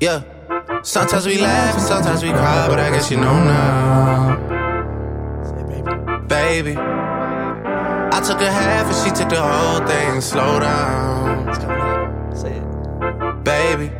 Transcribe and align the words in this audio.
Yeah. 0.00 0.22
Sometimes 0.84 1.26
we 1.26 1.38
laugh 1.38 1.74
and 1.74 1.82
sometimes 1.82 2.22
we 2.22 2.30
cry, 2.30 2.68
but 2.68 2.78
I 2.78 2.90
guess 2.90 3.10
you 3.10 3.16
know 3.16 3.34
now. 3.42 4.36
Baby. 6.28 6.76
I 6.76 8.20
took 8.24 8.40
a 8.40 8.50
half 8.50 8.86
and 8.86 8.94
she 9.04 9.10
took 9.10 9.28
the 9.28 9.42
whole 9.42 9.84
thing. 9.88 10.20
Slow 10.20 10.60
down. 10.60 11.52
Say 12.36 12.58
it. 12.58 13.44
Baby. 13.44 13.90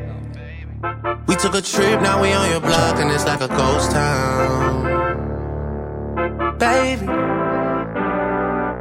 We 1.26 1.34
took 1.34 1.54
a 1.54 1.62
trip, 1.62 2.00
now 2.00 2.22
we 2.22 2.32
on 2.32 2.48
your 2.48 2.60
block 2.60 3.00
and 3.00 3.10
it's 3.10 3.26
like 3.26 3.40
a 3.40 3.48
ghost 3.48 3.90
town. 3.90 4.84
Baby. 6.58 7.06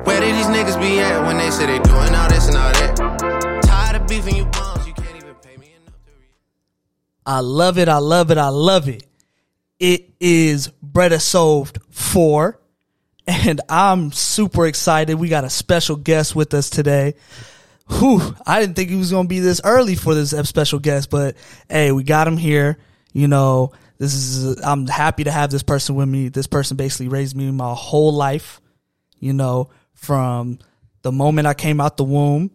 Where 0.06 0.22
did 0.22 0.36
these 0.36 0.46
niggas 0.46 0.80
be 0.80 1.00
at 1.00 1.26
when 1.26 1.38
they 1.38 1.50
say 1.50 1.66
they 1.66 1.80
doing 1.80 2.14
all 2.14 2.30
this 2.30 2.48
and 2.48 2.58
all 2.58 2.72
that? 2.74 2.96
Tired 3.64 4.02
of 4.02 4.08
beefing 4.08 4.36
you 4.36 4.46
I 7.28 7.42
love 7.42 7.78
it. 7.78 7.90
I 7.90 7.98
love 7.98 8.32
it. 8.32 8.40
I 8.40 8.48
love 8.48 8.88
it. 8.90 9.04
It 9.80 10.10
is 10.20 10.70
Bredisode 10.84 11.78
4. 11.92 12.60
And 13.28 13.60
I'm 13.68 14.14
super 14.14 14.66
excited. 14.66 15.16
We 15.16 15.28
got 15.28 15.44
a 15.44 15.50
special 15.50 15.98
guest 15.98 16.34
with 16.34 16.54
us 16.54 16.70
today. 16.70 17.16
Whew, 17.90 18.36
I 18.46 18.62
didn't 18.62 18.78
think 18.78 18.90
he 18.90 18.96
was 18.96 19.12
going 19.12 19.26
to 19.26 19.30
be 19.30 19.40
this 19.40 19.60
early 19.64 19.96
for 19.96 20.16
this 20.16 20.32
special 20.48 20.80
guest, 20.80 21.10
but 21.10 21.36
hey, 21.70 21.92
we 21.92 22.04
got 22.04 22.28
him 22.28 22.38
here. 22.38 22.78
You 23.12 23.28
know, 23.28 23.74
this 23.98 24.14
is, 24.14 24.62
I'm 24.62 24.88
happy 24.88 25.26
to 25.26 25.32
have 25.32 25.52
this 25.52 25.64
person 25.64 25.96
with 25.96 26.08
me. 26.08 26.30
This 26.30 26.48
person 26.48 26.78
basically 26.78 27.10
raised 27.10 27.36
me 27.36 27.52
my 27.52 27.74
whole 27.74 28.14
life, 28.14 28.62
you 29.20 29.34
know, 29.34 29.70
from 29.94 30.60
the 31.02 31.12
moment 31.12 31.48
I 31.48 31.54
came 31.54 31.82
out 31.82 31.98
the 31.98 32.04
womb 32.06 32.52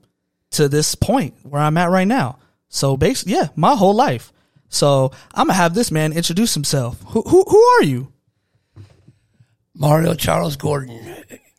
to 0.52 0.68
this 0.68 0.94
point 0.94 1.34
where 1.42 1.60
I'm 1.60 1.77
at 1.77 1.91
right 1.91 2.08
now. 2.08 2.38
So 2.69 2.97
basically, 2.97 3.34
yeah, 3.34 3.48
my 3.54 3.75
whole 3.75 3.94
life. 3.94 4.31
So 4.73 5.12
I'm 5.34 5.48
gonna 5.48 5.53
have 5.53 5.75
this 5.75 5.91
man 5.91 6.15
introduce 6.15 6.55
himself. 6.55 6.98
Who 7.09 7.20
who, 7.23 7.45
who 7.47 7.62
are 7.62 7.84
you? 7.84 8.11
Mario 9.75 10.15
Charles 10.15 10.56
Gordon, 10.56 10.98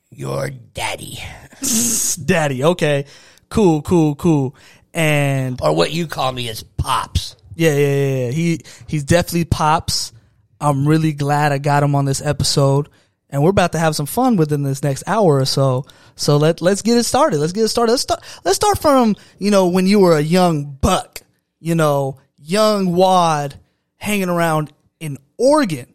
your 0.09 0.50
daddy, 0.50 1.19
Daddy. 2.25 2.64
Okay, 2.64 3.06
cool, 3.50 3.81
cool, 3.84 4.16
cool. 4.16 4.56
And 4.95 5.61
or 5.61 5.75
what 5.75 5.91
you 5.91 6.08
call 6.08 6.31
me 6.31 6.47
is 6.47 6.64
pops. 6.64 7.36
yeah, 7.56 7.73
yeah, 7.75 7.88
yeah, 7.88 8.25
yeah. 8.25 8.31
He 8.31 8.59
he's 8.88 9.03
definitely 9.03 9.45
pops. 9.45 10.11
I'm 10.59 10.88
really 10.88 11.14
glad 11.14 11.52
I 11.52 11.59
got 11.59 11.84
him 11.84 11.94
on 11.94 12.06
this 12.06 12.22
episode, 12.22 12.89
and 13.30 13.44
we're 13.44 13.50
about 13.52 13.73
to 13.73 13.80
have 13.80 13.95
some 13.95 14.06
fun 14.08 14.38
within 14.38 14.64
this 14.64 14.81
next 14.81 15.03
hour 15.06 15.38
or 15.38 15.45
so. 15.45 15.86
So 16.16 16.38
let 16.38 16.61
let's 16.61 16.81
get 16.81 16.97
it 16.97 17.03
started. 17.03 17.38
Let's 17.38 17.53
get 17.53 17.66
it 17.66 17.69
started. 17.69 17.91
Let's 17.91 18.03
start. 18.03 18.23
Let's 18.44 18.56
start 18.56 18.80
from 18.80 19.16
you 19.38 19.52
know 19.52 19.67
when 19.67 19.86
you 19.86 20.00
were 20.00 20.17
a 20.17 20.22
young 20.22 20.66
buck, 20.81 21.22
you 21.59 21.75
know, 21.75 22.17
young 22.44 22.95
wad, 22.95 23.59
hanging 23.97 24.30
around 24.30 24.72
in 24.99 25.17
Oregon. 25.38 25.94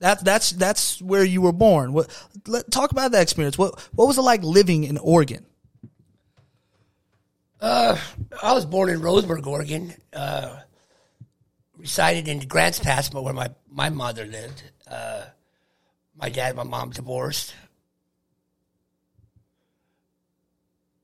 That's 0.00 0.22
that's 0.22 0.50
that's 0.50 1.00
where 1.00 1.24
you 1.24 1.40
were 1.40 1.52
born. 1.52 1.92
What? 1.92 2.08
Let, 2.46 2.70
talk 2.70 2.92
about 2.92 3.12
that 3.12 3.22
experience. 3.22 3.56
What 3.56 3.80
what 3.92 4.06
was 4.06 4.18
it 4.18 4.22
like 4.22 4.42
living 4.42 4.84
in 4.84 4.98
Oregon? 4.98 5.46
Uh, 7.60 7.96
I 8.42 8.52
was 8.52 8.66
born 8.66 8.90
in 8.90 9.00
Roseburg, 9.00 9.46
Oregon. 9.46 9.94
Uh, 10.12 10.58
resided 11.84 12.28
in 12.28 12.40
Grants 12.40 12.78
Pass, 12.78 13.10
but 13.10 13.22
where 13.22 13.34
my, 13.34 13.50
my 13.70 13.90
mother 13.90 14.24
lived. 14.24 14.62
Uh, 14.90 15.24
my 16.16 16.30
dad 16.30 16.48
and 16.48 16.56
my 16.56 16.62
mom 16.62 16.90
divorced. 16.90 17.54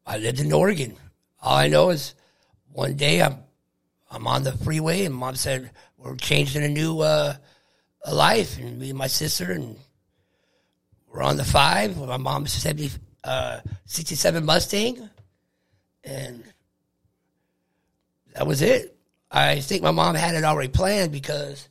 I 0.07 0.17
lived 0.17 0.41
in 0.41 0.53
Oregon. 0.53 0.97
All 1.43 1.57
I 1.57 1.69
know 1.69 1.91
is 1.91 2.15
one 2.73 2.95
day 2.95 3.21
I'm 3.21 3.39
I'm 4.11 4.27
on 4.27 4.43
the 4.43 4.53
freeway 4.53 5.05
and 5.05 5.15
mom 5.15 5.37
said 5.37 5.71
we're 5.97 6.17
changing 6.17 6.65
a 6.65 6.69
new 6.69 7.01
uh, 7.01 7.35
a 8.05 8.15
life. 8.15 8.59
And 8.59 8.79
me 8.79 8.91
and 8.91 8.99
my 8.99 9.07
sister 9.07 9.53
and 9.53 9.77
we're 11.09 11.23
on 11.23 11.37
the 11.37 11.45
five 11.45 11.97
my 11.97 12.17
mom's 12.17 12.53
70, 12.53 12.91
uh, 13.25 13.61
67 13.87 14.45
Mustang. 14.45 15.09
And 16.05 16.45
that 18.35 18.47
was 18.47 18.63
it. 18.63 18.97
I 19.31 19.61
think 19.61 19.83
my 19.83 19.91
mom 19.91 20.15
had 20.15 20.35
it 20.35 20.45
already 20.45 20.71
planned 20.71 21.13
because 21.13 21.69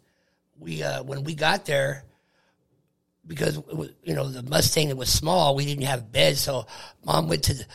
we 0.57 0.83
uh, 0.83 1.03
when 1.03 1.23
we 1.23 1.35
got 1.35 1.65
there 1.65 2.03
because 3.27 3.57
was, 3.57 3.89
you 4.03 4.13
know 4.15 4.29
the 4.29 4.43
Mustang 4.43 4.95
was 4.95 5.09
small, 5.09 5.55
we 5.55 5.65
didn't 5.65 5.85
have 5.85 6.11
beds, 6.11 6.39
so 6.39 6.65
mom 7.05 7.27
went 7.27 7.43
to 7.43 7.53
the, 7.53 7.65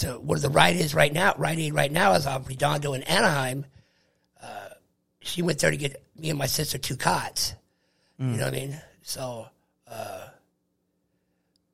to 0.00 0.12
where 0.14 0.38
the 0.38 0.50
ride 0.50 0.76
is 0.76 0.94
right 0.94 1.12
now. 1.12 1.34
Rite 1.38 1.58
Aid 1.58 1.74
right 1.74 1.90
now 1.92 2.12
is 2.12 2.26
off 2.26 2.48
Redondo 2.48 2.92
in 2.94 3.02
Anaheim. 3.04 3.64
Uh, 4.42 4.68
she 5.20 5.42
went 5.42 5.58
there 5.60 5.70
to 5.70 5.76
get 5.76 6.02
me 6.16 6.30
and 6.30 6.38
my 6.38 6.46
sister 6.46 6.78
two 6.78 6.96
cots. 6.96 7.54
You 8.18 8.26
know 8.26 8.44
what 8.44 8.48
I 8.54 8.56
mean? 8.58 8.80
So 9.00 9.46
uh, 9.88 10.26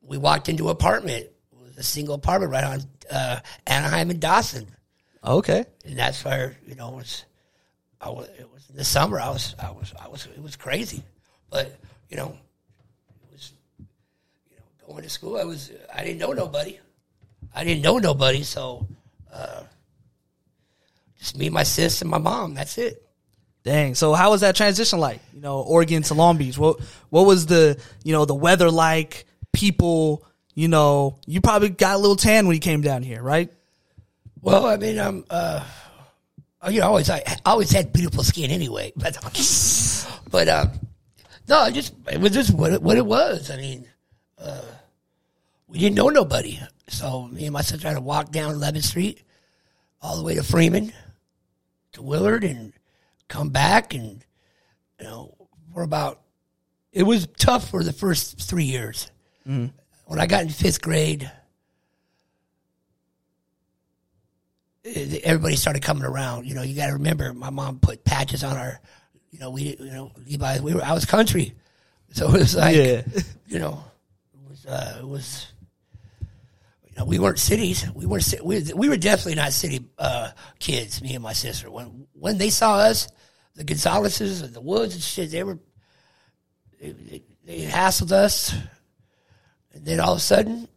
we 0.01 0.17
walked 0.17 0.49
into 0.49 0.67
an 0.67 0.71
apartment. 0.71 1.25
It 1.25 1.35
was 1.61 1.77
a 1.77 1.83
single 1.83 2.15
apartment 2.15 2.53
right 2.53 2.63
on 2.63 2.81
uh, 3.11 3.41
Anaheim 3.67 4.11
and 4.11 4.21
Dawson 4.21 4.69
Okay. 5.25 5.65
and 5.85 5.99
that's 5.99 6.25
where 6.25 6.57
you 6.65 6.77
know 6.77 6.91
it 6.91 6.95
was. 6.95 7.25
I 8.01 8.11
was 8.11 8.29
it 8.39 8.49
was 8.53 8.69
in 8.71 8.77
the 8.77 8.85
summer. 8.85 9.19
I 9.19 9.31
was 9.31 9.57
I 9.59 9.71
was 9.73 9.93
I 10.01 10.07
was 10.07 10.27
it 10.27 10.41
was 10.41 10.55
crazy, 10.55 11.03
but 11.51 11.77
you 12.09 12.17
know, 12.17 12.37
it 13.09 13.33
was 13.33 13.53
you 13.81 14.57
know 14.57 14.93
going 14.93 15.03
to 15.03 15.11
school. 15.11 15.37
I 15.37 15.45
was 15.45 15.73
I 15.93 16.05
didn't 16.05 16.19
know 16.19 16.33
nobody. 16.33 16.79
I 17.55 17.65
didn't 17.65 17.83
know 17.83 17.99
nobody, 17.99 18.43
so 18.43 18.87
uh, 19.33 19.63
just 21.19 21.37
me, 21.39 21.49
my 21.51 21.63
sis, 21.63 22.03
and 22.03 22.11
my 22.11 22.19
mom. 22.19 22.55
That's 22.55 22.79
it. 22.79 23.03
Dang. 23.65 23.95
So 23.95 24.13
how 24.13 24.31
was 24.31 24.43
that 24.43 24.55
transition 24.55 25.01
like? 25.01 25.21
You 25.35 25.41
know, 25.41 25.61
Oregon 25.61 26.03
to 26.05 26.15
Long 26.15 26.37
Beach. 26.37 26.57
What 26.57 26.81
what 27.11 27.27
was 27.27 27.47
the 27.47 27.81
you 28.05 28.13
know 28.13 28.25
the 28.25 28.35
weather 28.35 28.71
like? 28.71 29.27
People, 29.53 30.25
you 30.55 30.69
know, 30.69 31.19
you 31.27 31.41
probably 31.41 31.71
got 31.71 31.97
a 31.97 31.99
little 31.99 32.17
tan 32.17 32.47
when 32.47 32.55
you 32.55 32.61
came 32.61 32.83
down 32.83 33.03
here, 33.03 33.23
right? 33.23 33.51
Well, 34.43 34.67
I 34.67 34.77
mean, 34.77 34.99
um, 34.99 35.25
uh, 35.31 35.65
you 36.69 36.81
know, 36.81 36.87
I 36.87 36.89
always 36.89 37.11
I 37.11 37.23
always 37.45 37.71
had 37.73 37.93
beautiful 37.93 38.23
skin 38.23 38.51
anyway, 38.51 38.93
but 38.97 39.17
but 40.31 40.49
um, 40.49 40.71
no, 41.49 41.59
I 41.59 41.71
just 41.71 41.95
it 42.11 42.21
was 42.21 42.33
just 42.33 42.55
what 42.55 42.75
it, 42.75 42.83
what 42.83 42.97
it 42.97 43.07
was. 43.07 43.51
I 43.51 43.57
mean, 43.57 43.87
uh, 44.39 44.63
we 45.69 45.79
didn't 45.79 45.97
know 45.97 46.09
nobody, 46.09 46.59
so 46.89 47.27
me 47.29 47.45
and 47.45 47.53
my 47.53 47.63
sister 47.63 47.89
had 47.89 47.95
to 47.95 48.01
walk 48.01 48.31
down 48.31 48.55
11th 48.55 48.85
Street 48.85 49.23
all 50.01 50.17
the 50.17 50.23
way 50.23 50.35
to 50.37 50.43
Freeman 50.43 50.93
to 51.93 52.03
Willard 52.03 52.45
and 52.45 52.73
come 53.29 53.49
back, 53.51 53.95
and 53.95 54.25
you 55.01 55.07
know, 55.07 55.35
for 55.75 55.83
about 55.83 56.21
it 56.93 57.03
was 57.03 57.27
tough 57.39 57.69
for 57.71 57.83
the 57.83 57.93
first 57.93 58.39
three 58.41 58.65
years. 58.65 59.11
When 59.45 59.73
I 60.21 60.27
got 60.27 60.43
in 60.43 60.49
fifth 60.49 60.81
grade. 60.83 61.31
everybody 65.25 65.57
started 65.57 65.83
coming 65.83 66.05
around. 66.05 66.47
You 66.47 66.55
know, 66.55 66.63
you 66.63 66.77
got 66.77 66.87
to 66.87 66.93
remember, 66.93 67.33
my 67.35 67.51
mom 67.51 67.81
put 67.81 68.05
patches 68.05 68.45
on 68.45 68.57
our, 68.57 68.81
you 69.33 69.39
know, 69.41 69.51
we, 69.51 69.77
you 69.81 69.91
know, 69.91 70.13
Levi, 70.25 70.61
we 70.61 70.75
were, 70.75 70.83
I 70.85 70.93
was 70.93 71.05
country, 71.05 71.55
so 72.13 72.29
it 72.29 72.39
was 72.39 72.55
like, 72.55 72.77
Yeah. 72.77 73.03
you 73.49 73.59
know, 73.59 73.83
it 74.33 74.49
was, 74.51 74.65
uh, 74.67 74.99
it 75.01 75.07
was, 75.09 75.49
we 77.05 77.19
weren't 77.19 77.39
cities. 77.39 77.85
We 77.95 78.07
weren't, 78.07 78.35
we, 78.43 78.63
we 78.75 78.89
were 78.89 78.97
definitely 78.97 79.35
not 79.35 79.53
city 79.53 79.85
uh, 79.99 80.31
kids. 80.59 81.03
Me 81.03 81.15
and 81.15 81.23
my 81.23 81.35
sister. 81.35 81.71
When 81.71 82.07
when 82.13 82.39
they 82.39 82.51
saw 82.51 82.77
us, 82.77 83.09
the 83.55 83.65
Gonzaleses 83.65 84.43
and 84.43 84.55
the 84.55 84.61
Woods 84.61 84.95
and 84.95 85.03
shit, 85.03 85.31
they 85.31 85.45
were, 85.45 85.59
they, 86.81 86.93
they, 86.93 87.23
they 87.45 87.67
hassled 87.67 88.13
us, 88.13 88.55
and 89.73 89.85
then 89.85 90.01
all 90.01 90.13
of 90.13 90.19
a 90.19 90.21
sudden, 90.21 90.69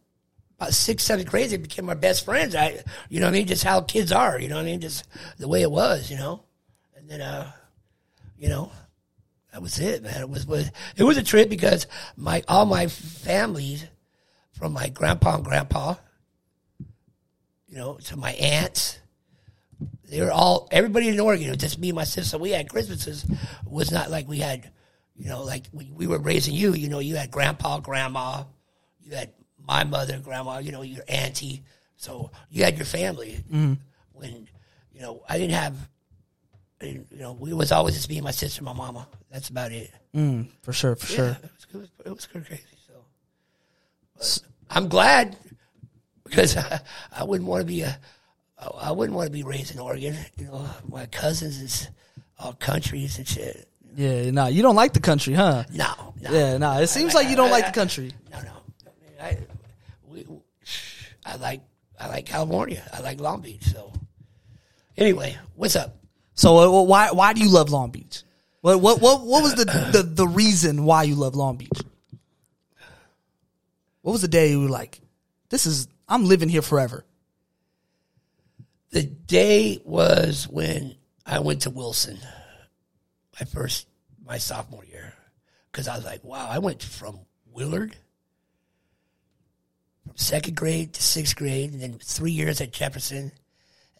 about 0.56 0.74
sixth, 0.74 1.06
seventh 1.06 1.28
grade, 1.28 1.50
they 1.50 1.56
became 1.56 1.86
my 1.86 1.94
best 1.94 2.24
friends. 2.24 2.54
I, 2.54 2.82
you 3.08 3.20
know 3.20 3.26
what 3.26 3.34
I 3.34 3.38
mean? 3.38 3.46
Just 3.46 3.64
how 3.64 3.80
kids 3.80 4.12
are, 4.12 4.38
you 4.38 4.48
know 4.48 4.56
what 4.56 4.62
I 4.62 4.66
mean? 4.66 4.80
Just 4.80 5.06
the 5.38 5.48
way 5.48 5.62
it 5.62 5.70
was, 5.70 6.10
you 6.10 6.18
know? 6.18 6.44
And 6.96 7.08
then, 7.08 7.22
uh, 7.22 7.50
you 8.38 8.50
know, 8.50 8.70
that 9.52 9.62
was 9.62 9.78
it, 9.78 10.02
man. 10.02 10.20
It 10.20 10.28
was, 10.28 10.46
was 10.46 10.70
it 10.96 11.02
was 11.02 11.16
a 11.16 11.22
trip 11.22 11.48
because 11.48 11.86
my, 12.16 12.42
all 12.46 12.66
my 12.66 12.88
families 12.88 13.86
from 14.52 14.74
my 14.74 14.90
grandpa 14.90 15.36
and 15.36 15.44
grandpa, 15.44 15.94
you 17.70 17.76
know, 17.76 17.94
to 18.04 18.16
my 18.16 18.32
aunts, 18.32 18.98
they 20.08 20.20
were 20.20 20.32
all, 20.32 20.68
everybody 20.72 21.08
in 21.08 21.18
Oregon, 21.20 21.46
it 21.46 21.50
was 21.50 21.58
just 21.58 21.78
me 21.78 21.90
and 21.90 21.96
my 21.96 22.04
sister. 22.04 22.36
We 22.36 22.50
had 22.50 22.68
Christmases, 22.68 23.24
it 23.24 23.38
was 23.64 23.90
not 23.92 24.10
like 24.10 24.28
we 24.28 24.38
had, 24.38 24.70
you 25.16 25.28
know, 25.28 25.44
like 25.44 25.66
we, 25.72 25.90
we 25.94 26.06
were 26.08 26.18
raising 26.18 26.52
you, 26.54 26.74
you 26.74 26.88
know, 26.88 26.98
you 26.98 27.14
had 27.16 27.30
grandpa, 27.30 27.78
grandma, 27.78 28.42
you 29.00 29.14
had 29.14 29.32
my 29.64 29.84
mother, 29.84 30.18
grandma, 30.18 30.58
you 30.58 30.72
know, 30.72 30.82
your 30.82 31.04
auntie. 31.08 31.62
So 31.96 32.32
you 32.50 32.64
had 32.64 32.76
your 32.76 32.86
family. 32.86 33.44
Mm-hmm. 33.48 33.74
When, 34.12 34.48
you 34.92 35.00
know, 35.00 35.22
I 35.28 35.38
didn't 35.38 35.54
have, 35.54 35.76
I 36.80 36.84
didn't- 36.86 37.06
you 37.12 37.18
know, 37.18 37.32
we 37.32 37.52
was 37.52 37.70
always 37.70 37.94
just 37.94 38.08
me 38.08 38.16
and 38.16 38.24
my 38.24 38.30
sister, 38.32 38.60
and 38.60 38.66
my 38.66 38.72
mama. 38.72 39.06
That's 39.30 39.48
about 39.48 39.70
it. 39.70 39.90
Mm, 40.14 40.48
for 40.62 40.72
sure, 40.72 40.96
for 40.96 41.06
sure. 41.06 41.28
It 41.28 41.42
was, 41.42 41.66
it 41.72 41.76
was, 41.76 41.88
it 42.06 42.10
was 42.10 42.26
crazy. 42.26 42.62
So 42.86 42.94
but 44.16 44.38
I'm 44.70 44.88
glad 44.88 45.36
because 46.30 46.56
I, 46.56 46.80
I 47.14 47.24
wouldn't 47.24 47.48
want 47.48 47.60
to 47.62 47.66
be 47.66 47.82
a, 47.82 47.98
I- 48.58 48.88
I 48.88 48.92
wouldn't 48.92 49.16
want 49.16 49.26
to 49.26 49.32
be 49.32 49.42
raised 49.42 49.74
in 49.74 49.80
Oregon. 49.80 50.16
You 50.38 50.46
know, 50.46 50.68
my 50.88 51.06
cousins 51.06 51.60
is 51.60 51.88
all 52.38 52.52
countries 52.54 53.18
and 53.18 53.26
shit. 53.26 53.66
Yeah, 53.96 54.30
nah, 54.30 54.46
you 54.46 54.62
don't 54.62 54.76
like 54.76 54.92
the 54.92 55.00
country, 55.00 55.34
huh? 55.34 55.64
No, 55.74 56.14
no. 56.20 56.30
Yeah, 56.30 56.56
nah. 56.58 56.78
It 56.78 56.86
seems 56.88 57.12
like 57.14 57.28
you 57.28 57.36
don't 57.36 57.50
like 57.50 57.66
the 57.66 57.72
country. 57.72 58.12
No, 58.30 58.40
no. 58.40 58.52
I, 59.20 59.24
I, 59.26 59.38
we, 60.08 60.26
I 61.26 61.36
like 61.36 61.60
I 61.98 62.06
like 62.08 62.26
California. 62.26 62.82
I 62.92 63.00
like 63.00 63.20
Long 63.20 63.40
Beach. 63.40 63.64
So 63.64 63.92
anyway, 64.96 65.36
what's 65.56 65.74
up? 65.76 65.96
So 66.34 66.56
uh, 66.58 66.82
why 66.84 67.10
why 67.10 67.32
do 67.32 67.40
you 67.42 67.50
love 67.50 67.70
Long 67.70 67.90
Beach? 67.90 68.22
What 68.60 68.80
what 68.80 69.00
what 69.00 69.22
what 69.22 69.42
was 69.42 69.54
the 69.56 69.64
the, 69.64 70.02
the 70.04 70.28
reason 70.28 70.84
why 70.84 71.02
you 71.02 71.14
love 71.16 71.34
Long 71.34 71.56
Beach? 71.56 71.80
What 74.02 74.12
was 74.12 74.22
the 74.22 74.28
day 74.28 74.50
you 74.50 74.60
were 74.62 74.68
like, 74.68 75.00
this 75.50 75.66
is 75.66 75.88
I'm 76.10 76.24
living 76.24 76.48
here 76.48 76.60
forever? 76.60 77.04
The 78.90 79.04
day 79.04 79.80
was 79.84 80.48
when 80.48 80.96
I 81.24 81.38
went 81.38 81.62
to 81.62 81.70
Wilson, 81.70 82.18
my 83.38 83.46
first 83.46 83.86
my 84.26 84.38
sophomore 84.38 84.84
year, 84.84 85.14
because 85.70 85.86
I 85.86 85.96
was 85.96 86.04
like, 86.04 86.24
wow, 86.24 86.48
I 86.50 86.58
went 86.58 86.82
from 86.82 87.20
Willard 87.52 87.96
from 90.06 90.16
second 90.16 90.56
grade 90.56 90.92
to 90.94 91.02
sixth 91.02 91.36
grade, 91.36 91.72
and 91.72 91.80
then 91.80 91.98
three 92.02 92.32
years 92.32 92.60
at 92.60 92.72
Jefferson, 92.72 93.30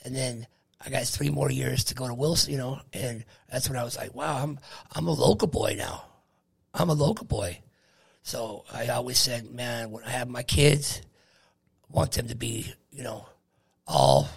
and 0.05 0.15
then 0.15 0.49
I 0.85 0.91
got 0.91 1.05
three 1.05 1.31
more 1.31 1.51
years 1.51 1.85
to 1.85 1.95
go 1.95 2.09
to 2.09 2.15
Wilson, 2.15 2.53
you 2.53 2.59
know, 2.59 2.81
and 2.93 3.25
that's 3.51 3.69
when 3.69 3.79
I 3.79 3.85
was 3.85 3.97
like, 3.97 4.15
wow, 4.15 4.43
I'm 4.43 4.59
I'm 4.93 5.07
a 5.07 5.13
local 5.13 5.47
boy 5.47 5.77
now. 5.79 6.05
I'm 6.75 6.91
a 6.91 6.95
local 6.95 7.27
boy. 7.27 7.61
So 8.23 8.65
I 8.73 8.89
always 8.89 9.19
said, 9.19 9.51
man, 9.51 9.91
when 9.93 10.05
I 10.05 10.11
have 10.11 10.29
my 10.29 10.43
kids, 10.43 11.03
want 11.91 12.13
them 12.13 12.29
to 12.29 12.37
be, 12.37 12.73
you 12.91 13.03
know, 13.03 13.27
all 13.87 14.29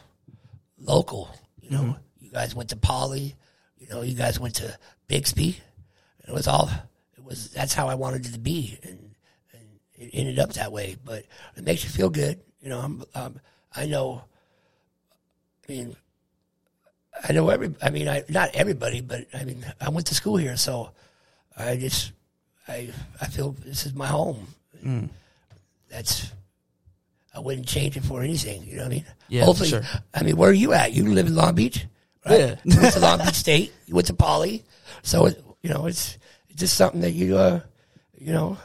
local. 0.80 1.30
You 1.62 1.70
know, 1.72 1.96
you 2.20 2.32
guys 2.32 2.56
went 2.56 2.70
to 2.70 2.76
Poly, 2.76 3.36
you 3.78 3.88
know, 3.88 4.02
you 4.02 4.16
guys 4.16 4.40
went 4.40 4.56
to 4.56 4.78
Bixby. 5.08 5.58
It 6.28 6.34
was 6.34 6.48
all 6.48 6.70
it 7.18 7.24
was 7.24 7.50
that's 7.52 7.74
how 7.74 7.88
I 7.88 7.96
wanted 7.96 8.26
it 8.26 8.34
to 8.34 8.40
be 8.40 8.78
and, 8.84 9.16
and 9.54 9.62
it 9.96 10.10
ended 10.14 10.40
up 10.40 10.54
that 10.54 10.72
way. 10.72 10.98
But 11.04 11.26
it 11.56 11.64
makes 11.64 11.84
you 11.84 11.90
feel 11.90 12.10
good. 12.10 12.40
You 12.62 12.70
know, 12.70 12.80
I'm 12.80 13.04
um, 13.16 13.40
I 13.76 13.86
know 13.86 14.24
I 15.68 15.72
mean 15.72 15.96
I 17.28 17.34
know 17.34 17.50
every 17.50 17.74
I 17.82 17.90
mean 17.90 18.08
I 18.08 18.24
not 18.30 18.56
everybody, 18.56 19.02
but 19.02 19.26
I 19.34 19.44
mean 19.44 19.66
I 19.80 19.90
went 19.90 20.08
to 20.08 20.16
school 20.16 20.38
here, 20.38 20.58
so 20.58 20.92
I 21.58 21.76
just 21.76 22.12
I 22.68 22.90
I 23.22 23.28
feel 23.28 23.52
this 23.52 23.86
is 23.86 23.94
my 23.94 24.08
home. 24.08 24.48
That's 25.90 26.32
I 27.33 27.39
wouldn't 27.39 27.68
change 27.68 27.97
it 27.97 28.03
for 28.03 28.21
anything. 28.21 28.63
You 28.63 28.77
know 28.77 28.83
what 28.83 28.85
I 28.85 28.95
mean? 28.95 29.06
Yeah, 29.27 29.45
Hopefully, 29.45 29.69
sure. 29.69 29.81
I 30.13 30.24
mean, 30.24 30.38
where 30.38 30.50
are 30.50 30.53
you 30.53 30.74
at? 30.74 30.94
You 30.94 31.07
live 31.07 31.27
in 31.27 31.35
Long 31.35 31.56
Beach, 31.56 31.85
right? 32.25 32.39
Yeah. 32.39 32.56
you 32.63 32.80
went 32.80 32.94
to 32.94 33.00
Long 33.00 33.19
Beach 33.19 33.33
State. 33.33 33.74
You 33.85 33.95
went 33.95 34.07
to 34.07 34.13
Poly, 34.13 34.63
so 35.01 35.25
it, 35.27 35.44
you 35.62 35.69
know 35.69 35.85
it's 35.88 36.18
it's 36.50 36.59
just 36.59 36.75
something 36.75 37.01
that 37.01 37.12
you 37.12 37.38
uh 37.38 37.59
you 38.18 38.31
know 38.33 38.57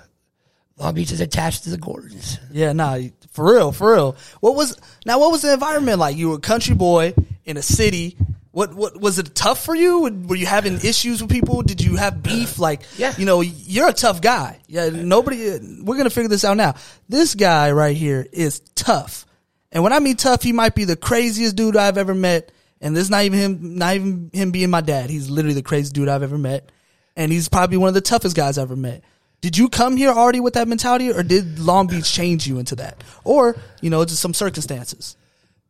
Long 0.79 0.95
Beach 0.95 1.11
is 1.13 1.21
attached 1.21 1.65
to 1.65 1.71
the 1.71 1.77
Gordons. 1.77 2.39
Yeah, 2.53 2.73
nah, 2.73 2.99
for 3.31 3.53
real, 3.53 3.73
for 3.73 3.93
real. 3.95 4.17
What 4.41 4.55
was 4.55 4.77
now? 5.05 5.19
What 5.19 5.33
was 5.33 5.43
the 5.43 5.53
environment 5.53 5.99
like? 5.99 6.17
You 6.17 6.31
were 6.31 6.37
a 6.37 6.41
country 6.41 6.75
boy 6.75 7.15
in 7.45 7.57
a 7.57 7.63
city. 7.63 8.17
What 8.51 8.75
what 8.75 8.99
was 9.01 9.19
it 9.19 9.35
tough 9.35 9.63
for 9.65 9.75
you? 9.75 10.03
Were 10.27 10.35
you 10.37 10.47
having 10.47 10.75
issues 10.77 11.21
with 11.23 11.31
people? 11.31 11.63
Did 11.63 11.83
you 11.83 11.97
have 11.97 12.23
beef? 12.23 12.59
Like, 12.59 12.83
Yeah. 12.97 13.15
you 13.19 13.27
know, 13.27 13.41
you're 13.43 13.89
a 13.89 13.93
tough 13.93 14.21
guy. 14.23 14.59
Yeah, 14.67 14.89
nobody. 14.89 15.59
We're 15.83 15.97
gonna 15.97 16.09
figure 16.11 16.29
this 16.31 16.45
out 16.45 16.57
now. 16.57 16.75
This 17.09 17.35
guy 17.35 17.73
right 17.73 17.97
here 17.97 18.27
is 18.33 18.61
tough, 18.75 19.27
and 19.71 19.83
when 19.83 19.93
I 19.93 19.99
mean 19.99 20.17
tough, 20.17 20.43
he 20.43 20.53
might 20.53 20.75
be 20.75 20.85
the 20.85 20.97
craziest 20.97 21.57
dude 21.57 21.77
I've 21.77 21.99
ever 21.99 22.15
met. 22.15 22.51
And 22.81 22.97
this 22.97 23.03
is 23.03 23.11
not 23.11 23.25
even 23.25 23.39
him, 23.39 23.75
not 23.79 23.97
even 23.97 24.31
him 24.33 24.51
being 24.53 24.71
my 24.71 24.81
dad. 24.81 25.11
He's 25.11 25.29
literally 25.29 25.55
the 25.55 25.63
craziest 25.63 25.95
dude 25.95 26.09
I've 26.09 26.23
ever 26.23 26.39
met, 26.39 26.71
and 27.17 27.31
he's 27.31 27.49
probably 27.49 27.77
one 27.77 27.89
of 27.89 27.95
the 27.95 28.01
toughest 28.01 28.35
guys 28.37 28.57
I've 28.57 28.71
ever 28.71 28.77
met. 28.77 29.03
Did 29.41 29.59
you 29.59 29.69
come 29.69 29.97
here 29.97 30.11
already 30.11 30.41
with 30.41 30.55
that 30.55 30.69
mentality, 30.69 31.13
or 31.13 31.23
did 31.23 31.59
Long 31.59 31.87
Beach 31.87 32.11
change 32.11 32.47
you 32.47 32.59
into 32.59 32.77
that, 32.77 33.05
or 33.25 33.57
you 33.83 33.91
know, 33.91 34.05
just 34.07 34.23
some 34.23 34.33
circumstances? 34.33 35.17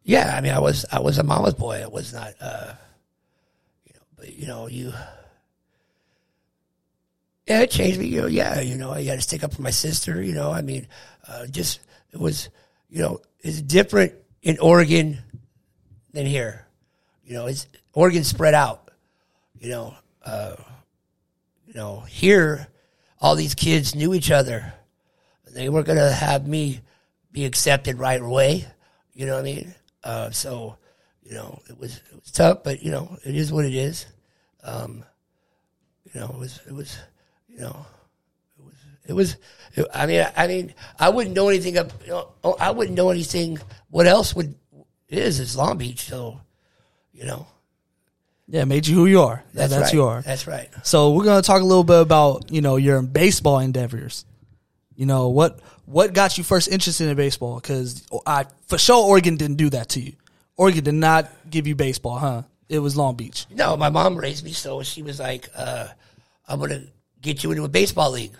Yeah, 0.08 0.34
I 0.34 0.40
mean, 0.40 0.54
I 0.54 0.58
was 0.58 0.86
I 0.90 1.00
was 1.00 1.18
a 1.18 1.22
mama's 1.22 1.52
boy. 1.52 1.82
I 1.82 1.86
was 1.86 2.14
not, 2.14 2.32
uh, 2.40 2.72
you 3.84 3.92
know, 3.92 4.00
but 4.16 4.34
you 4.34 4.46
know, 4.46 4.66
you, 4.66 4.90
yeah, 7.46 7.60
it 7.60 7.70
changed 7.70 7.98
me. 8.00 8.06
You 8.06 8.22
know, 8.22 8.26
yeah, 8.26 8.58
you 8.62 8.76
know, 8.76 8.90
I 8.90 9.02
had 9.02 9.16
to 9.16 9.20
stick 9.20 9.44
up 9.44 9.52
for 9.52 9.60
my 9.60 9.68
sister. 9.68 10.22
You 10.22 10.32
know, 10.32 10.50
I 10.50 10.62
mean, 10.62 10.86
uh, 11.28 11.46
just 11.48 11.80
it 12.10 12.18
was, 12.18 12.48
you 12.88 13.02
know, 13.02 13.20
it's 13.40 13.60
different 13.60 14.14
in 14.40 14.58
Oregon 14.60 15.18
than 16.14 16.24
here. 16.24 16.64
You 17.22 17.34
know, 17.34 17.44
it's 17.44 17.66
Oregon 17.92 18.24
spread 18.24 18.54
out. 18.54 18.90
You 19.60 19.68
know, 19.68 19.94
uh, 20.24 20.56
you 21.66 21.74
know, 21.74 22.00
here, 22.00 22.68
all 23.20 23.34
these 23.34 23.54
kids 23.54 23.94
knew 23.94 24.14
each 24.14 24.30
other. 24.30 24.72
They 25.52 25.68
weren't 25.68 25.84
going 25.86 25.98
to 25.98 26.10
have 26.10 26.48
me 26.48 26.80
be 27.30 27.44
accepted 27.44 27.98
right 27.98 28.22
away. 28.22 28.64
You 29.12 29.26
know 29.26 29.34
what 29.34 29.40
I 29.40 29.42
mean? 29.42 29.74
Uh, 30.04 30.30
so, 30.30 30.76
you 31.22 31.34
know, 31.34 31.60
it 31.68 31.78
was 31.78 31.96
it 31.96 32.14
was 32.20 32.30
tough, 32.30 32.62
but 32.64 32.82
you 32.82 32.90
know, 32.90 33.16
it 33.24 33.34
is 33.34 33.52
what 33.52 33.64
it 33.64 33.74
is. 33.74 34.06
Um, 34.62 35.04
you 36.12 36.20
know, 36.20 36.26
it 36.26 36.38
was 36.38 36.60
it 36.66 36.72
was, 36.72 36.98
you 37.48 37.60
know, 37.60 37.84
it 38.58 38.64
was 38.64 38.74
it 39.08 39.12
was. 39.12 39.36
It, 39.74 39.86
I 39.94 40.06
mean, 40.06 40.20
I, 40.20 40.32
I 40.44 40.46
mean, 40.46 40.74
I 40.98 41.10
wouldn't 41.10 41.34
know 41.36 41.48
anything. 41.48 41.76
Of, 41.76 41.92
you 42.04 42.12
know, 42.12 42.32
oh, 42.44 42.56
I 42.58 42.70
wouldn't 42.70 42.96
know 42.96 43.10
anything. 43.10 43.58
What 43.90 44.06
else 44.06 44.34
would 44.34 44.54
is 45.08 45.40
is 45.40 45.56
Long 45.56 45.78
Beach? 45.78 46.02
So, 46.02 46.40
you 47.12 47.24
know, 47.24 47.46
Yeah, 48.46 48.64
made 48.64 48.86
you 48.86 48.94
who 48.94 49.06
you 49.06 49.20
are. 49.22 49.44
that's, 49.52 49.70
That's 49.72 49.82
right. 49.82 49.92
you 49.92 50.04
are. 50.04 50.22
That's 50.22 50.46
right. 50.46 50.70
So 50.82 51.12
we're 51.12 51.24
gonna 51.24 51.42
talk 51.42 51.60
a 51.60 51.64
little 51.64 51.84
bit 51.84 52.00
about 52.00 52.50
you 52.50 52.60
know 52.60 52.76
your 52.76 53.02
baseball 53.02 53.58
endeavors. 53.58 54.24
You 54.96 55.06
know 55.06 55.28
what 55.28 55.60
what 55.88 56.12
got 56.12 56.36
you 56.36 56.44
first 56.44 56.68
interested 56.68 57.08
in 57.08 57.16
baseball? 57.16 57.56
Because 57.56 58.06
I 58.26 58.44
for 58.66 58.78
sure 58.78 59.04
Oregon 59.06 59.36
didn't 59.36 59.56
do 59.56 59.70
that 59.70 59.88
to 59.90 60.00
you. 60.00 60.12
Oregon 60.56 60.84
did 60.84 60.94
not 60.94 61.30
give 61.48 61.66
you 61.66 61.74
baseball, 61.74 62.18
huh? 62.18 62.42
It 62.68 62.80
was 62.80 62.96
Long 62.96 63.14
Beach. 63.14 63.46
No, 63.50 63.76
my 63.76 63.88
mom 63.88 64.16
raised 64.16 64.44
me, 64.44 64.52
so 64.52 64.82
she 64.82 65.02
was 65.02 65.18
like, 65.18 65.48
uh, 65.56 65.88
"I'm 66.46 66.60
gonna 66.60 66.82
get 67.22 67.42
you 67.42 67.50
into 67.52 67.64
a 67.64 67.68
baseball 67.68 68.10
league," 68.10 68.36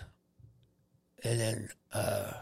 and 1.23 1.39
then 1.39 1.69
uh, 1.91 2.33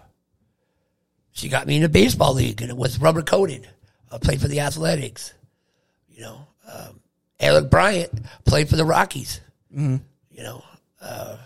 she 1.31 1.48
got 1.48 1.68
me 1.68 1.77
in 1.77 1.83
a 1.83 1.89
baseball 1.89 2.33
league, 2.33 2.62
and 2.62 2.69
it 2.69 2.75
was 2.75 3.00
rubber 3.00 3.21
coated. 3.21 3.69
I 4.12 4.18
played 4.18 4.42
for 4.42 4.50
the 4.50 4.60
Athletics. 4.60 5.34
You 6.10 6.24
know, 6.24 6.48
um, 6.70 7.00
Alec 7.39 7.70
Bryant 7.70 8.12
played 8.46 8.67
for 8.67 8.75
the 8.75 8.86
Rockies. 8.86 9.39
You 10.31 10.43
know, 10.43 10.63
uh, 11.00 11.38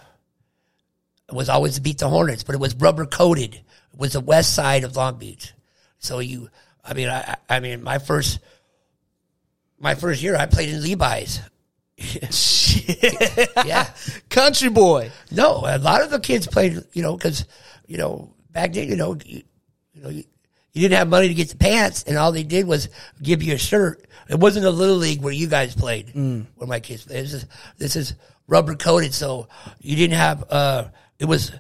it 1.32 1.36
was 1.36 1.50
always 1.50 1.76
to 1.76 1.82
beat 1.82 2.00
the 2.00 2.10
Hornets, 2.10 2.44
but 2.44 2.56
it 2.56 2.60
was 2.62 2.76
rubber 2.76 3.06
coated. 3.06 3.56
It 3.56 3.64
was 3.98 4.14
the 4.14 4.20
west 4.20 4.54
side 4.54 4.84
of 4.84 4.96
Long 4.96 5.18
Beach. 5.18 5.54
So 6.00 6.20
you, 6.20 6.50
I 6.84 6.94
mean, 6.94 7.08
I, 7.10 7.38
I 7.50 7.60
mean, 7.60 7.84
my 7.84 8.00
first, 8.00 8.40
my 9.80 9.96
first 9.96 10.22
year, 10.22 10.36
I 10.36 10.46
played 10.46 10.70
in 10.70 10.82
Levi's. 10.82 11.40
yeah. 13.66 13.88
Country 14.30 14.70
boy. 14.70 15.12
No, 15.32 15.64
a 15.66 15.78
lot 15.78 16.02
of 16.02 16.10
the 16.10 16.20
kids 16.20 16.48
played, 16.48 16.84
you 16.94 17.02
know, 17.02 17.16
because, 17.16 17.46
you 17.88 17.98
know, 17.98 18.34
back 18.52 18.74
then, 18.74 18.90
you 18.90 18.96
know, 18.96 19.18
you, 19.26 19.44
you 19.94 20.04
know, 20.04 20.10
you, 20.10 20.24
you 20.74 20.82
didn't 20.82 20.98
have 20.98 21.10
money 21.10 21.28
to 21.28 21.34
get 21.34 21.50
the 21.50 21.58
pants, 21.58 22.04
and 22.04 22.18
all 22.18 22.32
they 22.32 22.44
did 22.44 22.66
was 22.66 22.90
give 23.22 23.44
you 23.44 23.54
a 23.54 23.58
shirt. 23.58 24.06
It 24.30 24.40
wasn't 24.40 24.66
a 24.66 24.72
little 24.72 24.96
league 24.96 25.22
where 25.22 25.34
you 25.34 25.48
guys 25.48 25.76
played, 25.76 26.12
where 26.56 26.68
my 26.68 26.80
kids 26.80 27.06
played. 27.06 27.24
This 27.24 27.34
is 27.34 27.46
this 27.78 27.96
is 27.98 28.16
rubber 28.48 28.76
coated, 28.76 29.14
so 29.14 29.50
you 29.82 29.96
didn't 29.98 30.18
have. 30.18 30.44
uh 30.50 30.86
It 31.22 31.28
was 31.28 31.52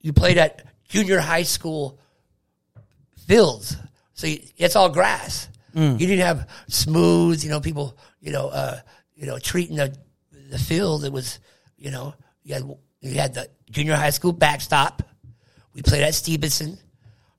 you 0.00 0.12
played 0.12 0.36
at 0.36 0.66
junior 0.88 1.20
high 1.20 1.44
school 1.44 2.00
fields, 3.28 3.76
so 4.12 4.26
you, 4.26 4.40
it's 4.56 4.74
all 4.74 4.88
grass. 4.88 5.48
You 6.00 6.06
didn't 6.08 6.26
have 6.26 6.48
smooth, 6.66 7.44
you 7.44 7.50
know, 7.50 7.60
people, 7.60 7.96
you 8.20 8.32
know, 8.32 8.48
uh, 8.48 8.80
you 9.14 9.26
know, 9.26 9.38
treating 9.38 9.76
the 9.76 9.96
the 10.50 10.58
field. 10.58 11.04
It 11.04 11.12
was, 11.12 11.38
you 11.78 11.92
know, 11.92 12.12
you 12.42 12.54
had 12.54 12.64
you 13.00 13.14
had 13.14 13.34
the 13.34 13.48
junior 13.70 13.94
high 13.94 14.10
school 14.10 14.32
backstop. 14.32 15.04
We 15.72 15.82
played 15.82 16.02
at 16.02 16.16
Stevenson, 16.16 16.76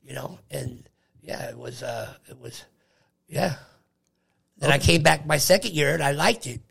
you 0.02 0.14
know, 0.14 0.40
and 0.50 0.88
yeah, 1.22 1.50
it 1.50 1.58
was, 1.58 1.84
uh, 1.84 2.14
it 2.30 2.40
was, 2.40 2.64
yeah. 3.28 3.56
Then 4.60 4.72
I 4.72 4.78
came 4.78 5.04
back 5.04 5.26
my 5.26 5.38
second 5.38 5.74
year 5.74 5.94
and 5.94 6.02
I 6.02 6.12
liked 6.12 6.48
it. 6.48 6.62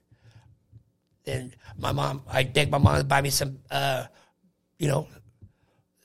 Then 1.24 1.52
my 1.76 1.92
mom, 1.92 2.22
I 2.26 2.44
begged 2.44 2.70
my 2.70 2.78
mom 2.78 2.96
to 2.96 3.04
buy 3.04 3.20
me 3.20 3.28
some, 3.28 3.58
uh, 3.70 4.06
you 4.80 4.88
know, 4.88 5.06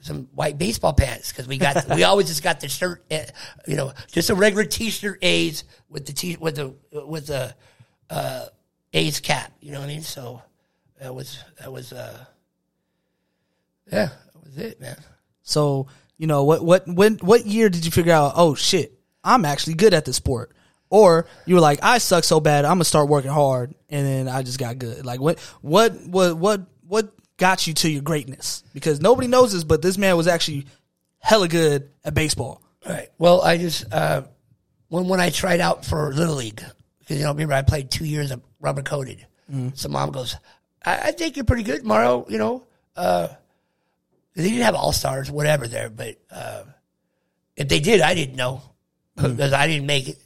some 0.01 0.27
white 0.35 0.59
baseball 0.59 0.93
pants 0.93 1.31
because 1.31 1.47
we 1.47 1.57
got 1.57 1.87
we 1.95 2.03
always 2.03 2.27
just 2.27 2.43
got 2.43 2.59
the 2.59 2.69
shirt, 2.69 3.03
eh, 3.09 3.25
you 3.65 3.75
know, 3.75 3.93
just 4.11 4.29
a 4.29 4.35
regular 4.35 4.65
T-shirt 4.65 5.17
A's 5.23 5.63
with 5.89 6.05
the 6.05 6.13
T 6.13 6.37
with 6.39 6.57
the 6.57 6.75
with 7.07 7.27
the 7.27 7.55
uh, 8.09 8.45
A's 8.93 9.19
cap. 9.21 9.51
You 9.61 9.71
know 9.71 9.79
what 9.79 9.85
I 9.85 9.93
mean? 9.93 10.01
So 10.03 10.41
that 10.99 11.15
was 11.15 11.39
that 11.59 11.71
was 11.71 11.93
uh, 11.93 12.25
yeah, 13.91 14.09
that 14.33 14.43
was 14.43 14.57
it, 14.57 14.79
man. 14.81 14.97
So 15.41 15.87
you 16.17 16.27
know 16.27 16.43
what 16.43 16.63
what 16.63 16.87
when 16.87 17.15
what 17.15 17.45
year 17.45 17.69
did 17.69 17.85
you 17.85 17.91
figure 17.91 18.13
out? 18.13 18.33
Oh 18.35 18.55
shit, 18.55 18.99
I'm 19.23 19.45
actually 19.45 19.75
good 19.75 19.93
at 19.93 20.05
this 20.05 20.17
sport. 20.17 20.51
or 20.89 21.27
you 21.45 21.55
were 21.55 21.61
like, 21.61 21.79
I 21.81 21.97
suck 21.97 22.23
so 22.23 22.39
bad, 22.39 22.65
I'm 22.65 22.75
gonna 22.75 22.83
start 22.83 23.09
working 23.09 23.31
hard, 23.31 23.73
and 23.89 24.05
then 24.05 24.27
I 24.27 24.43
just 24.43 24.59
got 24.59 24.77
good. 24.77 25.05
Like 25.05 25.19
what 25.19 25.39
what 25.61 25.93
what 26.05 26.37
what 26.37 26.61
what 26.87 27.11
got 27.37 27.67
you 27.67 27.73
to 27.73 27.89
your 27.89 28.01
greatness? 28.01 28.63
Because 28.73 29.01
nobody 29.01 29.27
knows 29.27 29.53
this, 29.53 29.63
but 29.63 29.81
this 29.81 29.97
man 29.97 30.17
was 30.17 30.27
actually 30.27 30.65
hella 31.19 31.47
good 31.47 31.89
at 32.03 32.13
baseball. 32.13 32.61
Right. 32.87 33.09
Well, 33.17 33.41
I 33.41 33.57
just 33.57 33.91
uh, 33.91 34.23
when 34.89 35.07
when 35.07 35.19
I 35.19 35.29
tried 35.29 35.59
out 35.59 35.85
for 35.85 36.13
little 36.13 36.35
league 36.35 36.63
because 36.99 37.17
you 37.17 37.23
know 37.23 37.31
remember 37.31 37.53
I 37.53 37.61
played 37.63 37.89
two 37.89 38.05
years 38.05 38.31
of 38.31 38.41
rubber 38.59 38.81
coated. 38.81 39.25
So 39.75 39.89
mom 39.89 40.11
goes, 40.11 40.35
I, 40.83 41.09
I 41.09 41.11
think 41.11 41.35
you're 41.35 41.45
pretty 41.45 41.61
good, 41.63 41.83
Mario. 41.83 42.25
You 42.27 42.39
know, 42.39 42.63
uh, 42.95 43.27
they 44.35 44.43
didn't 44.43 44.63
have 44.63 44.75
all 44.75 44.91
stars, 44.91 45.29
whatever 45.29 45.67
there, 45.67 45.89
but 45.89 46.15
uh, 46.31 46.63
if 47.55 47.67
they 47.69 47.79
did, 47.79 48.01
I 48.01 48.15
didn't 48.15 48.35
know 48.35 48.61
because 49.15 49.53
I 49.53 49.67
didn't 49.67 49.85
make 49.85 50.09
it. 50.09 50.17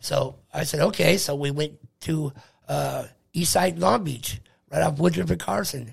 So 0.00 0.36
I 0.52 0.64
said, 0.64 0.80
okay. 0.80 1.16
So 1.18 1.34
we 1.34 1.50
went 1.50 1.74
to 2.02 2.32
uh, 2.68 3.04
East 3.32 3.52
Side 3.52 3.78
Long 3.78 4.04
Beach, 4.04 4.40
right 4.70 4.82
off 4.82 4.98
Woodruff 4.98 5.30
and 5.30 5.40
Carson. 5.40 5.92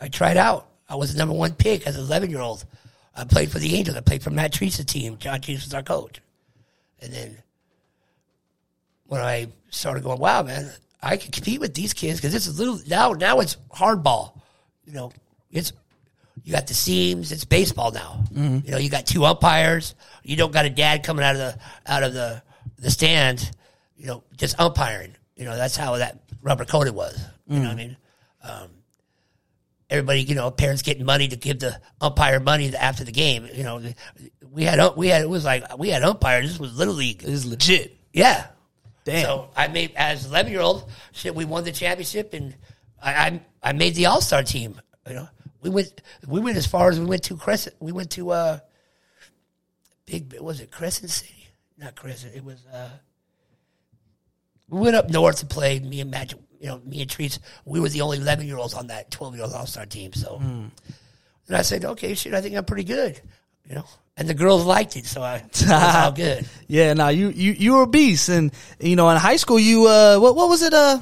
I 0.00 0.08
tried 0.08 0.36
out. 0.36 0.68
I 0.88 0.94
was 0.94 1.12
the 1.12 1.18
number 1.18 1.34
one 1.34 1.54
pick 1.54 1.86
as 1.86 1.96
an 1.96 2.02
11 2.02 2.30
year 2.30 2.40
old. 2.40 2.64
I 3.14 3.24
played 3.24 3.50
for 3.50 3.58
the 3.58 3.74
Angels. 3.74 3.96
I 3.96 4.00
played 4.00 4.22
for 4.22 4.30
Matt 4.30 4.52
Teresa's 4.52 4.84
team. 4.84 5.18
John 5.18 5.40
Teresa 5.40 5.66
was 5.66 5.74
our 5.74 5.82
coach. 5.82 6.20
And 7.00 7.12
then 7.12 7.38
when 9.06 9.20
I 9.20 9.48
started 9.70 10.04
going, 10.04 10.18
wow, 10.18 10.42
man, 10.42 10.70
I 11.02 11.16
can 11.16 11.30
compete 11.32 11.60
with 11.60 11.74
these 11.74 11.92
kids 11.92 12.20
because 12.20 12.32
this 12.32 12.46
is 12.46 12.58
little 12.58 12.80
now. 12.86 13.12
Now 13.12 13.40
it's 13.40 13.56
hardball. 13.74 14.40
You 14.84 14.92
know, 14.92 15.12
it's 15.50 15.72
you 16.44 16.52
got 16.52 16.66
the 16.66 16.74
seams. 16.74 17.32
It's 17.32 17.44
baseball 17.44 17.92
now. 17.92 18.24
You 18.64 18.70
know, 18.72 18.78
you 18.78 18.88
got 18.88 19.06
two 19.06 19.24
umpires. 19.24 19.94
You 20.22 20.36
don't 20.36 20.52
got 20.52 20.64
a 20.64 20.70
dad 20.70 21.04
coming 21.04 21.24
out 21.24 21.34
of 21.36 21.40
the 21.40 21.58
out 21.86 22.02
of 22.02 22.14
the 22.14 22.42
the 22.78 22.90
stands. 22.90 23.50
You 23.96 24.06
know, 24.06 24.24
just 24.36 24.58
umpiring. 24.60 25.14
You 25.36 25.44
know, 25.44 25.56
that's 25.56 25.76
how 25.76 25.96
that 25.96 26.18
rubber 26.42 26.64
coated 26.64 26.94
was. 26.94 27.18
You 27.48 27.58
know 27.60 27.68
what 27.68 27.72
I 27.72 27.74
mean? 27.76 27.96
Um, 28.42 28.68
everybody, 29.90 30.22
you 30.22 30.34
know, 30.34 30.50
parents 30.50 30.82
getting 30.82 31.04
money 31.04 31.28
to 31.28 31.36
give 31.36 31.60
the 31.60 31.80
umpire 32.00 32.40
money 32.40 32.74
after 32.74 33.04
the 33.04 33.12
game. 33.12 33.48
You 33.52 33.64
know, 33.64 33.82
we 34.50 34.64
had 34.64 34.96
we 34.96 35.08
had 35.08 35.22
it 35.22 35.28
was 35.28 35.44
like 35.44 35.78
we 35.78 35.88
had 35.90 36.02
umpires. 36.02 36.48
This 36.48 36.58
was 36.58 36.76
little 36.76 36.94
league. 36.94 37.20
This 37.20 37.30
is 37.30 37.46
legit. 37.46 37.96
Yeah. 38.12 38.46
Damn. 39.04 39.24
So 39.24 39.50
I 39.56 39.68
made 39.68 39.92
as 39.96 40.26
eleven 40.26 40.52
year 40.52 40.60
old, 40.60 40.90
shit, 41.12 41.34
we 41.34 41.44
won 41.44 41.64
the 41.64 41.72
championship, 41.72 42.34
and 42.34 42.54
I 43.02 43.12
I, 43.12 43.40
I 43.62 43.72
made 43.72 43.94
the 43.94 44.06
All 44.06 44.20
Star 44.20 44.42
team. 44.42 44.80
You 45.06 45.14
know, 45.14 45.28
we 45.62 45.70
went 45.70 46.02
we 46.26 46.40
went 46.40 46.56
as 46.56 46.66
far 46.66 46.90
as 46.90 47.00
we 47.00 47.06
went 47.06 47.22
to 47.24 47.36
Crescent. 47.36 47.76
We 47.80 47.92
went 47.92 48.10
to 48.12 48.30
uh, 48.30 48.58
big 50.06 50.38
was 50.40 50.60
it 50.60 50.70
Crescent 50.70 51.10
City? 51.10 51.48
Not 51.78 51.96
Crescent. 51.96 52.34
It 52.34 52.44
was 52.44 52.64
uh, 52.66 52.90
we 54.68 54.80
went 54.80 54.96
up 54.96 55.08
north 55.08 55.38
to 55.40 55.46
play. 55.46 55.80
Me 55.80 56.00
and 56.00 56.10
Matt, 56.10 56.34
you 56.60 56.66
know, 56.68 56.80
me 56.84 57.00
and 57.02 57.10
Trees. 57.10 57.38
We 57.64 57.80
were 57.80 57.88
the 57.88 58.00
only 58.02 58.18
eleven 58.18 58.46
year 58.46 58.58
olds 58.58 58.74
on 58.74 58.88
that 58.88 59.10
twelve 59.10 59.34
year 59.34 59.44
old 59.44 59.52
All 59.54 59.66
Star 59.66 59.86
team. 59.86 60.12
So, 60.12 60.36
and 60.38 60.70
I 61.56 61.62
said, 61.62 61.84
okay, 61.84 62.14
shit, 62.14 62.34
I 62.34 62.40
think 62.40 62.56
I'm 62.56 62.64
pretty 62.64 62.84
good. 62.84 63.20
You 63.68 63.76
know, 63.76 63.84
and 64.16 64.28
the 64.28 64.34
girls 64.34 64.64
liked 64.64 64.96
it, 64.96 65.04
so 65.06 65.22
I 65.22 65.42
was 65.60 66.12
good. 66.16 66.46
Yeah, 66.66 66.94
now 66.94 67.08
you 67.08 67.28
you 67.28 67.52
you 67.52 67.74
were 67.74 67.82
a 67.82 67.86
beast, 67.86 68.28
and 68.28 68.50
you 68.80 68.96
know 68.96 69.08
in 69.10 69.16
high 69.18 69.36
school 69.36 69.58
you 69.58 69.86
uh 69.86 70.18
what 70.18 70.34
what 70.36 70.48
was 70.48 70.62
it 70.62 70.72
uh 70.74 71.00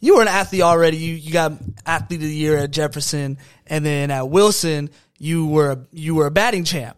you 0.00 0.16
were 0.16 0.22
an 0.22 0.28
athlete 0.28 0.62
already. 0.62 0.96
You 0.96 1.14
you 1.14 1.32
got 1.32 1.52
athlete 1.86 2.20
of 2.20 2.26
the 2.26 2.34
year 2.34 2.56
at 2.58 2.70
Jefferson, 2.72 3.38
and 3.66 3.86
then 3.86 4.10
at 4.10 4.28
Wilson 4.28 4.90
you 5.18 5.46
were 5.46 5.78
you 5.92 6.14
were 6.16 6.26
a 6.26 6.30
batting 6.30 6.64
champ. 6.64 6.96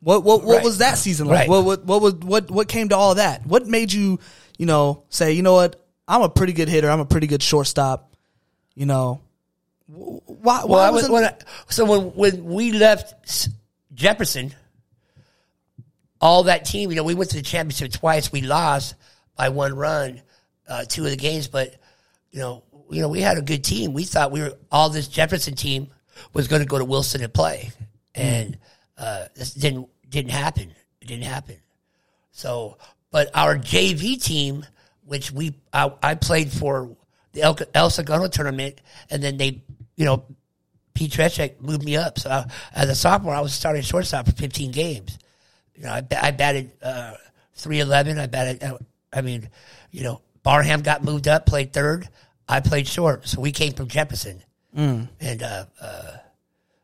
What 0.00 0.24
what 0.24 0.42
what 0.42 0.56
Right. 0.56 0.64
was 0.64 0.78
that 0.78 0.96
season 0.96 1.26
like? 1.26 1.40
Right. 1.40 1.48
What 1.50 1.64
what 1.64 1.84
what 1.84 2.00
was 2.02 2.14
what 2.14 2.50
what 2.50 2.68
came 2.68 2.88
to 2.88 2.96
all 2.96 3.16
that? 3.16 3.46
What 3.46 3.66
made 3.66 3.92
you 3.92 4.18
you 4.58 4.64
know 4.66 5.04
say 5.10 5.32
you 5.32 5.42
know 5.42 5.52
what 5.54 5.79
I'm 6.10 6.22
a 6.22 6.28
pretty 6.28 6.52
good 6.52 6.68
hitter. 6.68 6.90
I'm 6.90 6.98
a 6.98 7.04
pretty 7.04 7.28
good 7.28 7.40
shortstop. 7.40 8.12
You 8.74 8.84
know, 8.84 9.20
why 9.86 10.16
why 10.26 10.64
Well, 10.64 10.80
I 10.80 10.90
was 10.90 11.08
wasn't 11.08 11.12
when 11.12 11.24
I, 11.24 11.34
so 11.68 11.84
when 11.84 12.00
when 12.16 12.44
we 12.44 12.72
left 12.72 13.48
Jefferson, 13.94 14.52
all 16.20 16.44
that 16.44 16.64
team, 16.64 16.90
you 16.90 16.96
know, 16.96 17.04
we 17.04 17.14
went 17.14 17.30
to 17.30 17.36
the 17.36 17.42
championship 17.42 17.92
twice. 17.92 18.32
We 18.32 18.40
lost 18.40 18.96
by 19.36 19.50
one 19.50 19.74
run, 19.76 20.20
uh, 20.68 20.84
two 20.84 21.04
of 21.04 21.10
the 21.10 21.16
games, 21.16 21.46
but 21.46 21.76
you 22.32 22.40
know, 22.40 22.64
you 22.90 23.02
know, 23.02 23.08
we 23.08 23.20
had 23.20 23.38
a 23.38 23.42
good 23.42 23.62
team. 23.62 23.92
We 23.92 24.02
thought 24.02 24.32
we 24.32 24.40
were 24.40 24.54
all 24.72 24.90
this 24.90 25.06
Jefferson 25.06 25.54
team 25.54 25.90
was 26.32 26.48
going 26.48 26.60
to 26.60 26.66
go 26.66 26.78
to 26.78 26.84
Wilson 26.84 27.22
and 27.22 27.32
play, 27.32 27.70
and 28.16 28.58
uh, 28.98 29.26
this 29.36 29.54
didn't 29.54 29.88
didn't 30.08 30.32
happen. 30.32 30.74
It 31.00 31.06
didn't 31.06 31.24
happen. 31.24 31.56
So, 32.32 32.78
but 33.12 33.30
our 33.32 33.56
JV 33.56 34.20
team, 34.20 34.66
which 35.10 35.32
we 35.32 35.52
I, 35.72 35.92
I 36.00 36.14
played 36.14 36.52
for 36.52 36.96
the 37.32 37.42
El, 37.42 37.58
El 37.74 37.90
Segundo 37.90 38.28
tournament, 38.28 38.80
and 39.10 39.20
then 39.20 39.38
they, 39.38 39.60
you 39.96 40.04
know, 40.04 40.22
Pete 40.94 41.10
Treshek 41.10 41.60
moved 41.60 41.82
me 41.84 41.96
up. 41.96 42.20
So 42.20 42.30
I, 42.30 42.44
as 42.72 42.88
a 42.88 42.94
sophomore, 42.94 43.34
I 43.34 43.40
was 43.40 43.52
starting 43.52 43.82
shortstop 43.82 44.26
for 44.26 44.32
15 44.32 44.70
games. 44.70 45.18
You 45.74 45.82
know, 45.82 45.90
I, 45.90 46.02
I 46.22 46.30
batted 46.30 46.70
uh, 46.80 47.14
311. 47.54 48.20
I 48.20 48.26
batted. 48.26 48.62
uh, 48.62 48.78
I 49.12 49.22
mean, 49.22 49.50
you 49.90 50.04
know, 50.04 50.20
Barham 50.44 50.82
got 50.82 51.02
moved 51.02 51.26
up, 51.26 51.44
played 51.44 51.72
third. 51.72 52.08
I 52.48 52.60
played 52.60 52.86
short, 52.86 53.26
so 53.26 53.40
we 53.40 53.50
came 53.50 53.72
from 53.72 53.88
Jefferson, 53.88 54.44
and 55.20 55.42
uh, 55.42 55.64
uh, 55.80 56.12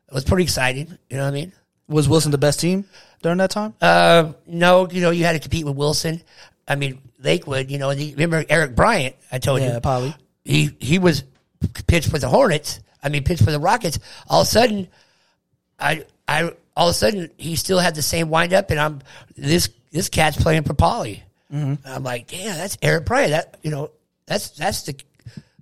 it 0.09 0.13
was 0.13 0.25
pretty 0.25 0.43
exciting. 0.43 0.97
You 1.09 1.15
know 1.15 1.23
what 1.23 1.29
I 1.29 1.31
mean? 1.31 1.53
was 1.87 2.09
Wilson 2.09 2.31
the 2.31 2.37
best 2.37 2.59
team 2.59 2.83
during 3.21 3.37
that 3.37 3.51
time? 3.51 3.73
Uh, 3.79 4.33
no, 4.45 4.89
you 4.89 5.01
know, 5.01 5.11
you 5.11 5.23
had 5.23 5.33
to 5.33 5.39
compete 5.39 5.65
with 5.65 5.75
Wilson. 5.77 6.21
I 6.67 6.75
mean, 6.75 7.01
Lakewood, 7.19 7.71
you 7.71 7.77
know, 7.77 7.89
and 7.89 7.99
you 8.01 8.11
remember 8.11 8.43
Eric 8.49 8.75
Bryant, 8.75 9.15
I 9.31 9.39
told 9.39 9.61
Yeah, 9.61 9.75
you. 9.75 9.79
probably. 9.79 10.15
He, 10.43 10.71
he 10.79 10.99
was 10.99 11.23
pitched 11.87 12.09
for 12.09 12.19
the 12.19 12.27
Hornets. 12.29 12.79
I 13.01 13.09
mean, 13.09 13.23
pitched 13.23 13.43
for 13.43 13.51
the 13.51 13.59
Rockets. 13.59 13.99
All 14.29 14.41
of 14.41 14.47
a 14.47 14.49
sudden, 14.49 14.87
I, 15.79 16.05
I, 16.27 16.51
all 16.75 16.87
of 16.89 16.91
a 16.91 16.93
sudden, 16.93 17.29
he 17.37 17.55
still 17.55 17.79
had 17.79 17.95
the 17.95 18.01
same 18.01 18.29
windup, 18.29 18.69
and 18.71 18.79
I'm, 18.79 19.01
this, 19.35 19.69
this 19.91 20.09
cat's 20.09 20.41
playing 20.41 20.63
for 20.63 20.73
Poly. 20.73 21.23
I'm 21.85 22.03
like, 22.03 22.27
damn, 22.27 22.57
that's 22.57 22.77
Eric 22.81 23.05
Bryant. 23.05 23.31
That, 23.31 23.57
you 23.63 23.71
know, 23.71 23.91
that's, 24.25 24.49
that's 24.49 24.83
the, 24.83 24.95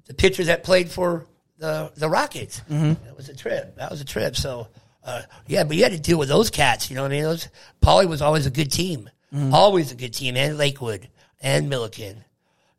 the 0.08 0.14
pitcher 0.16 0.46
that 0.46 0.64
played 0.64 0.90
for 0.90 1.28
the, 1.60 1.92
the 1.96 2.10
Rockets. 2.10 2.62
That 2.68 3.16
was 3.16 3.30
a 3.30 3.36
trip. 3.36 3.76
That 3.78 3.92
was 3.92 4.02
a 4.02 4.06
trip. 4.06 4.36
So, 4.36 4.68
uh, 5.04 5.22
yeah, 5.46 5.64
but 5.64 5.78
you 5.78 5.84
had 5.84 5.92
to 5.92 6.00
deal 6.00 6.18
with 6.18 6.28
those 6.30 6.50
cats. 6.50 6.90
You 6.90 6.96
know 6.96 7.04
what 7.04 7.12
I 7.12 7.16
mean? 7.16 7.24
Those 7.24 7.48
Poly 7.82 8.08
was 8.08 8.24
always 8.24 8.48
a 8.48 8.50
good 8.50 8.72
team, 8.72 9.08
Mm-hmm. 9.36 9.54
always 9.54 9.92
a 9.92 9.96
good 9.96 10.14
team, 10.14 10.38
and 10.38 10.58
Lakewood 10.58 11.10
and 11.42 11.64
mm-hmm. 11.64 11.70
Milliken. 11.70 12.24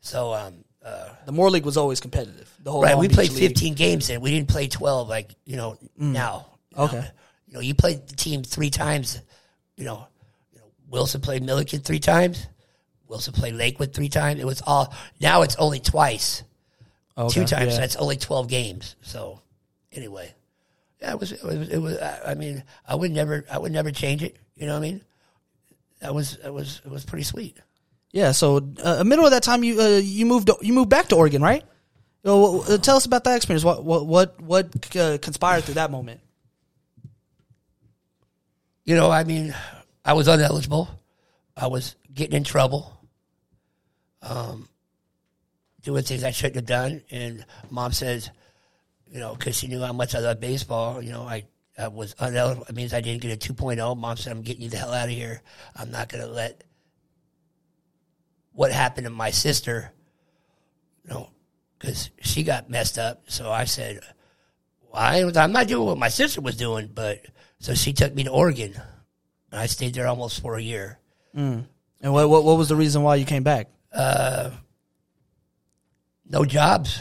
So, 0.01 0.33
um, 0.33 0.65
uh, 0.85 1.09
The 1.27 1.33
Moore 1.33 1.51
League 1.51 1.65
was 1.65 1.77
always 1.77 2.01
competitive. 2.01 2.51
The 2.63 2.73
whole 2.73 2.83
right, 2.83 2.93
Long 2.93 3.01
we 3.01 3.09
Beach 3.09 3.17
played 3.17 3.33
League. 3.33 3.49
15 3.49 3.75
games 3.75 4.09
and 4.09 4.23
we 4.23 4.31
didn't 4.31 4.49
play 4.49 4.69
12 4.69 5.09
like 5.09 5.35
you 5.45 5.57
know 5.57 5.73
mm. 6.01 6.13
now. 6.13 6.47
You 6.71 6.77
know? 6.79 6.85
Okay. 6.85 7.11
you 7.47 7.55
know, 7.55 7.61
you 7.61 7.75
played 7.75 8.07
the 8.07 8.17
team 8.17 8.43
three 8.43 8.71
times. 8.71 9.21
You 9.77 9.85
know, 9.85 10.07
you 10.53 10.61
know, 10.61 10.65
Wilson 10.89 11.21
played 11.21 11.43
Milliken 11.43 11.81
three 11.81 11.99
times. 11.99 12.47
Wilson 13.09 13.35
played 13.35 13.55
Lakewood 13.55 13.93
three 13.93 14.09
times. 14.09 14.41
It 14.41 14.47
was 14.47 14.63
all 14.63 14.95
now. 15.21 15.43
It's 15.43 15.57
only 15.57 15.81
twice, 15.81 16.43
Okay, 17.17 17.41
two 17.41 17.47
times. 17.47 17.75
yeah. 17.75 17.81
That's 17.81 17.97
only 17.97 18.17
12 18.17 18.49
games. 18.49 18.97
So, 19.03 19.41
anyway, 19.93 20.35
yeah, 21.01 21.13
it 21.13 21.21
was. 21.21 21.33
It 21.33 21.43
was. 21.45 21.69
It 21.69 21.79
was 21.79 21.99
I 21.99 22.33
I 22.33 22.35
mean, 22.35 22.65
I 22.87 22.95
would 22.95 23.11
never. 23.11 23.45
I 23.51 23.59
would 23.59 23.73
never 23.73 23.91
change 23.91 24.23
it. 24.23 24.37
You 24.57 24.67
know 24.67 24.73
what 24.73 24.79
I 24.79 24.91
mean? 24.91 25.01
That 26.01 26.15
was. 26.15 26.39
It 26.45 26.53
was. 26.53 26.81
It 26.85 26.91
was 26.91 27.05
pretty 27.05 27.25
sweet. 27.25 27.57
Yeah, 28.13 28.33
so 28.33 28.67
uh, 28.83 29.05
middle 29.05 29.25
of 29.25 29.33
that 29.33 29.43
time, 29.43 29.65
you 29.65 29.81
uh, 29.81 29.99
you 30.03 30.27
moved 30.27 30.51
you 30.61 30.73
moved 30.73 30.91
back 30.91 31.09
to 31.09 31.17
Oregon, 31.17 31.43
right? 31.43 31.65
Uh, 32.25 32.59
uh, 32.59 32.79
tell 32.79 32.97
us 32.97 33.07
about 33.07 33.25
that 33.25 33.37
experience. 33.37 33.65
What 33.65 33.85
what 33.85 34.07
what 34.07 34.41
what 34.41 34.97
uh, 34.97 35.19
conspired 35.19 35.65
through 35.65 35.75
that 35.75 35.91
moment? 35.91 36.21
you 38.87 38.95
know, 38.95 39.11
I 39.11 39.25
mean, 39.25 39.55
I 40.05 40.15
was 40.15 40.29
uneligible. 40.29 40.89
I 41.57 41.67
was 41.67 41.97
getting 42.15 42.37
in 42.37 42.45
trouble, 42.45 42.97
um, 44.23 44.69
doing 45.83 46.05
things 46.05 46.23
I 46.23 46.31
shouldn't 46.31 46.57
have 46.57 46.67
done. 46.67 47.03
And 47.11 47.45
mom 47.69 47.93
says, 47.93 48.31
you 49.11 49.19
know, 49.19 49.35
because 49.35 49.59
she 49.59 49.67
knew 49.67 49.81
how 49.81 49.93
much 49.93 50.15
I 50.15 50.21
loved 50.21 50.41
baseball, 50.41 51.03
you 51.03 51.11
know, 51.11 51.23
I, 51.23 51.45
I 51.79 51.89
was 51.89 52.15
uh, 52.19 52.27
uneligible. 52.27 52.69
It 52.69 52.75
means 52.75 52.95
I 52.95 53.01
didn't 53.01 53.23
get 53.23 53.33
a 53.33 53.53
2.0. 53.53 53.97
Mom 53.97 54.17
said, 54.17 54.33
I'm 54.33 54.43
getting 54.43 54.63
you 54.63 54.71
the 54.71 54.79
hell 54.79 54.93
out 54.93 55.09
of 55.09 55.15
here. 55.15 55.43
I'm 55.75 55.91
not 55.91 56.09
going 56.09 56.25
to 56.25 56.31
let 56.31 56.65
what 58.53 58.73
happened 58.73 59.07
to 59.07 59.11
my 59.11 59.31
sister, 59.31 59.93
you 61.05 61.11
know, 61.11 61.31
because 61.79 62.11
she 62.21 62.43
got 62.43 62.71
messed 62.71 62.99
up. 62.99 63.25
So 63.29 63.51
I 63.53 63.65
said, 63.65 64.01
well, 64.91 65.03
I, 65.03 65.31
I'm 65.37 65.53
not 65.53 65.69
doing 65.69 65.87
what 65.87 65.99
my 65.99 66.09
sister 66.09 66.41
was 66.41 66.57
doing, 66.57 66.91
but 66.93 67.21
so 67.59 67.75
she 67.75 67.93
took 67.93 68.15
me 68.15 68.25
to 68.25 68.31
Oregon. 68.31 68.75
And 69.53 69.61
I 69.61 69.67
stayed 69.67 69.95
there 69.95 70.07
almost 70.07 70.41
for 70.41 70.57
a 70.57 70.63
year. 70.63 70.99
Mm. 71.37 71.67
And 72.01 72.13
what, 72.13 72.29
what 72.29 72.45
what 72.45 72.59
was 72.59 72.69
the 72.69 72.77
reason 72.77 73.03
why 73.03 73.17
you 73.17 73.25
came 73.25 73.43
back? 73.43 73.69
Uh, 73.93 74.51
no 76.29 76.45
jobs. 76.45 77.01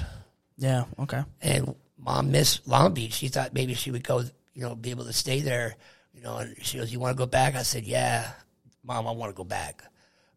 Yeah, 0.57 0.85
okay. 0.99 1.23
And 1.41 1.75
mom 1.97 2.31
missed 2.31 2.67
Long 2.67 2.93
Beach. 2.93 3.13
She 3.13 3.27
thought 3.27 3.53
maybe 3.53 3.73
she 3.73 3.91
would 3.91 4.03
go, 4.03 4.23
you 4.55 4.61
know, 4.61 4.73
be 4.73 4.89
able 4.89 5.05
to 5.05 5.13
stay 5.13 5.41
there. 5.41 5.75
You 6.13 6.23
know, 6.23 6.37
and 6.37 6.55
she 6.65 6.77
goes, 6.77 6.91
"You 6.91 6.99
want 6.99 7.15
to 7.15 7.17
go 7.17 7.27
back?" 7.27 7.55
I 7.55 7.63
said, 7.63 7.83
"Yeah, 7.83 8.31
mom, 8.83 9.07
I 9.07 9.11
want 9.11 9.31
to 9.31 9.37
go 9.37 9.43
back." 9.43 9.83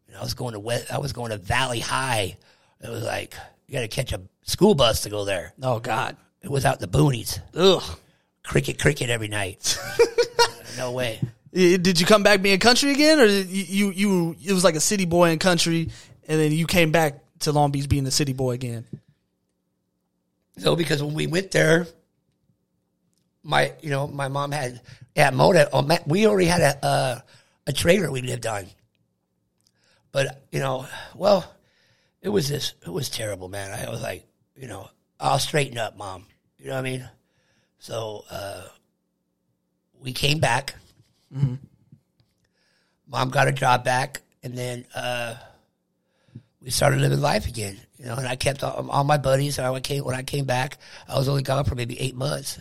And 0.07 0.17
I 0.17 0.21
was 0.21 0.33
going 0.33 0.53
to 0.53 0.59
West, 0.59 0.91
I 0.91 0.99
was 0.99 1.13
going 1.13 1.31
to 1.31 1.37
Valley 1.37 1.79
High. 1.79 2.37
It 2.81 2.89
was 2.89 3.03
like 3.03 3.35
you 3.67 3.73
got 3.73 3.81
to 3.81 3.87
catch 3.87 4.11
a 4.11 4.21
school 4.43 4.75
bus 4.75 5.01
to 5.01 5.09
go 5.09 5.25
there. 5.25 5.53
Oh 5.61 5.79
God. 5.79 6.17
It 6.41 6.49
was 6.49 6.65
out 6.65 6.81
in 6.81 6.89
the 6.89 6.97
boonies. 6.97 7.39
Ugh. 7.53 7.83
Cricket, 8.43 8.79
cricket 8.79 9.09
every 9.09 9.27
night. 9.27 9.77
no 10.77 10.91
way. 10.91 11.19
Did 11.53 11.99
you 11.99 12.05
come 12.05 12.23
back 12.23 12.41
being 12.41 12.59
country 12.59 12.91
again, 12.91 13.19
or 13.19 13.25
you, 13.25 13.91
you 13.91 13.91
you 13.91 14.35
it 14.45 14.53
was 14.53 14.63
like 14.63 14.75
a 14.75 14.79
city 14.79 15.05
boy 15.05 15.31
in 15.31 15.39
country, 15.39 15.89
and 16.27 16.39
then 16.39 16.51
you 16.51 16.67
came 16.67 16.91
back 16.91 17.19
to 17.39 17.51
Long 17.51 17.71
Beach 17.71 17.89
being 17.89 18.05
a 18.05 18.11
city 18.11 18.33
boy 18.33 18.51
again? 18.51 18.85
So 20.57 20.75
because 20.75 21.01
when 21.01 21.15
we 21.15 21.25
went 21.25 21.51
there, 21.51 21.87
my 23.43 23.73
you 23.81 23.89
know 23.89 24.07
my 24.07 24.27
mom 24.27 24.51
had 24.51 24.81
at 25.15 25.33
Mona. 25.33 25.67
oh, 25.73 25.87
We 26.05 26.27
already 26.27 26.47
had 26.47 26.61
a 26.61 26.85
uh, 26.85 27.19
a 27.67 27.73
trailer 27.73 28.11
we 28.11 28.21
lived 28.21 28.45
on, 28.45 28.65
but 30.11 30.43
you 30.51 30.59
know, 30.59 30.87
well, 31.15 31.51
it 32.21 32.29
was 32.29 32.49
this. 32.49 32.73
It 32.85 32.89
was 32.89 33.09
terrible, 33.09 33.49
man. 33.49 33.71
I 33.71 33.89
was 33.89 34.01
like, 34.01 34.25
you 34.55 34.67
know, 34.67 34.89
I'll 35.19 35.39
straighten 35.39 35.77
up, 35.77 35.97
mom. 35.97 36.25
You 36.57 36.67
know 36.67 36.73
what 36.73 36.79
I 36.79 36.83
mean? 36.83 37.09
So 37.79 38.25
uh, 38.29 38.63
we 39.99 40.13
came 40.13 40.39
back. 40.39 40.75
Mom 43.07 43.29
got 43.29 43.47
a 43.47 43.51
job 43.51 43.83
back, 43.83 44.21
and 44.43 44.55
then 44.57 44.85
uh, 44.93 45.35
we 46.61 46.69
started 46.69 46.99
living 47.01 47.21
life 47.21 47.47
again. 47.47 47.79
You 47.97 48.05
know, 48.05 48.15
and 48.15 48.27
I 48.27 48.35
kept 48.35 48.63
all, 48.63 48.89
all 48.89 49.03
my 49.03 49.17
buddies. 49.17 49.57
And 49.57 49.67
I 49.67 49.79
came 49.79 50.03
when 50.03 50.15
I 50.15 50.23
came 50.23 50.45
back, 50.45 50.77
I 51.07 51.17
was 51.17 51.27
only 51.27 51.43
gone 51.43 51.65
for 51.65 51.75
maybe 51.75 51.99
eight 51.99 52.15
months. 52.15 52.59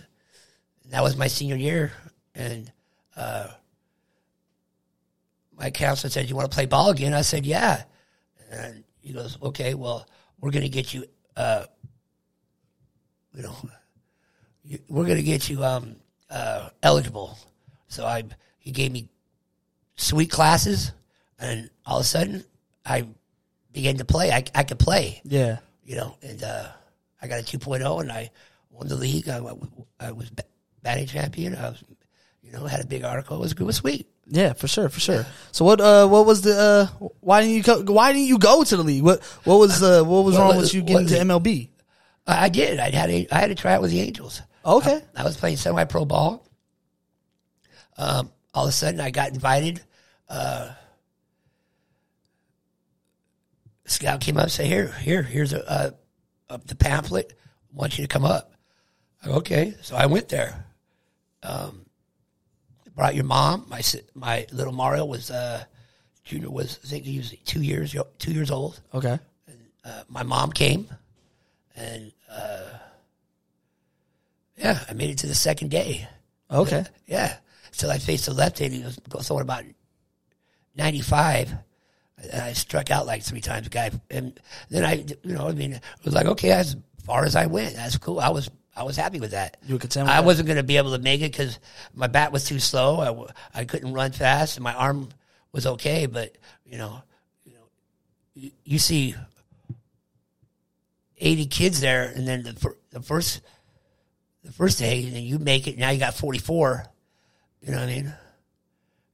That 0.90 1.02
was 1.02 1.16
my 1.16 1.26
senior 1.26 1.56
year, 1.56 1.92
and 2.34 2.70
uh, 3.16 3.48
my 5.56 5.70
counselor 5.70 6.10
said, 6.10 6.28
"You 6.28 6.36
want 6.36 6.50
to 6.50 6.54
play 6.54 6.66
ball 6.66 6.90
again?" 6.90 7.12
I 7.14 7.22
said, 7.22 7.44
"Yeah." 7.44 7.82
And 8.50 8.84
he 9.00 9.12
goes, 9.12 9.36
"Okay, 9.42 9.74
well, 9.74 10.06
we're 10.40 10.50
going 10.50 10.62
to 10.62 10.68
get 10.70 10.94
you, 10.94 11.04
uh, 11.36 11.64
you 13.34 13.42
know, 13.42 13.54
you, 14.64 14.78
we're 14.88 15.04
going 15.04 15.18
to 15.18 15.22
get 15.22 15.48
you 15.50 15.62
um, 15.64 15.96
uh, 16.30 16.70
eligible." 16.82 17.38
So 17.88 18.06
I, 18.06 18.24
he 18.58 18.70
gave 18.70 18.90
me 18.92 19.08
sweet 19.96 20.30
classes, 20.30 20.92
and 21.38 21.68
all 21.84 21.98
of 21.98 22.02
a 22.02 22.06
sudden, 22.06 22.44
I 22.86 23.06
began 23.72 23.96
to 23.98 24.04
play. 24.04 24.30
I, 24.32 24.44
I 24.54 24.62
could 24.64 24.78
play 24.78 25.20
Yeah. 25.24 25.58
you 25.84 25.96
know, 25.96 26.16
and 26.22 26.42
uh, 26.42 26.68
I 27.20 27.28
got 27.28 27.40
a 27.40 27.42
2.0 27.42 28.00
and 28.00 28.10
I 28.10 28.30
won 28.70 28.88
the 28.88 28.96
league. 28.96 29.28
I, 29.28 29.40
I 30.00 30.12
was 30.12 30.30
batting 30.82 31.06
champion. 31.06 31.54
I 31.56 31.70
was, 31.70 31.84
you 32.42 32.52
know, 32.52 32.66
had 32.66 32.80
a 32.80 32.86
big 32.86 33.04
article. 33.04 33.36
It 33.36 33.40
was, 33.40 33.52
it 33.52 33.60
was 33.60 33.76
sweet. 33.76 34.08
Yeah, 34.30 34.52
for 34.52 34.68
sure, 34.68 34.88
for 34.88 35.00
sure. 35.00 35.24
So 35.52 35.64
what? 35.64 35.80
Uh, 35.80 36.06
what 36.06 36.26
was 36.26 36.42
the? 36.42 36.56
Uh, 37.00 37.06
why 37.20 37.40
didn't 37.40 37.56
you? 37.56 37.62
Co- 37.62 37.82
why 37.92 38.12
didn't 38.12 38.28
you 38.28 38.38
go 38.38 38.62
to 38.62 38.76
the 38.76 38.82
league? 38.82 39.02
What? 39.02 39.22
What 39.44 39.58
was? 39.58 39.82
Uh, 39.82 40.02
what 40.04 40.24
was 40.24 40.34
What 40.36 40.42
wrong 40.42 40.56
with 40.58 40.74
you 40.74 40.82
getting 40.82 41.06
to? 41.08 41.14
MLB? 41.14 41.70
I, 42.26 42.44
I 42.44 42.48
did. 42.50 42.78
I 42.78 42.90
had 42.90 43.08
a, 43.08 43.26
I 43.32 43.38
had 43.38 43.46
to 43.46 43.54
try 43.54 43.72
out 43.72 43.80
with 43.80 43.90
the 43.90 44.00
Angels. 44.00 44.42
Okay. 44.66 45.00
I 45.16 45.24
was 45.24 45.38
playing 45.38 45.56
semi 45.56 45.84
pro 45.84 46.04
ball. 46.04 46.46
Um, 47.96 48.30
all 48.52 48.64
of 48.64 48.68
a 48.68 48.72
sudden, 48.72 49.00
I 49.00 49.10
got 49.10 49.30
invited. 49.30 49.80
Uh, 50.28 50.72
scout 53.86 54.20
came 54.20 54.36
up 54.36 54.44
and 54.44 54.52
said, 54.52 54.66
"Here, 54.66 54.88
here, 55.00 55.22
here's 55.22 55.54
a, 55.54 55.70
uh, 55.70 55.90
uh, 56.50 56.58
the 56.66 56.74
pamphlet. 56.74 57.32
I 57.72 57.76
want 57.76 57.98
you 57.98 58.04
to 58.04 58.08
come 58.08 58.24
up." 58.24 58.52
I 59.24 59.28
go, 59.28 59.34
okay, 59.36 59.74
so 59.80 59.96
I 59.96 60.06
went 60.06 60.28
there. 60.28 60.66
Um, 61.42 61.86
brought 62.94 63.14
your 63.14 63.24
mom. 63.24 63.66
My 63.68 63.80
my 64.14 64.46
little 64.52 64.72
Mario 64.72 65.04
was 65.04 65.30
uh, 65.30 65.64
junior 66.24 66.50
was 66.50 66.78
I 66.84 66.88
think 66.88 67.04
he 67.04 67.18
was 67.18 67.34
two 67.44 67.62
years 67.62 67.94
two 68.18 68.32
years 68.32 68.50
old 68.50 68.80
Okay. 68.92 69.18
uh, 69.84 70.02
my 70.08 70.22
mom 70.22 70.50
came, 70.52 70.88
and 71.76 72.12
uh, 72.30 72.64
yeah, 74.56 74.80
I 74.88 74.92
made 74.94 75.10
it 75.10 75.18
to 75.18 75.26
the 75.26 75.34
second 75.34 75.70
day. 75.70 76.08
Okay. 76.50 76.84
Yeah, 77.06 77.36
so 77.70 77.88
I 77.88 77.98
faced 77.98 78.26
the 78.26 78.34
left 78.34 78.58
hand. 78.58 78.72
He 78.72 78.82
was 78.82 78.98
throwing 79.22 79.42
about 79.42 79.64
ninety 80.76 81.00
five. 81.00 81.52
And 82.20 82.42
I 82.42 82.52
struck 82.52 82.90
out 82.90 83.06
like 83.06 83.22
three 83.22 83.40
times, 83.40 83.68
guy, 83.68 83.92
and 84.10 84.40
then 84.70 84.84
I, 84.84 85.04
you 85.22 85.34
know, 85.36 85.46
I 85.46 85.52
mean, 85.52 85.74
it 85.74 85.82
was 86.04 86.14
like 86.14 86.26
okay, 86.26 86.50
as 86.50 86.74
far 87.04 87.24
as 87.24 87.36
I 87.36 87.46
went, 87.46 87.76
that's 87.76 87.96
cool. 87.96 88.18
I 88.18 88.30
was, 88.30 88.50
I 88.78 88.84
was 88.84 88.96
happy 88.96 89.18
with 89.18 89.32
that. 89.32 89.56
You 89.66 89.74
were 89.74 89.78
content 89.80 90.08
I 90.08 90.14
that? 90.20 90.24
wasn't 90.24 90.46
going 90.46 90.56
to 90.56 90.62
be 90.62 90.76
able 90.76 90.92
to 90.92 90.98
make 91.00 91.20
it 91.20 91.32
because 91.32 91.58
my 91.94 92.06
bat 92.06 92.30
was 92.32 92.44
too 92.44 92.60
slow. 92.60 93.00
I, 93.00 93.06
w- 93.06 93.28
I 93.52 93.64
couldn't 93.64 93.92
run 93.92 94.12
fast, 94.12 94.56
and 94.56 94.62
my 94.64 94.72
arm 94.74 95.08
was 95.52 95.66
okay, 95.66 96.06
but 96.06 96.36
you 96.64 96.78
know, 96.78 97.02
you 97.44 97.54
know, 97.54 97.64
you, 98.34 98.50
you 98.64 98.78
see 98.78 99.14
80 101.18 101.46
kids 101.46 101.80
there, 101.80 102.04
and 102.14 102.26
then 102.26 102.42
the, 102.44 102.52
fir- 102.52 102.76
the 102.90 103.02
first 103.02 103.40
the 104.44 104.52
first 104.52 104.78
day, 104.78 105.04
and 105.04 105.14
then 105.14 105.22
you 105.24 105.38
make 105.38 105.66
it. 105.66 105.76
Now 105.76 105.90
you 105.90 105.98
got 105.98 106.14
44. 106.14 106.84
You 107.60 107.72
know 107.72 107.78
what 107.78 107.88
I 107.88 107.92
mean? 107.92 108.12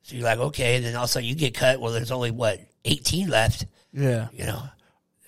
So 0.02 0.16
you're 0.16 0.24
like, 0.24 0.38
okay. 0.38 0.76
And 0.76 0.84
then 0.84 0.94
all 0.96 1.04
of 1.04 1.08
a 1.08 1.12
sudden 1.12 1.28
you 1.28 1.34
get 1.34 1.54
cut. 1.54 1.80
Well, 1.80 1.92
there's 1.92 2.10
only 2.10 2.30
what 2.30 2.60
18 2.84 3.28
left. 3.30 3.64
Yeah. 3.94 4.28
You 4.34 4.44
know, 4.44 4.62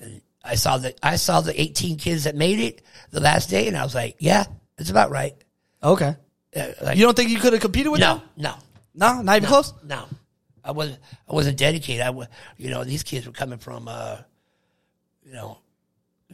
and 0.01 0.21
I 0.45 0.57
saw 0.57 0.77
the 0.77 0.95
I 1.03 1.17
saw 1.17 1.41
the 1.41 1.59
18 1.59 1.97
kids 1.97 2.25
that 2.25 2.37
made 2.37 2.61
it 2.61 2.83
the 3.17 3.23
last 3.23 3.49
day, 3.49 3.67
and 3.67 3.77
I 3.77 3.83
was 3.83 3.95
like, 3.95 4.17
yeah, 4.19 4.45
it's 4.77 4.91
about 4.91 5.11
right. 5.11 5.35
Okay. 5.83 6.15
Uh, 6.55 6.67
like, 6.83 6.99
You 6.99 7.05
don't 7.05 7.17
think 7.17 7.31
you 7.31 7.39
could 7.41 7.55
have 7.55 7.63
competed 7.63 7.91
with 7.91 8.01
no, 8.01 8.17
them? 8.17 8.23
no, 8.37 8.55
No, 8.95 9.23
not 9.23 9.37
even 9.39 9.49
close. 9.49 9.73
no. 9.83 10.05
I 10.63 10.73
wasn't. 10.73 10.99
I 11.31 11.33
wasn't 11.33 11.57
dedicated. 11.59 12.03
I 12.03 12.11
was. 12.11 12.27
You 12.57 12.71
know, 12.71 12.83
these 12.83 13.05
kids 13.05 13.25
were 13.25 13.33
coming 13.33 13.59
from. 13.59 13.87
Uh, 13.87 14.19
you 15.25 15.33
know, 15.33 15.59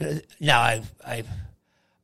uh, 0.00 0.14
now 0.40 0.58
I 0.60 0.82
I 1.06 1.22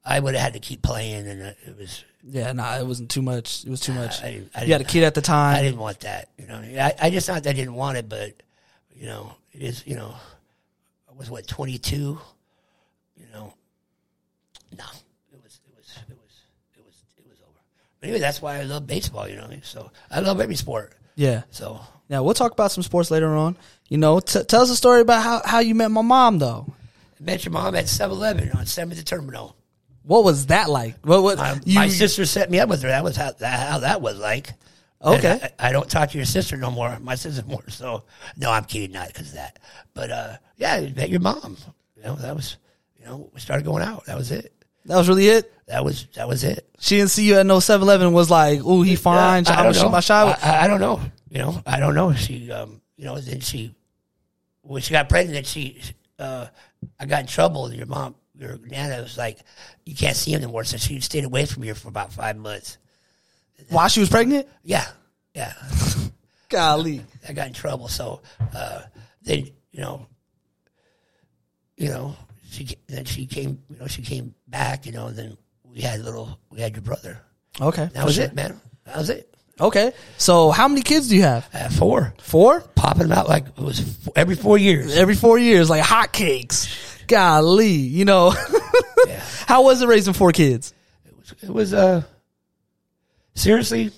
I 0.04 0.20
would 0.20 0.34
have 0.34 0.42
had 0.44 0.52
to 0.52 0.60
keep 0.60 0.82
playing, 0.82 1.26
and 1.26 1.42
uh, 1.42 1.52
it 1.66 1.78
was. 1.78 2.04
Yeah, 2.22 2.52
nah, 2.52 2.76
it 2.78 2.86
wasn't 2.86 3.10
too 3.10 3.22
much. 3.22 3.64
It 3.64 3.70
was 3.70 3.80
too 3.80 3.94
much. 3.94 4.22
I 4.22 4.42
I 4.54 4.64
you 4.64 4.72
had 4.72 4.82
a 4.82 4.84
kid 4.84 5.04
at 5.04 5.14
the 5.14 5.22
time. 5.22 5.56
I 5.56 5.62
didn't 5.62 5.80
want 5.80 6.00
that. 6.00 6.28
You 6.36 6.46
know, 6.48 6.58
I, 6.58 6.92
I 7.00 7.08
just 7.10 7.28
not 7.28 7.42
that 7.44 7.50
I 7.50 7.52
didn't 7.54 7.74
want 7.74 7.96
it, 7.96 8.10
but 8.10 8.34
you 8.94 9.06
know, 9.06 9.32
it 9.52 9.62
is. 9.62 9.86
You 9.86 9.96
know, 9.96 10.14
I 11.10 11.14
was 11.16 11.30
what 11.30 11.46
twenty 11.46 11.78
two. 11.78 12.18
No, 14.76 14.84
it 15.32 15.40
was 15.42 15.60
it 15.66 15.74
was 15.76 15.86
it 16.08 16.16
was 16.16 16.34
it 16.76 16.84
was 16.84 16.94
it 17.16 17.24
was 17.28 17.38
over. 17.42 17.58
But 18.00 18.06
anyway, 18.06 18.20
that's 18.20 18.42
why 18.42 18.58
I 18.58 18.62
love 18.62 18.86
baseball. 18.86 19.28
You 19.28 19.36
know, 19.36 19.42
what 19.42 19.50
I 19.50 19.54
mean? 19.54 19.62
so 19.62 19.90
I 20.10 20.20
love 20.20 20.40
every 20.40 20.56
sport. 20.56 20.94
Yeah. 21.16 21.42
So 21.50 21.80
now 22.08 22.22
we'll 22.22 22.34
talk 22.34 22.52
about 22.52 22.72
some 22.72 22.82
sports 22.82 23.10
later 23.10 23.34
on. 23.34 23.56
You 23.88 23.98
know, 23.98 24.20
t- 24.20 24.44
tell 24.44 24.62
us 24.62 24.70
a 24.70 24.76
story 24.76 25.00
about 25.00 25.22
how, 25.22 25.42
how 25.44 25.58
you 25.60 25.74
met 25.74 25.90
my 25.90 26.02
mom, 26.02 26.38
though. 26.38 26.72
I 27.18 27.24
met 27.24 27.44
your 27.44 27.52
mom 27.52 27.74
at 27.74 27.86
7-Eleven 27.86 28.52
on 28.52 28.66
Seventh 28.66 29.02
Termino. 29.04 29.54
What 30.02 30.24
was 30.24 30.46
that 30.46 30.70
like? 30.70 30.94
What 31.04 31.22
what 31.22 31.38
My, 31.38 31.58
you? 31.64 31.74
my 31.74 31.88
sister 31.88 32.24
set 32.24 32.50
me 32.50 32.60
up 32.60 32.68
with 32.68 32.82
her. 32.82 32.88
That 32.88 33.04
was 33.04 33.16
how 33.16 33.32
that, 33.32 33.68
how 33.68 33.78
that 33.80 34.00
was 34.00 34.18
like. 34.18 34.54
Okay. 35.02 35.38
I, 35.58 35.68
I 35.68 35.72
don't 35.72 35.88
talk 35.88 36.10
to 36.10 36.16
your 36.18 36.24
sister 36.24 36.56
no 36.56 36.70
more. 36.70 36.98
My 37.00 37.14
sister 37.14 37.44
more. 37.46 37.68
So 37.68 38.04
no, 38.36 38.50
I'm 38.50 38.64
kidding, 38.64 38.92
not 38.92 39.08
because 39.08 39.28
of 39.28 39.34
that. 39.34 39.58
But 39.92 40.10
uh, 40.10 40.36
yeah, 40.56 40.80
met 40.96 41.10
your 41.10 41.20
mom. 41.20 41.56
You 41.96 42.04
know, 42.04 42.14
that 42.16 42.34
was 42.34 42.56
you 42.98 43.04
know 43.04 43.28
we 43.34 43.40
started 43.40 43.66
going 43.66 43.82
out. 43.82 44.06
That 44.06 44.16
was 44.16 44.30
it. 44.32 44.52
That 44.88 44.96
was 44.96 45.08
really 45.08 45.28
it. 45.28 45.52
That 45.66 45.84
was 45.84 46.06
that 46.14 46.26
was 46.26 46.44
it. 46.44 46.66
She 46.80 46.96
didn't 46.96 47.10
see 47.10 47.24
you 47.24 47.36
at 47.36 47.46
no 47.46 47.58
7-Eleven. 47.58 48.12
Was 48.12 48.30
like, 48.30 48.60
oh, 48.64 48.82
he 48.82 48.96
fine. 48.96 49.44
Yeah, 49.44 49.52
I'm 49.52 49.64
gonna 49.64 49.74
shoot 49.74 49.90
my 49.90 50.00
shot. 50.00 50.42
I, 50.42 50.64
I 50.64 50.66
don't 50.66 50.80
know. 50.80 51.00
You 51.30 51.38
know, 51.38 51.62
I 51.66 51.78
don't 51.78 51.94
know. 51.94 52.14
She, 52.14 52.50
um, 52.50 52.80
you 52.96 53.04
know, 53.04 53.18
then 53.18 53.40
she, 53.40 53.74
when 54.62 54.80
she 54.80 54.92
got 54.92 55.10
pregnant, 55.10 55.46
she, 55.46 55.80
uh, 56.18 56.46
I 56.98 57.04
got 57.04 57.20
in 57.20 57.26
trouble. 57.26 57.66
And 57.66 57.76
your 57.76 57.86
mom, 57.86 58.14
your 58.34 58.58
nana 58.64 59.02
was 59.02 59.18
like, 59.18 59.38
you 59.84 59.94
can't 59.94 60.16
see 60.16 60.32
him 60.32 60.42
anymore. 60.42 60.64
So 60.64 60.78
she 60.78 61.00
stayed 61.00 61.24
away 61.24 61.44
from 61.44 61.64
here 61.64 61.74
for 61.74 61.88
about 61.88 62.14
five 62.14 62.38
months. 62.38 62.78
While 63.68 63.88
she 63.88 64.00
was 64.00 64.08
pregnant. 64.08 64.48
Yeah, 64.62 64.86
yeah. 65.34 65.52
Golly. 66.48 67.04
I 67.28 67.34
got 67.34 67.48
in 67.48 67.52
trouble. 67.52 67.88
So 67.88 68.22
uh, 68.54 68.82
then, 69.20 69.50
you 69.70 69.80
know, 69.80 70.06
you 71.76 71.90
know, 71.90 72.16
she 72.48 72.66
then 72.86 73.04
she 73.04 73.26
came, 73.26 73.62
you 73.70 73.78
know, 73.78 73.86
she 73.86 74.02
came 74.02 74.34
back. 74.46 74.86
You 74.86 74.92
know, 74.92 75.10
then 75.10 75.36
we 75.64 75.80
had 75.80 76.00
a 76.00 76.02
little, 76.02 76.38
we 76.50 76.60
had 76.60 76.72
your 76.74 76.82
brother. 76.82 77.20
Okay. 77.60 77.88
That 77.94 78.04
was 78.04 78.18
it, 78.18 78.34
man. 78.34 78.60
That 78.84 78.96
was 78.96 79.10
it. 79.10 79.34
Okay. 79.60 79.92
So 80.18 80.50
how 80.50 80.68
many 80.68 80.82
kids 80.82 81.08
do 81.08 81.16
you 81.16 81.22
have? 81.22 81.46
Had 81.52 81.72
four, 81.72 82.14
Four? 82.20 82.60
popping 82.76 83.10
out 83.12 83.28
like 83.28 83.46
it 83.48 83.58
was 83.58 83.80
f- 83.80 84.08
every 84.14 84.36
four 84.36 84.56
years. 84.56 84.96
Every 84.96 85.14
four 85.16 85.36
years, 85.38 85.68
like 85.68 85.82
hotcakes. 85.82 87.06
Golly. 87.08 87.66
You 87.72 88.04
know. 88.04 88.32
Yeah. 89.06 89.20
how 89.46 89.64
was 89.64 89.82
it 89.82 89.88
raising 89.88 90.14
four 90.14 90.32
kids? 90.32 90.72
it 91.42 91.50
was 91.50 91.74
uh 91.74 92.02
seriously 93.34 93.90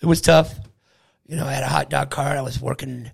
it 0.00 0.06
was 0.06 0.20
tough 0.20 0.54
you 1.26 1.36
know 1.36 1.44
i 1.44 1.52
had 1.52 1.64
a 1.64 1.68
hot 1.68 1.90
dog 1.90 2.10
cart 2.10 2.36
i 2.36 2.42
was 2.42 2.60
working 2.60 3.10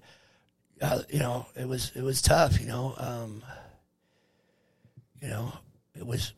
uh, 0.82 1.00
you 1.08 1.18
know 1.18 1.46
it 1.56 1.66
was 1.66 1.90
it 1.94 2.02
was 2.02 2.20
tough 2.20 2.60
you 2.60 2.66
know 2.66 2.94
um 2.98 3.42
you 5.24 5.30
know 5.30 5.52
it 5.96 6.06
was 6.06 6.34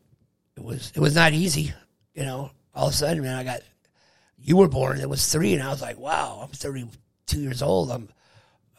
it 0.57 0.63
was 0.63 0.93
it 0.95 1.01
was 1.01 1.15
not 1.15 1.33
easy 1.33 1.73
you 2.15 2.25
know 2.25 2.51
all 2.75 2.87
of 2.87 2.93
a 2.95 2.97
sudden 2.97 3.23
man 3.23 3.37
i 3.37 3.45
got 3.45 3.61
you 4.39 4.57
were 4.57 4.69
born 4.69 5.01
it 5.01 5.09
was 5.09 5.27
three 5.27 5.53
and 5.53 5.63
i 5.63 5.69
was 5.69 5.83
like 5.83 5.99
wow 5.99 6.41
i'm 6.43 6.51
32 6.51 7.41
years 7.41 7.63
old 7.63 7.91
i'm 7.91 8.09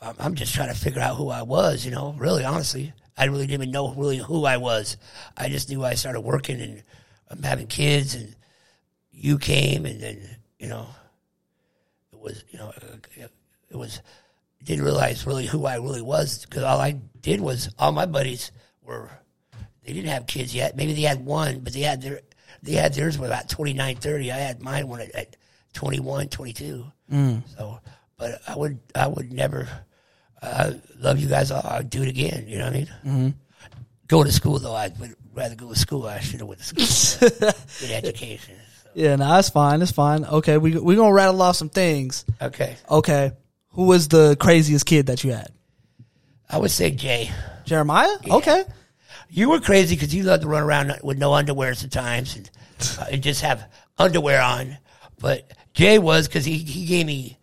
I'm, 0.01 0.35
just 0.35 0.53
trying 0.53 0.69
to 0.69 0.75
figure 0.75 1.01
out 1.01 1.15
who 1.15 1.29
I 1.29 1.41
was. 1.41 1.85
You 1.85 1.91
know, 1.91 2.13
really, 2.17 2.43
honestly, 2.43 2.93
I 3.17 3.25
really 3.25 3.47
didn't 3.47 3.63
even 3.63 3.71
know 3.71 3.93
really 3.93 4.17
who 4.17 4.45
I 4.45 4.57
was. 4.57 4.97
I 5.35 5.49
just 5.49 5.69
knew 5.69 5.83
I 5.83 5.95
started 5.95 6.21
working 6.21 6.61
and 6.61 6.83
I'm 7.29 7.43
having 7.43 7.67
kids, 7.67 8.15
and 8.15 8.35
you 9.11 9.37
came, 9.37 9.85
and 9.85 9.99
then 9.99 10.37
you 10.59 10.67
know, 10.67 10.87
it 12.13 12.19
was 12.19 12.43
you 12.49 12.59
know, 12.59 12.71
it 13.69 13.75
was 13.75 14.01
didn't 14.63 14.85
realize 14.85 15.25
really 15.25 15.45
who 15.45 15.65
I 15.65 15.75
really 15.75 16.01
was 16.01 16.45
because 16.45 16.63
all 16.63 16.79
I 16.79 16.91
did 17.21 17.41
was 17.41 17.69
all 17.79 17.91
my 17.91 18.05
buddies 18.05 18.51
were 18.81 19.09
they 19.87 19.93
didn't 19.93 20.09
have 20.09 20.27
kids 20.27 20.53
yet. 20.53 20.75
Maybe 20.75 20.93
they 20.93 21.01
had 21.01 21.25
one, 21.25 21.61
but 21.61 21.73
they 21.73 21.79
had 21.81 22.01
their 22.01 22.19
they 22.61 22.73
had 22.73 22.93
theirs 22.93 23.17
were 23.17 23.25
about 23.27 23.47
29, 23.49 23.95
30. 23.95 24.31
I 24.31 24.37
had 24.37 24.61
mine 24.61 24.87
one 24.87 24.99
at, 25.01 25.15
at 25.15 25.35
21, 25.73 26.27
22. 26.27 26.85
So, 27.57 27.79
but 28.17 28.41
I 28.47 28.55
would 28.55 28.79
I 28.93 29.07
would 29.07 29.31
never. 29.31 29.67
I 30.41 30.79
love 30.99 31.19
you 31.19 31.27
guys. 31.27 31.51
I'd 31.51 31.89
do 31.89 32.03
it 32.03 32.09
again. 32.09 32.45
You 32.47 32.59
know 32.59 32.65
what 32.65 32.73
I 32.73 32.77
mean? 32.77 32.87
Mm-hmm. 33.05 33.29
Go 34.07 34.23
to 34.23 34.31
school 34.31 34.59
though. 34.59 34.75
I 34.75 34.89
would 34.99 35.15
rather 35.33 35.55
go 35.55 35.69
to 35.69 35.79
school. 35.79 36.05
I 36.05 36.19
should 36.19 36.39
have 36.41 36.47
went 36.49 36.61
to 36.61 36.65
school. 36.65 37.29
Get 37.87 38.03
education. 38.03 38.55
So, 38.83 38.89
Yeah, 38.93 39.15
no, 39.15 39.27
that's 39.29 39.49
fine. 39.49 39.79
That's 39.79 39.91
fine. 39.91 40.25
Okay, 40.25 40.57
we 40.57 40.77
we 40.77 40.95
gonna 40.95 41.13
rattle 41.13 41.41
off 41.41 41.55
some 41.55 41.69
things. 41.69 42.25
okay, 42.41 42.75
Okay, 42.89 43.31
who 43.71 43.83
was 43.85 44.09
the 44.09 44.35
craziest 44.39 44.85
kid 44.85 45.07
that 45.07 45.23
you 45.23 45.31
had? 45.31 45.49
I 46.49 46.57
would 46.57 46.71
say 46.71 46.91
Jay. 46.91 47.31
Jeremiah. 47.65 48.15
Okay. 48.29 48.63
You 49.29 49.49
were 49.49 49.59
crazy 49.59 49.95
because 49.95 50.13
you 50.15 50.23
loved 50.23 50.43
to 50.43 50.47
run 50.47 50.63
around 50.63 50.93
with 51.03 51.17
no 51.17 51.33
underwear 51.33 51.73
sometimes 51.73 52.35
and, 52.35 52.49
uh, 52.99 53.05
and 53.11 53.21
just 53.21 53.41
have 53.41 53.65
underwear 53.97 54.41
on. 54.41 54.77
But 55.19 55.51
Jay 55.73 55.99
was 55.99 56.27
because 56.27 56.45
he, 56.45 56.57
he 56.59 56.85
gave 56.85 57.05
me 57.05 57.37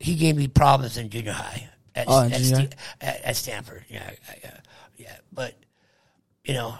he 0.00 0.14
gave 0.14 0.36
me 0.36 0.48
problems 0.48 0.96
in 0.96 1.10
junior 1.10 1.32
high 1.32 1.68
at, 1.94 2.06
Oh, 2.08 2.24
at, 2.24 2.32
junior 2.32 2.66
Sta- 2.66 2.76
at, 3.00 3.24
at 3.24 3.36
Stanford. 3.36 3.84
Yeah, 3.88 4.10
uh, 4.44 4.48
yeah. 4.96 5.16
But 5.32 5.54
you 6.44 6.54
know, 6.54 6.74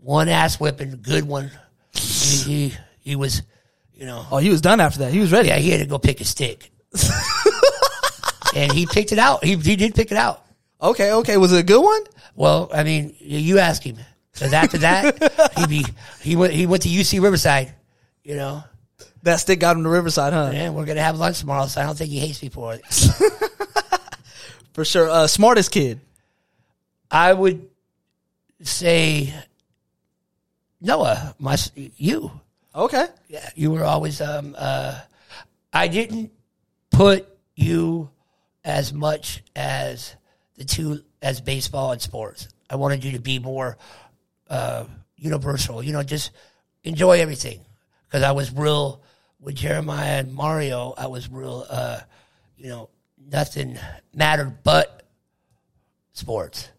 one 0.00 0.28
ass 0.28 0.58
whipping, 0.60 0.98
good 1.02 1.24
one. 1.24 1.50
He, 1.92 2.36
he 2.70 2.74
he 3.00 3.16
was, 3.16 3.42
you 3.94 4.06
know, 4.06 4.26
Oh, 4.30 4.38
he 4.38 4.50
was 4.50 4.60
done 4.60 4.80
after 4.80 5.00
that. 5.00 5.12
He 5.12 5.20
was 5.20 5.32
ready. 5.32 5.48
yeah. 5.48 5.56
He 5.58 5.70
had 5.70 5.80
to 5.80 5.86
go 5.86 5.98
pick 5.98 6.20
a 6.20 6.24
stick, 6.24 6.70
and 8.54 8.72
he 8.72 8.86
picked 8.86 9.12
it 9.12 9.18
out. 9.18 9.44
He 9.44 9.56
he 9.56 9.76
did 9.76 9.94
pick 9.94 10.10
it 10.10 10.16
out. 10.18 10.44
Okay. 10.80 11.12
Okay. 11.12 11.36
Was 11.36 11.52
it 11.52 11.60
a 11.60 11.62
good 11.62 11.82
one? 11.82 12.02
Well, 12.34 12.70
I 12.72 12.82
mean, 12.84 13.14
you 13.20 13.58
ask 13.58 13.82
him. 13.82 13.96
Because 14.32 14.52
after 14.52 14.78
that, 14.78 15.52
he 15.56 15.66
be 15.66 15.84
he 16.20 16.36
went 16.36 16.52
he 16.52 16.66
went 16.66 16.82
to 16.82 16.88
UC 16.90 17.22
Riverside. 17.22 17.72
You 18.22 18.36
know, 18.36 18.64
That 19.22 19.36
stick 19.36 19.60
got 19.60 19.76
him 19.76 19.84
to 19.84 19.88
Riverside, 19.88 20.32
huh? 20.32 20.50
Yeah, 20.52 20.70
we're 20.70 20.84
gonna 20.84 21.00
have 21.02 21.18
lunch 21.18 21.40
tomorrow, 21.40 21.66
so 21.66 21.80
I 21.80 21.84
don't 21.84 21.96
think 21.96 22.10
he 22.10 22.18
hates 22.18 22.42
me 22.42 22.48
for 22.50 22.74
it. 22.74 22.84
For 24.74 24.84
sure. 24.84 25.08
Uh, 25.08 25.26
smartest 25.26 25.70
kid. 25.70 26.00
I 27.10 27.32
would 27.32 27.66
say 28.62 29.32
Noah, 30.82 31.34
my 31.38 31.56
you. 31.96 32.30
Okay. 32.74 33.06
Yeah, 33.28 33.48
you 33.54 33.70
were 33.70 33.84
always. 33.84 34.20
Um, 34.20 34.54
uh, 34.58 35.00
I 35.72 35.88
didn't 35.88 36.30
put 36.90 37.26
you 37.54 38.10
as 38.64 38.92
much 38.92 39.42
as 39.54 40.14
the 40.56 40.64
two 40.64 41.02
as 41.22 41.40
baseball 41.40 41.92
and 41.92 42.00
sports. 42.00 42.48
I 42.68 42.76
wanted 42.76 43.04
you 43.04 43.12
to 43.12 43.20
be 43.20 43.38
more 43.38 43.76
uh, 44.48 44.84
universal. 45.16 45.82
You 45.82 45.92
know, 45.92 46.02
just 46.02 46.30
enjoy 46.84 47.20
everything. 47.20 47.60
Because 48.06 48.22
I 48.22 48.32
was 48.32 48.52
real 48.52 49.02
with 49.40 49.56
Jeremiah 49.56 50.20
and 50.20 50.32
Mario. 50.32 50.94
I 50.96 51.08
was 51.08 51.30
real. 51.30 51.66
Uh, 51.68 52.00
you 52.56 52.68
know, 52.68 52.88
nothing 53.30 53.78
mattered 54.14 54.58
but 54.62 55.02
sports. 56.12 56.70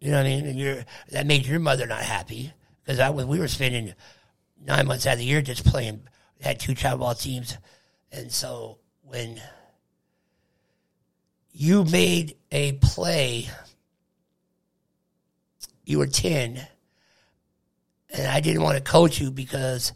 You 0.00 0.10
know 0.10 0.18
what 0.18 0.26
I 0.26 0.28
mean? 0.28 0.46
And 0.46 0.58
you're 0.58 0.84
that 1.10 1.26
made 1.26 1.46
your 1.46 1.58
mother 1.58 1.86
not 1.86 2.02
happy 2.02 2.52
because 2.84 3.00
I 3.00 3.10
was. 3.10 3.24
We 3.24 3.38
were 3.38 3.48
spending 3.48 3.94
nine 4.64 4.86
months 4.86 5.06
out 5.06 5.14
of 5.14 5.18
the 5.20 5.24
year 5.24 5.42
just 5.42 5.64
playing. 5.64 6.02
Had 6.42 6.60
two 6.60 6.74
travel 6.74 6.98
ball 6.98 7.14
teams, 7.14 7.56
and 8.12 8.30
so 8.30 8.78
when 9.02 9.40
you 11.58 11.84
made 11.84 12.36
a 12.52 12.72
play, 12.72 13.48
you 15.84 15.98
were 15.98 16.06
ten, 16.06 16.60
and 18.10 18.26
I 18.26 18.40
didn't 18.40 18.62
want 18.62 18.76
to 18.76 18.82
coach 18.82 19.18
you 19.18 19.30
because 19.30 19.92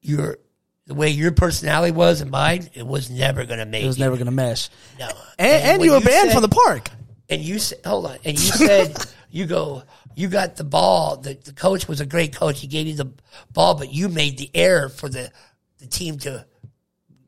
your 0.00 0.38
the 0.86 0.94
way 0.94 1.10
your 1.10 1.32
personality 1.32 1.92
was 1.92 2.22
and 2.22 2.30
mine, 2.30 2.70
it 2.72 2.86
was 2.86 3.10
never 3.10 3.44
going 3.44 3.58
to 3.58 3.66
make. 3.66 3.84
It 3.84 3.86
was 3.86 3.98
you. 3.98 4.04
never 4.04 4.16
gonna 4.16 4.30
mesh. 4.30 4.70
No. 4.98 5.08
And, 5.38 5.62
and, 5.62 5.78
when 5.78 5.86
you 5.86 5.92
were 5.92 6.00
banned 6.00 6.30
said- 6.30 6.32
from 6.32 6.42
the 6.42 6.48
park. 6.48 6.88
and 7.28 7.42
you 7.42 7.58
said, 7.58 7.80
hold 7.84 8.06
on, 8.06 8.16
and 8.24 8.40
you 8.40 8.50
said, 8.52 8.96
you 9.30 9.44
go, 9.44 9.82
you 10.16 10.28
got 10.28 10.56
the 10.56 10.64
ball. 10.64 11.18
The, 11.18 11.34
the 11.34 11.52
coach 11.52 11.86
was 11.86 12.00
a 12.00 12.06
great 12.06 12.34
coach. 12.34 12.60
He 12.60 12.66
gave 12.66 12.86
you 12.86 12.94
the 12.94 13.12
ball, 13.52 13.74
but 13.74 13.92
you 13.92 14.08
made 14.08 14.38
the 14.38 14.50
error 14.54 14.88
for 14.88 15.10
the, 15.10 15.30
the 15.78 15.86
team 15.86 16.18
to 16.20 16.46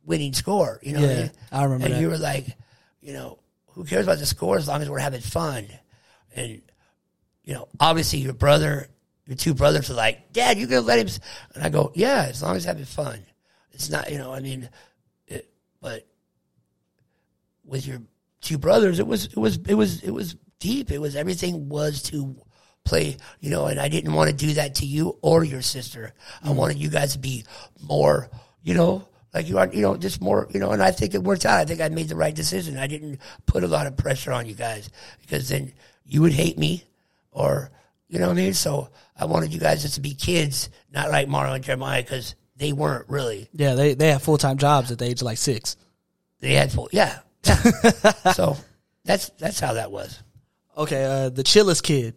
winning 0.04 0.32
score. 0.32 0.80
You 0.82 0.94
know, 0.94 1.00
Yeah, 1.00 1.22
mean? 1.22 1.30
I 1.50 1.64
remember 1.64 1.86
And 1.86 1.94
that. 1.94 2.00
you 2.00 2.08
were 2.08 2.18
like, 2.18 2.56
you 3.00 3.12
know, 3.12 3.38
who 3.68 3.84
cares 3.84 4.06
about 4.06 4.18
the 4.18 4.26
score 4.26 4.56
as 4.56 4.68
long 4.68 4.82
as 4.82 4.90
we're 4.90 4.98
having 4.98 5.20
fun? 5.20 5.66
And 6.34 6.62
you 7.44 7.54
know, 7.54 7.68
obviously 7.80 8.20
your 8.20 8.34
brother, 8.34 8.88
your 9.26 9.36
two 9.36 9.54
brothers 9.54 9.90
are 9.90 9.94
like, 9.94 10.32
Dad, 10.32 10.58
you 10.58 10.66
gonna 10.66 10.82
let 10.82 10.98
him? 10.98 11.08
And 11.54 11.64
I 11.64 11.68
go, 11.68 11.92
Yeah, 11.94 12.26
as 12.28 12.42
long 12.42 12.56
as 12.56 12.64
having 12.64 12.84
fun. 12.84 13.20
It's 13.72 13.90
not, 13.90 14.10
you 14.10 14.18
know, 14.18 14.32
I 14.32 14.40
mean, 14.40 14.68
it, 15.26 15.50
but 15.80 16.06
with 17.64 17.86
your 17.86 18.02
two 18.40 18.58
brothers, 18.58 18.98
it 18.98 19.06
was 19.06 19.26
it 19.26 19.38
was 19.38 19.56
it 19.66 19.74
was 19.74 20.02
it 20.02 20.10
was 20.10 20.36
deep. 20.58 20.90
It 20.90 21.00
was 21.00 21.16
everything 21.16 21.68
was 21.68 22.02
to 22.04 22.36
play, 22.84 23.16
you 23.40 23.50
know, 23.50 23.66
and 23.66 23.80
I 23.80 23.88
didn't 23.88 24.12
want 24.12 24.30
to 24.30 24.36
do 24.36 24.54
that 24.54 24.76
to 24.76 24.86
you 24.86 25.18
or 25.22 25.44
your 25.44 25.62
sister. 25.62 26.12
I 26.42 26.48
mm. 26.48 26.56
wanted 26.56 26.78
you 26.78 26.90
guys 26.90 27.12
to 27.14 27.18
be 27.18 27.44
more, 27.80 28.30
you 28.62 28.74
know, 28.74 29.08
like 29.34 29.48
you 29.48 29.58
are, 29.58 29.68
you 29.72 29.82
know, 29.82 29.96
just 29.96 30.20
more, 30.20 30.46
you 30.50 30.60
know, 30.60 30.70
and 30.70 30.82
I 30.82 30.90
think 30.90 31.14
it 31.14 31.22
worked 31.22 31.46
out. 31.46 31.58
I 31.60 31.64
think 31.64 31.80
I 31.80 31.88
made 31.88 32.08
the 32.08 32.16
right 32.16 32.34
decision. 32.34 32.76
I 32.78 32.86
didn't 32.86 33.18
put 33.46 33.64
a 33.64 33.68
lot 33.68 33.86
of 33.86 33.96
pressure 33.96 34.32
on 34.32 34.46
you 34.46 34.54
guys 34.54 34.90
because 35.20 35.48
then 35.48 35.72
you 36.04 36.20
would 36.22 36.32
hate 36.32 36.58
me 36.58 36.84
or, 37.30 37.70
you 38.08 38.18
know 38.18 38.26
what 38.26 38.32
I 38.32 38.36
mean? 38.36 38.54
So 38.54 38.90
I 39.16 39.24
wanted 39.24 39.54
you 39.54 39.60
guys 39.60 39.82
just 39.82 39.94
to 39.94 40.00
be 40.00 40.14
kids, 40.14 40.68
not 40.92 41.10
like 41.10 41.28
Mario 41.28 41.54
and 41.54 41.64
Jeremiah 41.64 42.02
because 42.02 42.34
they 42.56 42.72
weren't 42.72 43.08
really. 43.08 43.48
Yeah, 43.54 43.74
they 43.74 43.94
they 43.94 44.08
had 44.08 44.20
full 44.22 44.36
time 44.38 44.58
jobs 44.58 44.90
at 44.92 44.98
the 44.98 45.06
age 45.06 45.22
of 45.22 45.26
like 45.26 45.38
six. 45.38 45.76
They 46.40 46.54
had 46.54 46.70
full, 46.70 46.88
yeah. 46.92 47.20
yeah. 47.46 47.72
so 48.34 48.56
that's, 49.04 49.30
that's 49.38 49.60
how 49.60 49.74
that 49.74 49.90
was. 49.90 50.22
Okay, 50.76 51.04
uh, 51.04 51.28
the 51.30 51.42
chillest 51.42 51.82
kid, 51.84 52.14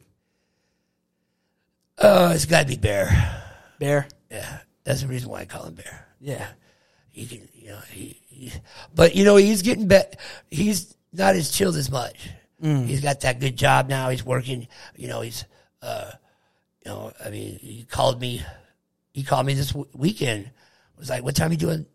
Uh, 1.97 2.32
it's 2.36 2.45
got 2.45 2.62
to 2.63 2.67
be 2.67 2.75
Bear. 2.78 3.43
Bear. 3.80 4.08
Yeah, 4.30 4.60
that's 4.84 5.01
the 5.01 5.08
reason 5.08 5.30
why 5.30 5.41
I 5.41 5.45
call 5.45 5.63
him 5.65 5.75
Bear. 5.75 6.08
Yeah. 6.19 6.47
He 7.15 7.25
can, 7.25 7.47
you 7.54 7.69
know, 7.69 7.80
he, 7.91 8.19
he 8.28 8.51
but 8.93 9.15
you 9.15 9.23
know, 9.23 9.38
he's 9.38 9.62
getting 9.62 9.88
better. 9.88 10.17
He's 10.51 10.97
not 11.13 11.34
as 11.34 11.49
chilled 11.49 11.78
as 11.78 11.89
much. 11.89 12.30
He's 12.88 12.99
got 12.99 13.21
that 13.21 13.39
good 13.39 13.56
job 13.56 13.88
now. 13.88 14.10
He's 14.10 14.25
working. 14.25 14.67
You 14.97 15.08
know, 15.08 15.21
he's, 15.21 15.45
uh, 15.82 16.12
you 16.84 16.91
know, 16.91 17.13
I 17.23 17.30
mean, 17.30 17.58
he 17.62 17.86
called 17.89 18.19
me. 18.19 18.43
He 19.13 19.23
called 19.23 19.45
me 19.45 19.54
this 19.54 19.69
w- 19.69 19.88
weekend. 19.93 20.51
Was 20.97 21.10
like, 21.10 21.23
"What 21.23 21.38
time 21.38 21.54
you 21.54 21.58
doing?" 21.58 21.86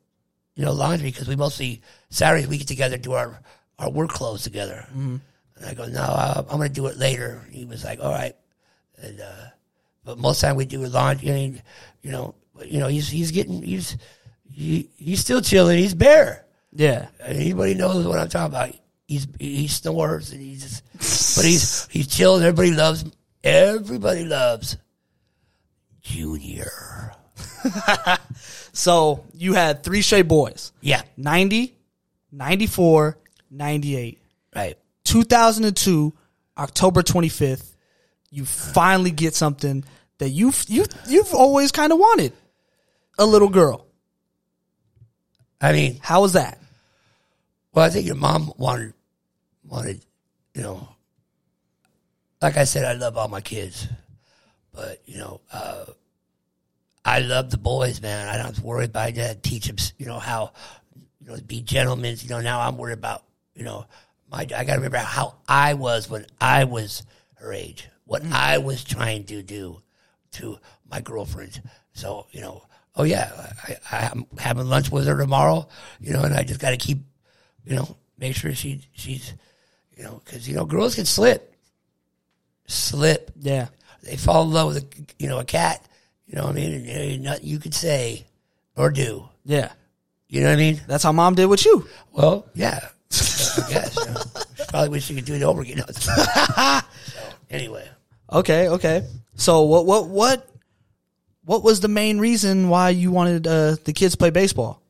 You 0.54 0.64
know, 0.64 0.72
laundry 0.72 1.10
because 1.10 1.28
we 1.28 1.36
mostly 1.36 1.82
Saturdays 2.08 2.48
we 2.48 2.56
get 2.56 2.68
together 2.68 2.96
do 2.96 3.12
our 3.12 3.42
our 3.78 3.90
work 3.90 4.08
clothes 4.08 4.42
together. 4.42 4.86
And 4.94 5.20
I 5.66 5.74
go, 5.74 5.84
"No, 5.84 6.00
uh, 6.00 6.44
I'm 6.48 6.56
going 6.56 6.68
to 6.70 6.74
do 6.74 6.86
it 6.86 6.96
later." 6.96 7.44
He 7.50 7.66
was 7.66 7.84
like, 7.84 8.00
"All 8.00 8.10
right," 8.10 8.36
and 8.96 9.20
uh, 9.20 9.44
but 10.02 10.16
most 10.16 10.38
of 10.38 10.40
the 10.40 10.46
time 10.46 10.56
we 10.56 10.64
do 10.64 10.86
laundry. 10.86 11.60
You 12.00 12.10
know, 12.10 12.34
you 12.64 12.80
know, 12.80 12.88
he's 12.88 13.10
he's 13.10 13.32
getting 13.32 13.60
he's 13.62 13.98
he, 14.60 14.90
he's 14.96 15.20
still 15.20 15.40
chilling. 15.40 15.78
He's 15.78 15.94
Bear. 15.94 16.44
Yeah. 16.72 17.08
Anybody 17.24 17.74
knows 17.74 18.06
what 18.06 18.18
I'm 18.18 18.28
talking 18.28 18.54
about. 18.54 18.74
He's 19.08 19.26
he 19.40 19.66
snores 19.68 20.32
and 20.32 20.40
he's 20.40 20.62
just, 20.62 21.36
but 21.36 21.44
he's 21.44 21.86
he's 21.90 22.06
chilling. 22.06 22.42
Everybody 22.44 22.72
loves 22.72 23.04
everybody 23.42 24.24
loves 24.24 24.76
Junior. 26.02 26.70
So 28.72 29.24
you 29.34 29.54
had 29.54 29.82
three 29.82 30.00
straight 30.00 30.28
boys 30.28 30.70
Yeah, 30.80 31.02
90, 31.16 31.74
94, 32.30 33.18
98. 33.50 34.18
right. 34.54 34.78
2002, 35.04 36.12
October 36.56 37.02
25th, 37.02 37.74
you 38.30 38.44
finally 38.44 39.10
get 39.10 39.34
something 39.34 39.82
that 40.18 40.28
you've, 40.30 40.64
you, 40.68 40.84
you've 41.08 41.34
always 41.34 41.72
kind 41.72 41.92
of 41.92 41.98
wanted 41.98 42.32
a 43.18 43.26
little 43.26 43.48
girl. 43.48 43.86
I 45.60 45.72
mean, 45.72 45.98
How 46.02 46.22
was 46.22 46.32
that? 46.34 46.58
well, 47.72 47.84
I 47.84 47.90
think 47.90 48.06
your 48.06 48.16
mom 48.16 48.52
wanted 48.56 48.94
wanted, 49.64 50.04
you 50.54 50.62
know. 50.62 50.88
Like 52.42 52.56
I 52.56 52.64
said, 52.64 52.84
I 52.84 52.94
love 52.94 53.18
all 53.18 53.28
my 53.28 53.42
kids, 53.42 53.86
but 54.72 55.02
you 55.04 55.18
know, 55.18 55.40
uh, 55.52 55.84
I 57.04 57.18
love 57.20 57.50
the 57.50 57.58
boys, 57.58 58.00
man. 58.00 58.28
I 58.28 58.36
don't 58.36 58.46
have 58.46 58.54
to 58.56 58.62
worry 58.62 58.86
about 58.86 59.14
that. 59.14 59.42
Teach 59.42 59.66
them, 59.66 59.76
you 59.98 60.06
know, 60.06 60.18
how 60.18 60.52
you 61.20 61.28
know 61.28 61.36
be 61.46 61.60
gentlemen. 61.60 62.16
You 62.20 62.30
know, 62.30 62.40
now 62.40 62.60
I'm 62.60 62.78
worried 62.78 62.94
about 62.94 63.24
you 63.54 63.64
know, 63.64 63.86
my 64.30 64.40
I 64.40 64.46
got 64.46 64.66
to 64.66 64.74
remember 64.74 64.98
how 64.98 65.36
I 65.46 65.74
was 65.74 66.08
when 66.08 66.26
I 66.40 66.64
was 66.64 67.02
her 67.34 67.52
age, 67.52 67.88
what 68.04 68.24
I 68.32 68.58
was 68.58 68.82
trying 68.84 69.24
to 69.24 69.42
do 69.42 69.82
to 70.32 70.58
my 70.90 71.00
girlfriend. 71.00 71.60
So 71.92 72.26
you 72.30 72.40
know, 72.40 72.64
oh 72.96 73.04
yeah, 73.04 73.30
I, 73.90 74.10
I'm 74.12 74.26
having 74.38 74.66
lunch 74.66 74.90
with 74.90 75.06
her 75.06 75.16
tomorrow, 75.16 75.68
you 76.00 76.12
know, 76.12 76.22
and 76.22 76.34
I 76.34 76.42
just 76.42 76.60
got 76.60 76.70
to 76.70 76.76
keep, 76.76 76.98
you 77.64 77.76
know, 77.76 77.96
make 78.18 78.34
sure 78.34 78.54
she 78.54 78.82
she's, 78.92 79.34
you 79.96 80.04
know, 80.04 80.20
because 80.24 80.48
you 80.48 80.54
know, 80.54 80.64
girls 80.64 80.94
can 80.94 81.04
slip, 81.04 81.54
slip. 82.66 83.30
Yeah. 83.40 83.68
They 84.02 84.16
fall 84.16 84.44
in 84.44 84.52
love 84.52 84.74
with 84.74 84.78
a 84.78 84.86
you 85.18 85.28
know 85.28 85.38
a 85.38 85.44
cat. 85.44 85.84
You 86.26 86.36
know 86.36 86.44
what 86.44 86.52
I 86.52 86.54
mean? 86.54 86.86
Ain't 86.86 87.22
nothing 87.22 87.46
you 87.46 87.58
could 87.58 87.74
say 87.74 88.26
or 88.76 88.90
do. 88.90 89.28
Yeah. 89.44 89.72
You 90.28 90.42
know 90.42 90.46
what 90.46 90.54
I 90.54 90.56
mean? 90.56 90.80
That's 90.86 91.02
how 91.02 91.12
mom 91.12 91.34
did 91.34 91.46
with 91.46 91.64
you. 91.66 91.86
Well, 92.12 92.46
yeah. 92.54 92.78
I 93.10 93.70
guess. 93.70 93.96
You 93.96 94.14
know. 94.14 94.66
Probably 94.68 94.88
wish 94.90 95.10
you 95.10 95.16
could 95.16 95.24
do 95.24 95.34
it 95.34 95.42
over 95.42 95.62
again. 95.62 95.82
so, 95.92 96.12
anyway, 97.50 97.88
Okay, 98.32 98.68
okay. 98.68 99.06
So 99.34 99.62
what 99.62 99.86
what 99.86 100.08
what 100.08 100.49
what 101.44 101.62
was 101.62 101.80
the 101.80 101.88
main 101.88 102.18
reason 102.18 102.68
why 102.68 102.90
you 102.90 103.10
wanted 103.10 103.46
uh, 103.46 103.76
the 103.84 103.92
kids 103.92 104.12
to 104.12 104.18
play 104.18 104.30
baseball? 104.30 104.82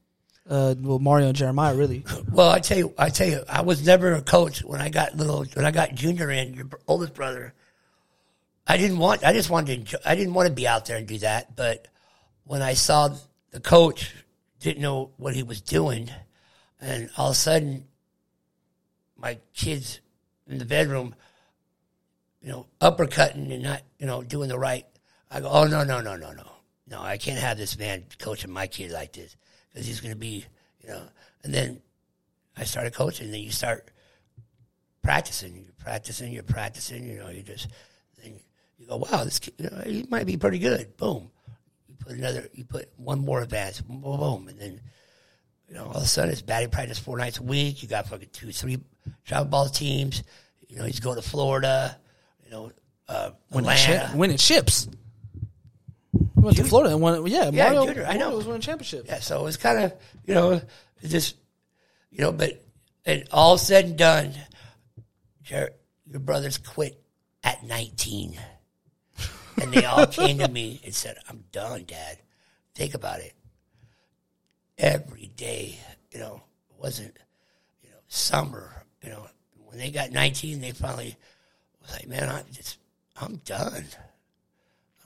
Uh, 0.48 0.74
well, 0.80 0.98
Mario 0.98 1.28
and 1.28 1.36
Jeremiah, 1.36 1.74
really. 1.74 2.04
well, 2.32 2.50
I 2.50 2.58
tell 2.58 2.76
you, 2.76 2.92
I 2.98 3.08
tell 3.10 3.28
you, 3.28 3.42
I 3.48 3.62
was 3.62 3.86
never 3.86 4.12
a 4.12 4.22
coach 4.22 4.64
when 4.64 4.80
I 4.80 4.88
got 4.88 5.16
little. 5.16 5.44
When 5.54 5.64
I 5.64 5.70
got 5.70 5.94
Junior 5.94 6.30
in, 6.30 6.54
your 6.54 6.66
oldest 6.88 7.14
brother, 7.14 7.54
I 8.66 8.76
didn't 8.76 8.98
want. 8.98 9.24
I 9.24 9.32
just 9.32 9.48
wanted 9.48 9.86
to. 9.88 10.00
I 10.04 10.16
didn't 10.16 10.34
want 10.34 10.48
to 10.48 10.54
be 10.54 10.66
out 10.66 10.86
there 10.86 10.96
and 10.96 11.06
do 11.06 11.18
that. 11.18 11.54
But 11.54 11.86
when 12.44 12.62
I 12.62 12.74
saw 12.74 13.14
the 13.52 13.60
coach 13.60 14.12
didn't 14.58 14.82
know 14.82 15.12
what 15.18 15.34
he 15.34 15.44
was 15.44 15.60
doing, 15.60 16.10
and 16.80 17.10
all 17.16 17.28
of 17.28 17.32
a 17.32 17.36
sudden, 17.36 17.86
my 19.16 19.38
kids 19.54 20.00
in 20.48 20.58
the 20.58 20.64
bedroom, 20.64 21.14
you 22.42 22.48
know, 22.48 22.66
uppercutting 22.80 23.52
and 23.52 23.62
not, 23.62 23.82
you 23.98 24.06
know, 24.06 24.22
doing 24.22 24.48
the 24.48 24.58
right. 24.58 24.86
I 25.30 25.40
go, 25.40 25.48
oh 25.48 25.64
no, 25.64 25.84
no, 25.84 26.00
no, 26.00 26.16
no, 26.16 26.32
no, 26.32 26.50
no! 26.88 27.00
I 27.00 27.16
can't 27.16 27.38
have 27.38 27.56
this 27.56 27.78
man 27.78 28.04
coaching 28.18 28.50
my 28.50 28.66
kid 28.66 28.90
like 28.90 29.12
this 29.12 29.36
because 29.72 29.86
he's 29.86 30.00
going 30.00 30.12
to 30.12 30.18
be, 30.18 30.44
you 30.82 30.88
know. 30.88 31.02
And 31.44 31.54
then 31.54 31.80
I 32.56 32.64
started 32.64 32.92
coaching. 32.94 33.26
And 33.26 33.34
then 33.34 33.40
you 33.40 33.52
start 33.52 33.90
practicing. 35.02 35.54
You're 35.54 35.72
practicing. 35.78 36.32
You're 36.32 36.42
practicing. 36.42 37.04
You 37.04 37.18
know, 37.18 37.28
you 37.28 37.42
just 37.42 37.68
then 38.22 38.40
you 38.78 38.86
go, 38.86 38.96
wow, 38.96 39.24
this 39.24 39.38
kid, 39.38 39.54
you 39.58 39.70
know, 39.70 39.82
he 39.84 40.06
might 40.10 40.26
be 40.26 40.36
pretty 40.36 40.58
good. 40.58 40.96
Boom. 40.96 41.30
You 41.86 41.94
put 41.98 42.12
another. 42.12 42.48
You 42.52 42.64
put 42.64 42.88
one 42.96 43.20
more 43.20 43.40
advance. 43.40 43.80
Boom, 43.80 44.00
boom, 44.00 44.48
and 44.48 44.58
then 44.58 44.80
you 45.68 45.74
know 45.74 45.84
all 45.84 45.96
of 45.98 46.02
a 46.02 46.06
sudden 46.06 46.32
it's 46.32 46.42
batting 46.42 46.70
practice 46.70 46.98
four 46.98 47.18
nights 47.18 47.38
a 47.38 47.42
week. 47.44 47.82
You 47.82 47.88
got 47.88 48.08
fucking 48.08 48.30
two, 48.32 48.50
three 48.50 48.78
travel 49.24 49.46
ball 49.46 49.68
teams. 49.68 50.24
You 50.68 50.78
know, 50.78 50.84
he's 50.84 51.00
going 51.00 51.16
to 51.16 51.22
Florida. 51.22 51.96
You 52.44 52.50
know, 52.50 52.72
uh, 53.08 53.30
Winning, 53.50 53.70
Atlanta. 53.70 54.08
chi- 54.08 54.16
winning 54.16 54.36
chips. 54.36 54.88
He 56.40 56.44
went 56.46 56.56
to 56.56 56.64
Florida 56.64 56.94
and 56.94 57.02
won. 57.02 57.26
Yeah, 57.26 57.50
Yeah, 57.52 57.64
Mario, 57.64 57.86
Junior, 57.86 58.06
I 58.06 58.14
know. 58.14 58.18
Mario 58.20 58.36
was 58.38 58.46
winning 58.46 58.62
championships. 58.62 59.08
Yeah, 59.10 59.20
so 59.20 59.40
it 59.40 59.44
was 59.44 59.58
kind 59.58 59.84
of 59.84 59.92
you 60.24 60.34
know 60.34 60.62
just 61.06 61.36
you 62.10 62.20
know, 62.22 62.32
but 62.32 62.64
and 63.04 63.24
all 63.30 63.58
said 63.58 63.84
and 63.84 63.98
done, 63.98 64.32
your 65.44 65.70
your 66.10 66.20
brothers 66.20 66.56
quit 66.56 66.98
at 67.44 67.62
nineteen, 67.62 68.38
and 69.60 69.70
they 69.70 69.84
all 69.84 70.06
came 70.06 70.38
to 70.38 70.48
me 70.48 70.80
and 70.82 70.94
said, 70.94 71.18
"I'm 71.28 71.44
done, 71.52 71.84
Dad. 71.86 72.16
Think 72.74 72.94
about 72.94 73.20
it. 73.20 73.34
Every 74.78 75.30
day, 75.36 75.78
you 76.10 76.20
know, 76.20 76.42
it 76.70 76.82
wasn't 76.82 77.18
you 77.82 77.90
know 77.90 77.98
summer. 78.08 78.86
You 79.02 79.10
know, 79.10 79.26
when 79.66 79.76
they 79.76 79.90
got 79.90 80.10
nineteen, 80.10 80.62
they 80.62 80.72
finally 80.72 81.16
was 81.82 81.92
like, 81.92 82.08
man, 82.08 82.30
I'm 82.30 82.44
just 82.50 82.78
I'm 83.20 83.36
done." 83.44 83.84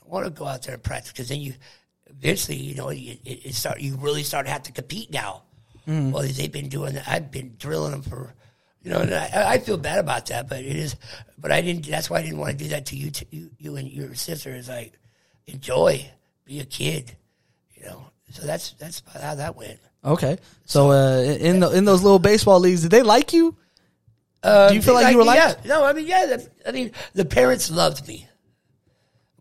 Want 0.07 0.25
to 0.27 0.31
go 0.31 0.47
out 0.47 0.62
there 0.62 0.75
and 0.75 0.83
practice 0.83 1.12
because 1.12 1.29
then 1.29 1.40
you 1.40 1.55
eventually, 2.09 2.57
you 2.57 2.75
know, 2.75 2.88
it, 2.90 2.99
it 3.25 3.47
it 3.47 3.55
start 3.55 3.81
you 3.81 3.97
really 3.97 4.23
start 4.23 4.47
to 4.47 4.53
have 4.53 4.62
to 4.64 4.73
compete 4.73 5.11
now. 5.12 5.43
Well, 5.87 6.23
they've 6.23 6.51
been 6.51 6.69
doing 6.71 6.95
that. 6.95 7.07
I've 7.07 7.31
been 7.31 7.57
drilling 7.59 7.90
them 7.90 8.01
for, 8.03 8.33
you 8.83 8.90
know, 8.90 9.01
and 9.01 9.12
I, 9.14 9.53
I 9.53 9.59
feel 9.59 9.77
bad 9.77 9.99
about 9.99 10.25
that, 10.27 10.49
but 10.49 10.61
it 10.61 10.77
is. 10.77 10.97
But 11.37 11.53
I 11.53 11.61
didn't. 11.61 11.87
That's 11.87 12.09
why 12.09 12.19
I 12.21 12.23
didn't 12.23 12.38
want 12.38 12.57
to 12.59 12.64
do 12.64 12.71
that 12.71 12.87
to 12.87 12.97
you. 12.97 13.11
To 13.11 13.27
you, 13.31 13.51
you 13.59 13.77
and 13.77 13.90
your 13.90 14.14
sister 14.14 14.55
is 14.55 14.69
like, 14.69 14.95
enjoy, 15.47 16.09
be 16.47 16.61
a 16.61 16.64
kid, 16.64 17.14
you 17.75 17.85
know. 17.87 18.07
So 18.31 18.47
that's 18.47 18.73
that's 18.73 19.03
how 19.21 19.35
that 19.35 19.57
went. 19.57 19.79
Okay, 20.05 20.38
so 20.64 20.90
uh, 20.90 21.21
in 21.23 21.61
the, 21.61 21.71
in 21.71 21.85
those 21.87 22.03
little 22.03 22.19
baseball 22.19 22.61
leagues, 22.61 22.83
did 22.83 22.90
they 22.90 23.03
like 23.03 23.33
you? 23.33 23.57
Uh, 24.43 24.69
Do 24.69 24.75
you 24.75 24.83
feel 24.83 24.95
like 24.95 25.11
you 25.12 25.19
were 25.19 25.25
yeah. 25.25 25.55
No, 25.64 25.85
I 25.85 25.93
mean, 25.95 26.07
yeah. 26.07 26.27
the- 26.27 26.51
I 26.67 26.73
mean, 26.73 26.93
the 27.14 27.25
parents 27.25 27.71
loved 27.71 28.07
me. 28.07 28.29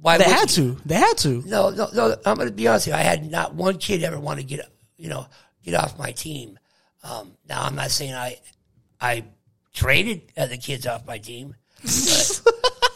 Why 0.04 0.18
They 0.18 0.26
had 0.26 0.56
you? 0.58 0.76
to. 0.76 0.82
They 0.86 0.96
had 0.96 1.18
to. 1.20 1.42
No, 1.46 1.70
no, 1.70 1.88
no. 1.94 2.18
I'm 2.26 2.36
going 2.36 2.50
to 2.50 2.54
be 2.54 2.68
honest 2.68 2.88
with 2.88 2.94
you. 2.94 3.00
I 3.00 3.04
had 3.04 3.32
not 3.32 3.56
one 3.56 3.78
kid 3.78 4.04
ever 4.04 4.20
want 4.20 4.38
to 4.42 4.46
get, 4.46 4.60
you 4.98 5.08
know, 5.08 5.28
get 5.64 5.76
off 5.76 5.98
my 5.98 6.12
team. 6.12 6.60
Um, 7.04 7.32
now 7.48 7.64
I'm 7.64 7.76
not 7.76 7.90
saying 7.90 8.14
I, 8.14 8.38
I 9.00 9.24
traded 9.74 10.24
other 10.36 10.58
kids 10.58 10.86
off 10.88 11.08
my 11.08 11.20
team, 11.20 11.56
but, 11.82 12.42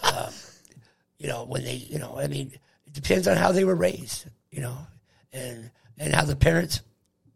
uh, 0.04 0.32
you 1.18 1.30
know, 1.30 1.46
when 1.46 1.64
they, 1.64 1.76
you 1.76 1.98
know, 1.98 2.18
I 2.20 2.28
mean, 2.28 2.52
it 2.86 2.92
depends 2.94 3.26
on 3.26 3.38
how 3.38 3.54
they 3.54 3.64
were 3.64 3.76
raised, 3.76 4.26
you 4.52 4.60
know, 4.60 4.78
and 5.32 5.72
and 5.98 6.14
how 6.14 6.26
the 6.26 6.36
parents 6.36 6.82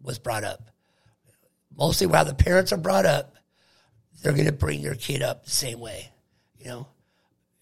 was 0.04 0.20
brought 0.20 0.44
up. 0.44 0.70
Mostly 1.78 2.08
how 2.10 2.26
the 2.26 2.34
parents 2.34 2.74
are 2.74 2.78
brought 2.78 3.06
up, 3.06 3.36
they're 4.22 4.34
going 4.34 4.48
to 4.48 4.52
bring 4.52 4.82
their 4.82 4.96
kid 4.96 5.22
up 5.22 5.46
the 5.46 5.50
same 5.52 5.80
way, 5.80 6.10
you 6.60 6.66
know. 6.66 6.88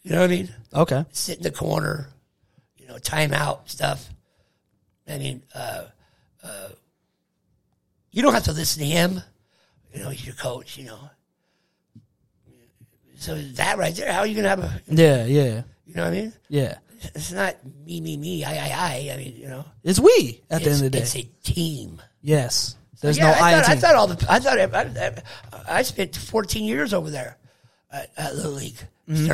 You 0.04 0.12
know 0.12 0.20
what 0.22 0.30
I 0.32 0.34
mean? 0.34 0.50
Okay. 0.74 1.06
sit 1.12 1.38
in 1.38 1.44
the 1.44 1.52
corner, 1.52 2.08
you 2.78 2.88
know, 2.88 2.96
timeout 2.96 3.70
stuff. 3.70 4.10
I 5.08 5.18
mean, 5.18 5.44
uh, 5.54 5.86
uh, 6.44 6.70
you 8.12 8.22
don't 8.22 8.34
have 8.34 8.44
to 8.44 8.54
listen 8.54 8.82
to 8.82 8.88
him. 8.88 9.22
You 9.94 10.04
know, 10.04 10.10
he's 10.10 10.26
your 10.26 10.36
coach. 10.36 10.78
You 10.78 10.86
know, 10.86 11.10
so 13.18 13.36
that 13.36 13.78
right 13.78 13.94
there, 13.96 14.12
how 14.12 14.20
are 14.20 14.28
you 14.28 14.36
gonna 14.36 14.50
have 14.50 14.60
a? 14.64 14.82
Yeah, 14.88 15.26
yeah, 15.26 15.64
You 15.86 15.96
know 15.96 16.04
what 16.04 16.08
I 16.08 16.12
mean? 16.12 16.34
yeah. 16.48 16.78
It's 17.16 17.32
not 17.32 17.56
me, 17.86 18.02
me, 18.02 18.18
me, 18.18 18.44
I, 18.44 18.52
I, 18.52 18.72
I. 18.74 19.14
I 19.14 19.18
mean, 19.18 19.36
you 19.38 19.48
know, 19.48 19.64
It's 19.84 20.00
we 20.00 20.42
at 20.50 20.62
the 20.64 20.70
end 20.70 20.76
of 20.76 20.80
the 20.82 20.90
day. 20.90 21.00
it's 21.00 21.16
a 21.16 21.24
team. 21.44 22.02
yes. 22.22 22.76
There's 23.02 23.18
yeah, 23.18 23.32
no 23.32 23.32
I, 23.32 23.54
I 23.58 23.62
thought, 23.62 23.70
I 23.70 23.76
thought 23.78 23.96
all 23.96 24.08
the. 24.08 24.26
I 24.30 24.40
thought 24.40 24.60
I, 24.60 25.14
I, 25.74 25.80
I 25.80 25.82
spent 25.84 26.18
14 26.18 26.66
years 26.66 26.94
over 26.94 27.10
there 27.10 27.38
at, 27.92 28.12
at 28.18 28.36
Little 28.36 28.52
League 28.52 28.78
Mm-hmm. 29.10 29.26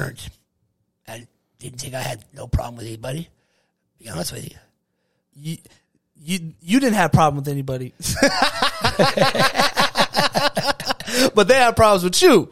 I 1.08 1.28
didn't 1.60 1.80
think 1.80 1.94
I 1.94 2.02
had 2.02 2.26
no 2.34 2.48
problem 2.48 2.78
with 2.78 2.88
anybody. 2.88 3.24
To 3.24 4.04
be 4.04 4.10
honest 4.10 4.34
with 4.34 4.50
you. 4.50 4.58
you, 5.36 5.58
you 6.22 6.54
you 6.62 6.80
didn't 6.80 6.96
have 6.96 7.12
a 7.12 7.14
problem 7.14 7.44
with 7.44 7.48
anybody, 7.48 7.94
but 11.36 11.48
they 11.48 11.56
had 11.56 11.76
problems 11.76 12.04
with 12.04 12.22
you. 12.22 12.50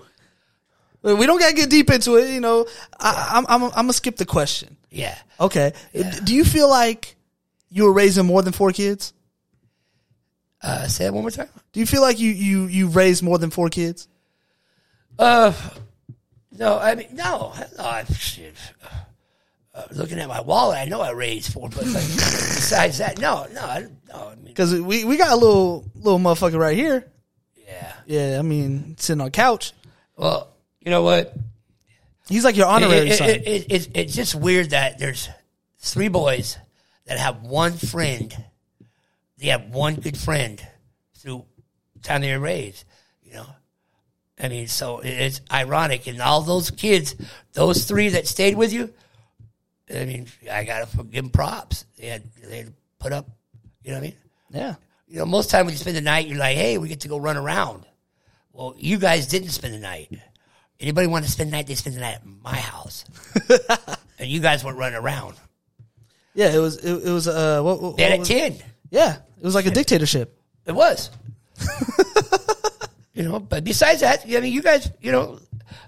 We 1.01 1.25
don't 1.25 1.39
gotta 1.39 1.53
get 1.53 1.69
deep 1.69 1.89
into 1.89 2.15
it. 2.15 2.29
You 2.29 2.39
know, 2.39 2.65
I, 2.99 3.31
I'm 3.33 3.45
I'm 3.47 3.63
I'm 3.63 3.71
gonna 3.71 3.93
skip 3.93 4.17
the 4.17 4.25
question. 4.25 4.77
Yeah. 4.89 5.17
Okay. 5.39 5.73
Do 6.23 6.35
you 6.35 6.45
feel 6.45 6.69
like 6.69 7.15
you 7.69 7.85
were 7.85 7.93
raising 7.93 8.25
more 8.25 8.41
than 8.41 8.53
four 8.53 8.71
kids? 8.71 9.13
Uh, 10.61 10.87
say 10.87 11.05
that 11.05 11.13
one 11.13 11.23
more 11.23 11.31
time. 11.31 11.49
Do 11.73 11.81
you 11.81 11.85
feel 11.85 12.01
like 12.01 12.19
you 12.19 12.31
you 12.31 12.67
you 12.67 12.87
raised 12.87 13.23
more 13.23 13.37
than 13.37 13.49
four 13.49 13.69
kids? 13.69 14.07
Uh, 15.19 15.51
no, 16.57 16.77
I 16.77 16.95
mean, 16.95 17.07
no. 17.13 17.53
no 17.77 17.83
I, 17.83 18.03
shit. 18.05 18.55
Uh, 19.75 19.83
looking 19.91 20.19
at 20.19 20.27
my 20.27 20.41
wallet, 20.41 20.77
I 20.77 20.85
know 20.85 21.01
I 21.01 21.11
raised 21.11 21.51
four, 21.51 21.67
but 21.69 21.85
like, 21.85 21.93
besides 21.93 22.99
that, 22.99 23.19
no, 23.19 23.47
no, 23.53 23.61
I, 23.61 23.87
no. 24.07 24.27
I 24.29 24.35
mean, 24.35 24.45
Because 24.45 24.79
we 24.79 25.03
we 25.03 25.17
got 25.17 25.31
a 25.31 25.35
little 25.35 25.83
little 25.95 26.19
motherfucker 26.19 26.59
right 26.59 26.77
here. 26.77 27.11
yeah. 27.67 27.93
Yeah, 28.05 28.37
I 28.39 28.43
mean, 28.43 28.95
sitting 28.99 29.21
on 29.21 29.31
couch. 29.31 29.73
Well, 30.15 30.49
you 30.79 30.91
know 30.91 31.01
what? 31.01 31.33
He's 32.29 32.45
like 32.45 32.55
your 32.55 32.67
honorary 32.67 33.09
it, 33.09 33.17
son. 33.17 33.29
it, 33.29 33.47
it, 33.47 33.71
it, 33.71 33.89
it's 33.95 34.15
just 34.15 34.35
weird 34.35 34.69
that 34.71 34.99
there's 34.99 35.27
three 35.79 36.07
boys 36.07 36.57
that 37.05 37.17
have 37.17 37.41
one 37.41 37.73
friend. 37.73 38.33
They 39.39 39.47
have 39.47 39.69
one 39.69 39.95
good 39.95 40.17
friend 40.17 40.65
through 41.15 41.45
time 42.03 42.21
they 42.21 42.31
were 42.31 42.39
raised. 42.39 42.85
I 44.39 44.49
mean, 44.49 44.67
so 44.67 44.99
it's 45.03 45.41
ironic. 45.51 46.07
And 46.07 46.21
all 46.21 46.41
those 46.41 46.71
kids, 46.71 47.15
those 47.53 47.85
three 47.85 48.09
that 48.09 48.27
stayed 48.27 48.55
with 48.55 48.73
you, 48.73 48.93
I 49.93 50.05
mean, 50.05 50.27
I 50.51 50.63
gotta 50.63 50.87
give 51.03 51.23
them 51.23 51.29
props. 51.29 51.85
They 51.97 52.07
had 52.07 52.23
they 52.43 52.57
had 52.57 52.73
put 52.99 53.13
up. 53.13 53.29
You 53.83 53.91
know 53.91 53.97
what 53.97 54.03
I 54.03 54.07
mean? 54.07 54.15
yeah. 54.51 54.75
You 55.07 55.19
know, 55.19 55.25
most 55.25 55.51
time 55.51 55.65
when 55.65 55.73
you 55.73 55.77
spend 55.77 55.95
the 55.95 56.01
night, 56.01 56.27
you're 56.27 56.39
like, 56.39 56.57
hey, 56.57 56.79
we 56.79 56.87
get 56.87 57.01
to 57.01 57.07
go 57.07 57.17
run 57.17 57.37
around. 57.37 57.85
Well, 58.51 58.73
you 58.77 58.97
guys 58.97 59.27
didn't 59.27 59.49
spend 59.49 59.73
the 59.73 59.79
night. 59.79 60.11
Anybody 60.79 61.07
want 61.07 61.25
to 61.25 61.31
spend 61.31 61.51
the 61.51 61.57
night, 61.57 61.67
they 61.67 61.75
spend 61.75 61.95
the 61.95 61.99
night 61.99 62.15
at 62.15 62.25
my 62.25 62.55
house. 62.55 63.05
and 64.19 64.27
you 64.29 64.39
guys 64.39 64.63
weren't 64.63 64.77
running 64.77 64.97
around. 64.97 65.35
Yeah, 66.33 66.51
it 66.51 66.57
was 66.57 66.77
it, 66.77 67.07
it 67.07 67.11
was 67.11 67.27
uh 67.27 67.61
what, 67.61 67.81
what, 67.81 67.91
what 67.93 68.01
at 68.01 68.23
10. 68.23 68.57
Yeah, 68.89 69.17
it 69.37 69.43
was 69.43 69.55
like 69.55 69.65
a 69.65 69.71
dictatorship. 69.71 70.39
It 70.65 70.71
was. 70.71 71.11
you 73.13 73.23
know. 73.23 73.39
But 73.39 73.63
besides 73.63 74.01
that, 74.01 74.23
I 74.25 74.39
mean, 74.39 74.53
you 74.53 74.61
guys, 74.61 74.91
you 75.01 75.11
know, 75.11 75.39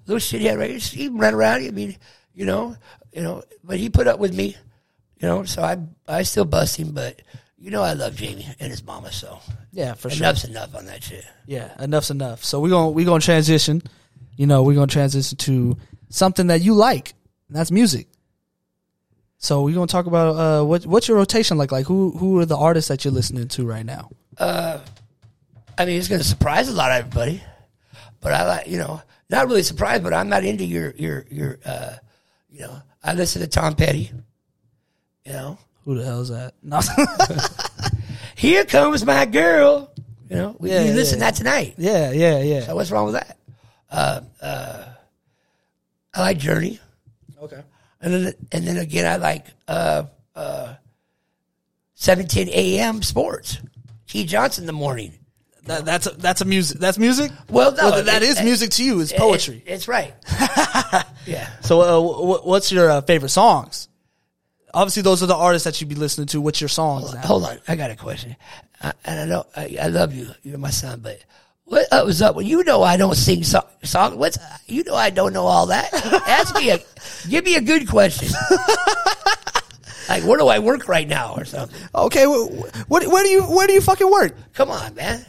little 0.08 0.20
shithead 0.20 0.58
right? 0.58 0.82
He 0.82 1.08
ran 1.10 1.34
around. 1.34 1.66
I 1.66 1.72
mean, 1.72 1.96
you 2.34 2.46
know, 2.46 2.76
you 3.14 3.22
know. 3.22 3.44
But 3.64 3.78
he 3.78 3.90
put 3.90 4.08
up 4.08 4.20
with 4.20 4.34
me, 4.36 4.56
you 5.20 5.28
know. 5.28 5.44
So 5.46 5.62
I 5.64 5.78
I 6.08 6.24
still 6.24 6.46
bust 6.46 6.78
him, 6.78 6.92
but 6.92 7.22
you 7.58 7.72
know 7.72 7.82
I 7.82 7.94
love 7.94 8.16
Jamie 8.16 8.48
and 8.60 8.70
his 8.70 8.84
mama. 8.84 9.12
So 9.12 9.40
Yeah, 9.72 9.94
for 9.94 10.10
sure. 10.10 10.26
enough's 10.26 10.44
enough 10.46 10.76
on 10.76 10.86
that 10.86 11.04
shit. 11.04 11.26
Yeah, 11.48 11.74
enough's 11.80 12.12
enough. 12.12 12.44
So 12.44 12.60
we're 12.60 12.70
gonna 12.70 12.90
we're 12.92 13.06
gonna 13.06 13.22
transition. 13.22 13.82
You 14.38 14.46
know, 14.48 14.64
we're 14.64 14.76
gonna 14.76 14.88
transition 14.88 15.38
to 15.38 15.78
something 16.10 16.48
that 16.48 16.62
you 16.62 16.74
like. 16.74 17.14
And 17.48 17.56
that's 17.58 17.72
music. 17.72 18.08
So 19.38 19.62
we're 19.64 19.76
gonna 19.76 19.88
talk 19.88 20.06
about 20.08 20.36
uh 20.36 20.66
what 20.66 20.86
what's 20.86 21.08
your 21.08 21.18
rotation 21.18 21.58
like? 21.58 21.72
Like 21.72 21.86
who 21.86 22.12
who 22.12 22.40
are 22.40 22.46
the 22.46 22.58
artists 22.58 22.88
that 22.90 23.06
you're 23.06 23.14
listening 23.14 23.48
to 23.50 23.66
right 23.66 23.86
now? 23.86 24.10
I 25.78 25.86
mean, 25.86 25.98
it's 25.98 26.08
going 26.08 26.22
to 26.22 26.28
surprise 26.28 26.68
a 26.70 26.74
lot 26.74 26.92
of 26.92 26.98
everybody. 27.00 27.42
But 28.22 28.34
I 28.34 28.46
like, 28.48 28.68
you 28.68 28.78
know, 28.78 29.02
not 29.30 29.48
really 29.48 29.64
surprised, 29.64 30.04
but 30.04 30.14
I'm 30.14 30.30
not 30.30 30.44
into 30.44 30.66
your, 30.66 30.92
your, 30.98 31.26
your, 31.30 31.60
uh, 31.66 31.96
you 32.50 32.62
know, 32.62 32.82
I 33.04 33.14
listen 33.14 33.42
to 33.42 33.48
Tom 33.48 33.76
Petty. 33.76 34.12
You 35.26 35.34
know, 35.34 35.58
Who 35.84 35.96
the 35.96 36.06
hell 36.06 36.22
is 36.22 36.30
that? 36.30 36.54
No. 36.64 36.80
here 38.36 38.66
comes 38.66 39.06
my 39.06 39.26
girl. 39.26 39.92
You 40.30 40.36
know, 40.38 40.56
we, 40.60 40.72
Yeah, 40.72 40.82
we 40.84 40.90
yeah, 40.90 40.94
listen 40.96 41.20
yeah. 41.20 41.30
to 41.30 41.32
that 41.32 41.38
tonight. 41.38 41.76
yeah, 41.78 42.12
yeah, 42.12 42.40
yeah. 42.42 42.62
So 42.62 42.76
what's 42.76 42.90
wrong 42.92 43.06
with 43.06 43.16
that? 43.16 43.38
Uh, 43.92 44.22
uh, 44.42 44.86
I 46.14 46.20
like 46.22 46.38
Journey. 46.40 46.80
Okay. 47.42 47.62
And 48.02 48.14
then, 48.14 48.34
and 48.52 48.68
then 48.68 48.78
again, 48.78 49.06
I 49.06 49.18
like, 49.18 49.46
uh, 49.68 50.04
uh, 50.36 50.76
17 51.96 52.50
AM 52.50 53.02
sports. 53.04 53.60
Key 54.08 54.26
Johnson 54.26 54.64
in 54.64 54.68
the 54.68 54.74
morning. 54.74 55.14
That, 55.66 55.84
that's 55.86 56.08
a, 56.08 56.12
that's 56.12 56.42
a 56.42 56.46
music. 56.46 56.80
That's 56.80 56.98
music. 56.98 57.32
Well, 57.50 57.72
no, 57.74 57.90
Well, 57.92 58.04
that 58.04 58.22
it- 58.24 58.30
is 58.30 58.40
it- 58.40 58.44
music 58.44 58.70
to 58.72 58.84
you. 58.84 59.00
It's 59.02 59.12
poetry. 59.14 59.64
It- 59.66 59.72
it's 59.74 59.88
right. 59.88 60.14
yeah. 61.26 61.50
So, 61.62 61.82
uh, 61.82 62.00
wh- 62.02 62.46
what's 62.46 62.72
your 62.72 62.90
uh, 62.90 63.02
favorite 63.02 63.30
songs? 63.30 63.88
Obviously, 64.74 65.04
those 65.04 65.24
are 65.24 65.26
the 65.28 65.36
artists 65.36 65.64
that 65.64 65.80
you'd 65.82 65.90
be 65.90 65.96
listening 65.96 66.28
to. 66.28 66.42
What's 66.42 66.60
your 66.62 66.68
songs 66.68 67.14
now? 67.14 67.22
Hold 67.22 67.46
on, 67.46 67.58
I 67.68 67.76
got 67.76 67.92
a 67.92 67.96
question. 67.96 68.36
I, 68.82 68.92
and 69.06 69.20
I 69.22 69.26
know 69.26 69.46
I, 69.56 69.78
I 69.82 69.88
love 69.88 70.14
you. 70.14 70.28
You're 70.44 70.58
my 70.58 70.70
son, 70.70 71.00
but 71.02 71.18
what 71.64 71.88
uh, 71.92 72.04
was 72.06 72.22
up? 72.22 72.36
Well, 72.36 72.46
you 72.46 72.64
know 72.64 72.84
I 72.84 72.98
don't 72.98 73.16
sing 73.16 73.44
so- 73.44 73.66
song. 73.84 74.18
What's 74.20 74.38
you 74.68 74.84
know 74.84 74.94
I 74.96 75.10
don't 75.12 75.34
know 75.34 75.46
all 75.46 75.68
that. 75.68 75.92
Ask 76.28 76.54
me 76.56 76.72
a, 76.72 76.80
give 77.30 77.44
me 77.46 77.56
a 77.56 77.62
good 77.62 77.88
question. 77.88 78.28
like 80.10 80.24
where 80.24 80.38
do 80.38 80.48
I 80.48 80.60
work 80.60 80.88
right 80.88 81.08
now 81.08 81.34
or 81.36 81.46
something? 81.46 81.76
Okay, 81.96 82.26
wh- 82.26 82.90
what, 82.92 83.08
where 83.08 83.24
do 83.24 83.30
you 83.30 83.44
where 83.44 83.66
do 83.68 83.74
you 83.74 83.82
fucking 83.82 84.12
work? 84.12 84.36
Come 84.54 84.70
on, 84.70 84.94
man. 84.96 85.26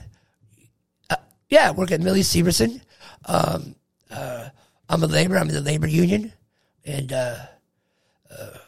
Yeah, 1.48 1.68
I 1.68 1.70
work 1.72 1.92
at 1.92 2.00
Millie 2.00 2.22
Severson. 2.22 2.80
Um, 3.24 3.76
uh, 4.10 4.48
I'm 4.88 5.02
a 5.02 5.06
labor. 5.06 5.36
I'm 5.36 5.48
in 5.48 5.54
the 5.54 5.60
labor 5.60 5.86
union, 5.86 6.32
and 6.84 7.12
uh, 7.12 7.36
uh, 8.30 8.58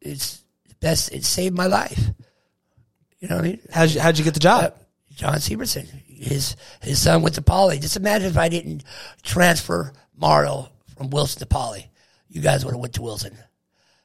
it's 0.00 0.42
the 0.68 0.74
best. 0.76 1.12
It 1.12 1.24
saved 1.24 1.56
my 1.56 1.66
life. 1.66 2.10
You 3.20 3.28
know 3.28 3.36
what 3.36 3.44
I 3.44 3.48
mean? 3.48 3.60
How'd 3.72 3.90
you, 3.90 4.00
how'd 4.00 4.18
you 4.18 4.24
get 4.24 4.34
the 4.34 4.40
job? 4.40 4.64
Uh, 4.64 4.70
John 5.14 5.34
Severson. 5.34 5.86
His 6.06 6.56
his 6.82 7.00
son 7.00 7.22
went 7.22 7.34
to 7.36 7.42
Poly. 7.42 7.78
Just 7.78 7.96
imagine 7.96 8.28
if 8.28 8.38
I 8.38 8.48
didn't 8.48 8.84
transfer 9.22 9.92
Mario 10.16 10.68
from 10.96 11.10
Wilson 11.10 11.40
to 11.40 11.46
Poly. 11.46 11.90
You 12.28 12.40
guys 12.40 12.64
would 12.64 12.72
have 12.72 12.80
went 12.80 12.94
to 12.94 13.02
Wilson. 13.02 13.36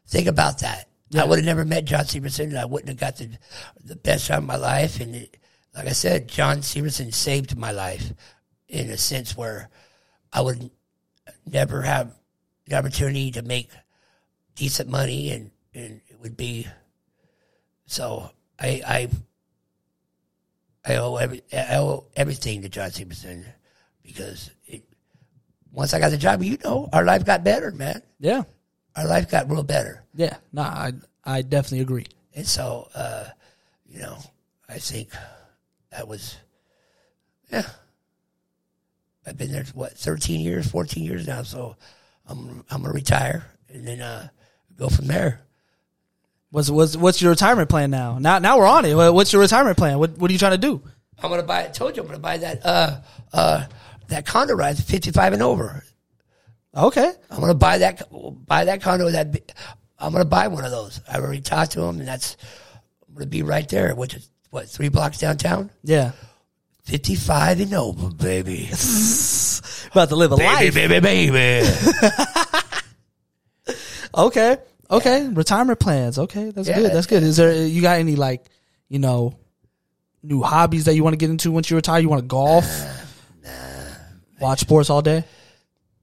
Think 0.07 0.27
about 0.27 0.59
that. 0.59 0.87
I 1.17 1.25
would 1.25 1.39
have 1.39 1.45
never 1.45 1.65
met 1.65 1.85
John 1.85 2.05
Severson, 2.05 2.45
and 2.45 2.57
I 2.57 2.65
wouldn't 2.65 2.89
have 2.89 2.97
got 2.97 3.17
the 3.17 3.29
the 3.83 3.95
best 3.95 4.27
job 4.27 4.39
of 4.39 4.45
my 4.45 4.55
life. 4.55 4.99
And 5.01 5.15
it, 5.15 5.37
like 5.75 5.87
I 5.87 5.91
said, 5.93 6.27
John 6.27 6.57
Severson 6.57 7.13
saved 7.13 7.57
my 7.57 7.71
life 7.71 8.13
in 8.67 8.89
a 8.89 8.97
sense 8.97 9.35
where 9.37 9.69
I 10.33 10.41
would 10.41 10.69
never 11.45 11.81
have 11.81 12.13
the 12.67 12.75
opportunity 12.77 13.31
to 13.31 13.41
make 13.41 13.69
decent 14.55 14.89
money, 14.89 15.31
and 15.31 15.51
and 15.73 16.01
it 16.09 16.19
would 16.21 16.37
be 16.37 16.67
so. 17.85 18.31
I 18.59 18.81
I 18.85 19.09
I 20.93 20.95
owe 20.97 21.15
every 21.15 21.41
I 21.53 21.77
owe 21.77 22.05
everything 22.15 22.61
to 22.61 22.69
John 22.69 22.89
Severson 22.91 23.45
because 24.03 24.51
it, 24.65 24.83
once 25.71 25.93
I 25.93 25.99
got 25.99 26.09
the 26.11 26.17
job, 26.17 26.43
you 26.43 26.57
know, 26.63 26.89
our 26.93 27.03
life 27.03 27.25
got 27.25 27.43
better, 27.43 27.71
man. 27.71 28.01
Yeah, 28.19 28.43
Our 28.95 29.07
life 29.07 29.29
got 29.31 29.49
real 29.49 29.63
better, 29.63 30.03
yeah. 30.13 30.37
No, 30.51 30.61
I 30.63 30.93
I 31.23 31.41
definitely 31.41 31.79
agree. 31.81 32.05
and 32.35 32.45
so 32.47 32.87
uh, 32.93 33.25
you 33.87 33.99
know, 33.99 34.17
I 34.69 34.77
think 34.77 35.09
that 35.91 36.07
was 36.07 36.35
yeah. 37.51 37.67
I've 39.25 39.37
been 39.37 39.51
there 39.51 39.65
what 39.73 39.97
thirteen 39.97 40.41
years, 40.41 40.69
fourteen 40.69 41.03
years 41.03 41.27
now, 41.27 41.43
so 41.43 41.75
I'm 42.27 42.63
I'm 42.69 42.81
gonna 42.81 42.93
retire 42.93 43.45
and 43.69 43.87
then 43.87 44.01
uh, 44.01 44.29
go 44.77 44.89
from 44.89 45.07
there. 45.07 45.41
What's 46.49 46.69
what's 46.69 46.97
what's 46.97 47.21
your 47.21 47.31
retirement 47.31 47.69
plan 47.69 47.91
now? 47.91 48.17
Now 48.19 48.39
now 48.39 48.57
we're 48.57 48.67
on 48.67 48.85
it. 48.85 48.95
What's 48.95 49.31
your 49.31 49.41
retirement 49.41 49.77
plan? 49.77 49.99
What 49.99 50.17
what 50.17 50.29
are 50.29 50.33
you 50.33 50.39
trying 50.39 50.51
to 50.51 50.57
do? 50.57 50.81
I'm 51.21 51.29
gonna 51.29 51.43
buy. 51.43 51.65
I 51.65 51.67
told 51.67 51.95
you 51.95 52.01
I'm 52.01 52.07
gonna 52.07 52.19
buy 52.19 52.37
that 52.37 52.65
uh 52.65 52.99
uh 53.31 53.65
that 54.07 54.25
condo 54.25 54.55
ride, 54.55 54.77
55 54.77 55.33
and 55.33 55.41
over. 55.41 55.83
Okay, 56.75 57.11
I'm 57.29 57.39
gonna 57.39 57.53
buy 57.53 57.77
that 57.79 58.03
buy 58.45 58.65
that 58.65 58.81
condo 58.81 59.09
that. 59.11 59.53
I'm 59.99 60.11
gonna 60.13 60.25
buy 60.25 60.47
one 60.47 60.65
of 60.65 60.71
those. 60.71 60.99
I 61.07 61.19
already 61.19 61.41
talked 61.41 61.73
to 61.73 61.81
him, 61.83 61.99
and 61.99 62.07
that's 62.07 62.37
I'm 63.07 63.13
gonna 63.13 63.27
be 63.27 63.43
right 63.43 63.67
there, 63.69 63.93
which 63.93 64.15
is 64.15 64.30
what 64.51 64.69
three 64.69 64.89
blocks 64.89 65.17
downtown. 65.17 65.71
yeah. 65.83 66.11
55 66.83 67.59
and 67.61 67.73
over, 67.75 68.09
baby, 68.09 68.63
About 69.91 70.09
to 70.09 70.15
live 70.15 70.31
a 70.31 70.35
life. 70.35 70.73
baby, 70.73 70.99
baby, 70.99 71.29
baby. 71.31 71.67
Okay, 74.13 74.57
okay. 74.89 75.27
Retirement 75.27 75.79
plans. 75.79 76.19
Okay, 76.19 76.51
that's 76.51 76.67
Yeah. 76.67 76.79
good. 76.79 76.91
That's 76.91 77.07
good. 77.07 77.23
Is 77.23 77.37
there 77.37 77.65
you 77.65 77.81
got 77.81 77.99
any 77.99 78.15
like 78.17 78.45
you 78.89 78.99
know 78.99 79.37
new 80.21 80.41
hobbies 80.41 80.85
that 80.85 80.95
you 80.95 81.03
want 81.03 81.13
to 81.13 81.17
get 81.17 81.29
into 81.29 81.49
once 81.51 81.69
you 81.69 81.77
retire? 81.77 82.01
You 82.01 82.09
want 82.09 82.21
to 82.23 82.27
golf? 82.27 82.65
Nah. 83.43 83.49
Watch 84.41 84.59
sports 84.59 84.89
all 84.89 85.01
day? 85.01 85.23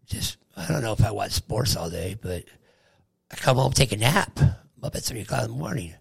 Just 0.06 0.38
I 0.56 0.66
don't 0.68 0.82
know 0.82 0.94
if 0.94 1.04
I 1.04 1.11
watch 1.11 1.32
sports 1.32 1.76
all 1.76 1.90
day, 1.90 2.16
but 2.20 2.44
I 3.30 3.37
come 3.37 3.58
home 3.58 3.72
take 3.72 3.92
a 3.92 3.96
nap. 3.98 4.38
I'm 4.40 4.84
up 4.84 4.96
at 4.96 5.02
three 5.02 5.20
o'clock 5.20 5.44
in 5.44 5.50
the 5.50 5.56
morning. 5.56 5.92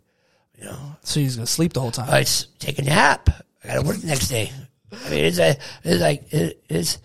You 0.58 0.66
know, 0.66 0.96
So 1.04 1.20
you're 1.20 1.32
gonna 1.34 1.46
sleep 1.46 1.74
the 1.74 1.82
whole 1.82 1.92
time? 1.92 2.10
I 2.10 2.22
s- 2.22 2.48
take 2.60 2.80
a 2.80 2.82
nap. 2.84 3.30
I 3.64 3.68
got 3.68 3.76
to 3.76 3.82
work 3.88 3.98
the 3.98 4.08
next 4.08 4.28
day. 4.30 4.52
I 4.92 5.10
mean, 5.10 5.26
it's 5.26 5.38
a, 5.40 5.56
it's 5.84 6.02
like 6.02 6.34
it, 6.34 6.64
it's 6.70 6.98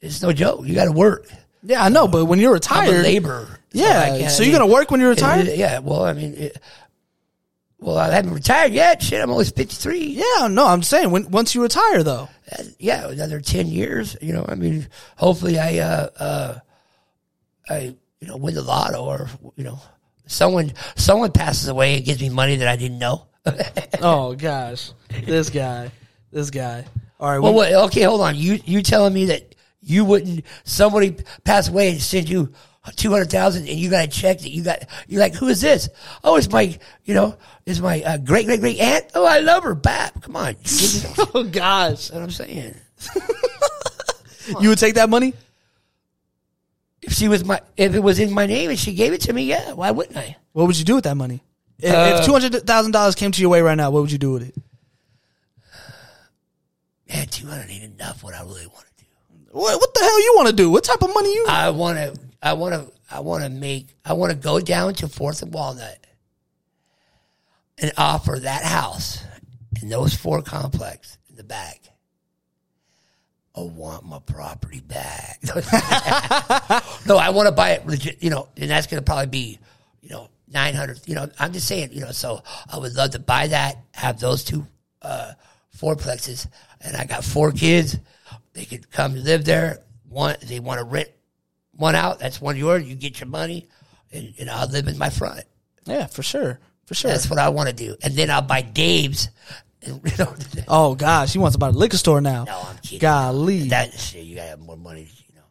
it's 0.00 0.22
no 0.22 0.32
joke. 0.32 0.66
You 0.66 0.74
got 0.74 0.84
to 0.86 0.92
work. 0.92 1.26
Yeah, 1.62 1.82
I 1.84 1.88
know. 1.88 2.06
But 2.08 2.26
when 2.26 2.38
you're 2.38 2.50
I'm 2.50 2.52
a 2.52 2.54
retired, 2.54 3.02
labor. 3.02 3.58
yeah. 3.72 4.00
I 4.14 4.18
can't- 4.20 4.30
so 4.32 4.42
I 4.42 4.46
you're 4.46 4.52
mean, 4.52 4.60
gonna 4.62 4.72
work 4.72 4.90
when 4.90 5.00
you're 5.00 5.10
retired? 5.10 5.48
yeah. 5.48 5.80
Well, 5.80 6.04
I 6.04 6.12
mean, 6.12 6.34
it, 6.34 6.56
well, 7.80 7.98
I 7.98 8.10
haven't 8.12 8.32
retired 8.34 8.72
yet. 8.72 9.02
Shit, 9.02 9.20
I'm 9.20 9.30
only 9.30 9.44
53. 9.44 9.98
yeah, 10.06 10.48
no. 10.48 10.66
I'm 10.66 10.82
saying 10.82 11.10
when 11.10 11.30
once 11.30 11.54
you 11.54 11.62
retire 11.62 12.02
though. 12.02 12.28
Uh, 12.56 12.62
Yeah, 12.78 13.08
another 13.08 13.40
10 13.40 13.66
years. 13.68 14.16
You 14.22 14.32
know, 14.32 14.44
I 14.48 14.54
mean, 14.54 14.88
hopefully, 15.16 15.58
I 15.58 15.78
uh 15.78 16.08
uh 16.18 16.54
I 17.68 17.94
you 18.20 18.26
know 18.28 18.36
win 18.36 18.54
the 18.54 18.62
lotto 18.62 19.04
or 19.04 19.28
you 19.56 19.64
know 19.64 19.78
someone 20.28 20.72
someone 20.94 21.32
passes 21.32 21.66
away 21.68 21.96
and 21.96 22.04
gives 22.04 22.20
me 22.20 22.28
money 22.28 22.54
that 22.56 22.68
I 22.68 22.76
didn't 22.76 23.00
know. 23.00 23.26
Oh 24.00 24.34
gosh, 24.34 24.92
this 25.24 25.50
guy, 25.50 25.90
this 26.30 26.50
guy. 26.50 26.84
All 27.18 27.30
right. 27.30 27.38
Well, 27.40 27.52
we- 27.52 27.56
what, 27.56 27.72
okay, 27.86 28.02
hold 28.02 28.20
on. 28.20 28.36
You 28.36 28.60
you 28.64 28.80
telling 28.82 29.12
me 29.12 29.24
that 29.26 29.54
you 29.82 30.04
wouldn't 30.04 30.44
somebody 30.64 31.16
pass 31.44 31.68
away 31.68 31.90
and 31.90 32.00
send 32.00 32.28
you 32.28 32.52
two 32.96 33.10
hundred 33.10 33.30
thousand 33.30 33.66
and 33.68 33.76
you 33.78 33.90
got 33.90 34.04
a 34.04 34.08
check 34.08 34.38
that 34.40 34.50
you 34.50 34.62
got 34.62 34.84
you're 35.08 35.20
like 35.20 35.34
who 35.34 35.48
is 35.48 35.60
this? 35.60 35.88
Oh, 36.22 36.36
it's 36.36 36.50
my 36.50 36.78
you 37.04 37.14
know 37.14 37.36
it's 37.66 37.80
my 37.80 38.02
uh, 38.02 38.18
great 38.18 38.46
great 38.46 38.60
great 38.60 38.78
aunt. 38.78 39.06
Oh, 39.14 39.26
I 39.26 39.38
love 39.40 39.64
her. 39.64 39.74
Bap, 39.74 40.22
come 40.22 40.36
on. 40.36 40.54
Oh 41.34 41.42
gosh, 41.44 42.10
what 42.12 42.22
I'm 42.22 42.30
saying? 42.30 42.74
you 44.60 44.68
would 44.70 44.78
take 44.78 44.94
that 44.94 45.08
money? 45.10 45.34
If 47.00 47.12
she 47.12 47.28
was 47.28 47.44
my 47.44 47.60
if 47.76 47.94
it 47.94 48.00
was 48.00 48.18
in 48.18 48.32
my 48.32 48.46
name 48.46 48.70
and 48.70 48.78
she 48.78 48.92
gave 48.94 49.12
it 49.12 49.20
to 49.22 49.32
me, 49.32 49.44
yeah, 49.44 49.72
why 49.72 49.90
wouldn't 49.90 50.16
I? 50.16 50.36
What 50.52 50.66
would 50.66 50.78
you 50.78 50.84
do 50.84 50.96
with 50.96 51.04
that 51.04 51.16
money? 51.16 51.42
If, 51.78 51.94
Uh, 51.94 52.18
if 52.18 52.26
two 52.26 52.32
hundred 52.32 52.52
thousand 52.66 52.92
dollars 52.92 53.14
came 53.14 53.30
to 53.30 53.40
your 53.40 53.50
way 53.50 53.62
right 53.62 53.76
now, 53.76 53.90
what 53.90 54.02
would 54.02 54.12
you 54.12 54.18
do 54.18 54.32
with 54.32 54.48
it? 54.48 54.54
Man, 57.08 57.26
two 57.28 57.46
hundred 57.46 57.70
ain't 57.70 57.84
enough. 57.84 58.22
What 58.22 58.34
I 58.34 58.42
really 58.42 58.66
want 58.66 58.84
to 58.86 59.04
do. 59.04 59.04
What, 59.52 59.80
what 59.80 59.94
the 59.94 60.00
hell 60.00 60.20
you 60.20 60.32
want 60.36 60.48
to 60.48 60.54
do? 60.54 60.70
What 60.70 60.84
type 60.84 61.02
of 61.02 61.14
money 61.14 61.32
you? 61.32 61.46
I 61.48 61.70
want 61.70 61.98
to. 61.98 62.20
I 62.42 62.52
want 62.54 62.74
to. 62.74 62.92
I 63.10 63.20
want 63.20 63.44
to 63.44 63.48
make. 63.50 63.94
I 64.04 64.12
want 64.12 64.32
to 64.32 64.36
go 64.36 64.60
down 64.60 64.94
to 64.94 65.08
Fourth 65.08 65.42
and 65.42 65.52
Walnut 65.54 65.98
and 67.78 67.92
offer 67.96 68.38
that 68.40 68.64
house 68.64 69.22
and 69.80 69.90
those 69.90 70.14
four 70.14 70.42
complex 70.42 71.16
in 71.30 71.36
the 71.36 71.44
back. 71.44 71.80
I 73.58 73.62
want 73.62 74.04
my 74.04 74.18
property 74.20 74.80
back. 74.80 75.40
no, 77.06 77.16
I 77.16 77.30
want 77.30 77.48
to 77.48 77.52
buy 77.52 77.70
it 77.70 77.86
legit. 77.86 78.22
You 78.22 78.30
know, 78.30 78.48
and 78.56 78.70
that's 78.70 78.86
going 78.86 79.02
to 79.02 79.04
probably 79.04 79.26
be, 79.26 79.58
you 80.00 80.10
know, 80.10 80.28
nine 80.46 80.74
hundred. 80.74 81.00
You 81.06 81.14
know, 81.16 81.28
I'm 81.38 81.52
just 81.52 81.66
saying. 81.66 81.90
You 81.92 82.02
know, 82.02 82.12
so 82.12 82.42
I 82.72 82.78
would 82.78 82.94
love 82.94 83.10
to 83.12 83.18
buy 83.18 83.48
that, 83.48 83.78
have 83.94 84.20
those 84.20 84.44
two 84.44 84.66
uh, 85.02 85.32
fourplexes, 85.76 86.46
and 86.80 86.96
I 86.96 87.04
got 87.04 87.24
four 87.24 87.50
kids. 87.50 87.98
They 88.52 88.64
could 88.64 88.90
come 88.90 89.14
live 89.14 89.44
there. 89.44 89.80
One, 90.08 90.36
they 90.44 90.60
want 90.60 90.78
to 90.78 90.84
rent 90.84 91.10
one 91.72 91.94
out. 91.94 92.18
That's 92.18 92.40
one 92.40 92.54
of 92.54 92.58
yours. 92.58 92.84
You 92.84 92.94
get 92.94 93.20
your 93.20 93.28
money, 93.28 93.68
and, 94.12 94.34
and 94.38 94.48
I'll 94.50 94.68
live 94.68 94.88
in 94.88 94.98
my 94.98 95.10
front. 95.10 95.44
Yeah, 95.84 96.06
for 96.06 96.22
sure, 96.22 96.60
for 96.86 96.94
sure. 96.94 97.10
That's 97.10 97.28
what 97.28 97.38
I 97.38 97.48
want 97.48 97.68
to 97.68 97.74
do. 97.74 97.96
And 98.02 98.14
then 98.14 98.30
I'll 98.30 98.42
buy 98.42 98.62
Dave's. 98.62 99.28
You 99.88 100.00
know, 100.18 100.34
oh 100.68 100.94
God, 100.94 101.28
she 101.28 101.38
wants 101.38 101.54
to 101.54 101.58
buy 101.58 101.68
a 101.68 101.72
liquor 101.72 101.96
store 101.96 102.20
now. 102.20 102.44
no, 102.44 102.60
I'm 102.68 102.76
kidding. 102.78 102.98
Golly, 103.00 103.68
That 103.68 103.92
shit, 103.92 104.24
you 104.24 104.36
gotta 104.36 104.48
have 104.50 104.60
more 104.60 104.76
money. 104.76 105.08
You 105.28 105.34
know. 105.36 105.42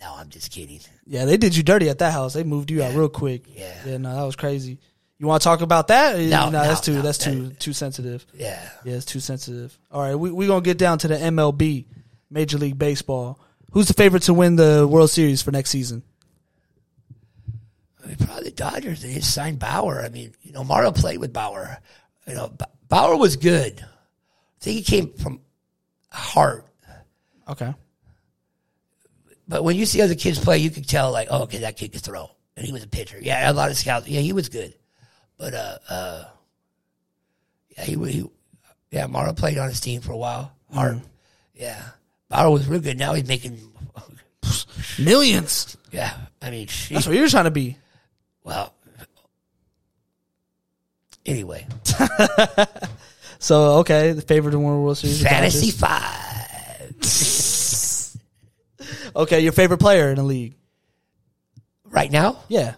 No, 0.00 0.14
I'm 0.16 0.28
just 0.28 0.50
kidding. 0.52 0.80
yeah, 1.06 1.24
they 1.24 1.36
did 1.36 1.56
you 1.56 1.62
dirty 1.62 1.88
at 1.88 1.98
that 1.98 2.12
house. 2.12 2.34
They 2.34 2.44
moved 2.44 2.70
you 2.70 2.82
out 2.82 2.94
real 2.94 3.08
quick. 3.08 3.42
Yeah. 3.48 3.74
yeah, 3.84 3.96
no, 3.98 4.14
that 4.14 4.22
was 4.24 4.36
crazy. 4.36 4.78
You 5.18 5.26
want 5.26 5.40
to 5.42 5.44
talk 5.44 5.62
about 5.62 5.88
that? 5.88 6.16
Eh, 6.16 6.28
no, 6.28 6.50
that's 6.50 6.86
no, 6.86 6.92
too 6.92 6.96
no, 6.98 7.02
that's 7.02 7.18
that- 7.18 7.32
too 7.32 7.50
too 7.58 7.72
sensitive. 7.72 8.26
Yeah. 8.34 8.60
Yeah, 8.84 8.94
it's 8.94 9.06
too 9.06 9.20
sensitive. 9.20 9.78
All 9.90 10.02
right, 10.02 10.14
we 10.14 10.30
we 10.30 10.46
gonna 10.46 10.60
get 10.60 10.76
down 10.78 10.98
to 10.98 11.08
the 11.08 11.16
MLB, 11.16 11.86
Major 12.30 12.58
League 12.58 12.78
Baseball. 12.78 13.38
Who's 13.72 13.88
the 13.88 13.94
favorite 13.94 14.24
to 14.24 14.34
win 14.34 14.56
the 14.56 14.86
World 14.86 15.10
Series 15.10 15.42
for 15.42 15.50
next 15.52 15.70
season? 15.70 16.02
I 18.02 18.08
mean, 18.08 18.16
probably 18.18 18.44
the 18.44 18.50
Dodgers. 18.52 19.02
They 19.02 19.14
just 19.14 19.34
signed 19.34 19.58
Bauer. 19.58 20.00
I 20.02 20.08
mean, 20.08 20.32
you 20.42 20.52
know, 20.52 20.64
Mario 20.64 20.92
played 20.92 21.18
with 21.18 21.32
Bauer. 21.32 21.78
You 22.26 22.34
know, 22.34 22.52
Bauer 22.88 23.16
was 23.16 23.36
good. 23.36 23.80
I 23.80 24.64
think 24.64 24.76
he 24.76 24.82
came 24.82 25.12
from 25.14 25.40
Hart. 26.10 26.66
Okay. 27.48 27.74
But 29.48 29.62
when 29.62 29.76
you 29.76 29.86
see 29.86 30.02
other 30.02 30.14
kids 30.14 30.38
play, 30.38 30.58
you 30.58 30.70
can 30.70 30.82
tell, 30.82 31.12
like, 31.12 31.28
oh, 31.30 31.42
okay, 31.44 31.58
that 31.58 31.76
kid 31.76 31.92
could 31.92 32.00
throw. 32.00 32.30
And 32.56 32.66
he 32.66 32.72
was 32.72 32.82
a 32.82 32.88
pitcher. 32.88 33.18
Yeah, 33.20 33.50
a 33.50 33.52
lot 33.52 33.70
of 33.70 33.76
scouts. 33.76 34.08
Yeah, 34.08 34.20
he 34.20 34.32
was 34.32 34.48
good. 34.48 34.74
But, 35.38 35.54
uh, 35.54 35.78
uh, 35.88 36.24
yeah, 37.76 37.84
he, 37.84 37.94
he 38.10 38.24
yeah, 38.90 39.06
Mario 39.06 39.34
played 39.34 39.58
on 39.58 39.68
his 39.68 39.80
team 39.80 40.00
for 40.00 40.12
a 40.12 40.16
while. 40.16 40.52
Hart. 40.72 40.98
Yeah. 41.54 41.80
Bauer 42.28 42.50
was 42.50 42.66
real 42.66 42.80
good. 42.80 42.98
Now 42.98 43.14
he's 43.14 43.28
making, 43.28 43.60
Millions. 44.98 45.76
yeah, 45.92 46.12
I 46.42 46.50
mean. 46.50 46.66
That's 46.90 47.06
what 47.06 47.14
you're 47.16 47.28
trying 47.28 47.44
to 47.44 47.50
be. 47.50 47.76
well, 48.42 48.74
anyway, 51.26 51.66
So 53.38 53.78
okay, 53.80 54.12
the 54.12 54.22
favorite 54.22 54.52
the 54.52 54.58
World 54.58 54.96
Series. 54.98 55.22
Fantasy 55.22 55.70
Five. 55.70 56.94
Okay, 59.16 59.40
your 59.40 59.52
favorite 59.52 59.78
player 59.78 60.10
in 60.10 60.16
the 60.16 60.22
league. 60.22 60.54
Right 61.84 62.10
now, 62.12 62.40
Yeah. 62.48 62.74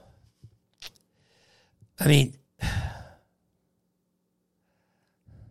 I 1.98 2.06
mean, 2.06 2.34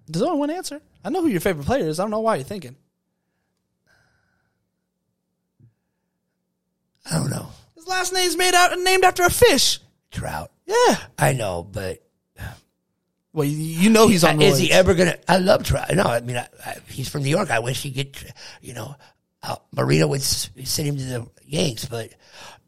There's 0.08 0.24
only 0.24 0.40
one 0.40 0.50
answer. 0.50 0.80
I 1.04 1.10
know 1.10 1.22
who 1.22 1.28
your 1.28 1.42
favorite 1.42 1.66
player 1.66 1.86
is. 1.88 2.00
I 2.00 2.04
don't 2.04 2.12
know 2.12 2.22
why 2.22 2.36
you're 2.38 2.46
thinking. 2.46 2.78
I 7.12 7.18
don't 7.18 7.30
know. 7.30 7.48
His 7.76 7.86
last 7.88 8.14
name's 8.14 8.38
made 8.38 8.54
out 8.54 8.78
named 8.80 9.04
after 9.04 9.24
a 9.24 9.30
fish. 9.30 9.80
Trout. 10.12 10.50
Yeah. 10.66 10.96
I 11.20 11.34
know, 11.34 11.64
but 11.70 12.02
Well, 13.38 13.46
you, 13.46 13.56
you 13.56 13.90
know 13.92 14.08
he's 14.08 14.24
on. 14.24 14.42
is 14.42 14.58
he 14.58 14.72
ever 14.72 14.96
gonna? 14.96 15.16
I 15.28 15.38
love 15.38 15.64
Trout. 15.64 15.94
No, 15.94 16.02
I 16.04 16.22
mean, 16.22 16.38
I, 16.38 16.48
I, 16.66 16.78
he's 16.90 17.08
from 17.08 17.22
New 17.22 17.30
York. 17.30 17.52
I 17.52 17.60
wish 17.60 17.84
he 17.84 17.92
get, 17.92 18.34
You 18.64 18.74
know, 18.74 18.96
uh, 19.44 19.58
Moreno 19.72 20.08
would 20.08 20.22
s- 20.22 20.50
send 20.64 20.88
him 20.88 20.98
to 20.98 21.04
the 21.04 21.28
Yanks, 21.46 21.86
but 21.86 22.10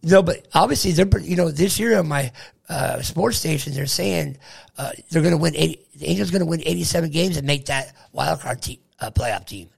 no. 0.03 0.21
But 0.21 0.47
obviously, 0.53 0.91
they're 0.91 1.09
you 1.21 1.35
know 1.37 1.49
this 1.49 1.79
year 1.79 1.97
on 1.97 2.07
my 2.07 2.31
uh, 2.69 3.01
sports 3.01 3.37
station, 3.39 3.73
they're 3.73 3.87
saying 3.87 4.37
uh, 4.77 4.91
they're 5.09 5.23
going 5.23 5.31
to 5.33 5.37
win. 5.41 5.55
80, 5.55 5.85
the 5.95 6.07
Angels 6.07 6.29
going 6.29 6.41
to 6.41 6.45
win 6.45 6.61
eighty-seven 6.63 7.09
games 7.09 7.35
and 7.37 7.47
make 7.47 7.65
that 7.65 7.95
wild 8.11 8.41
card 8.41 8.61
team, 8.61 8.77
uh, 8.99 9.09
playoff 9.09 9.47
team. 9.47 9.69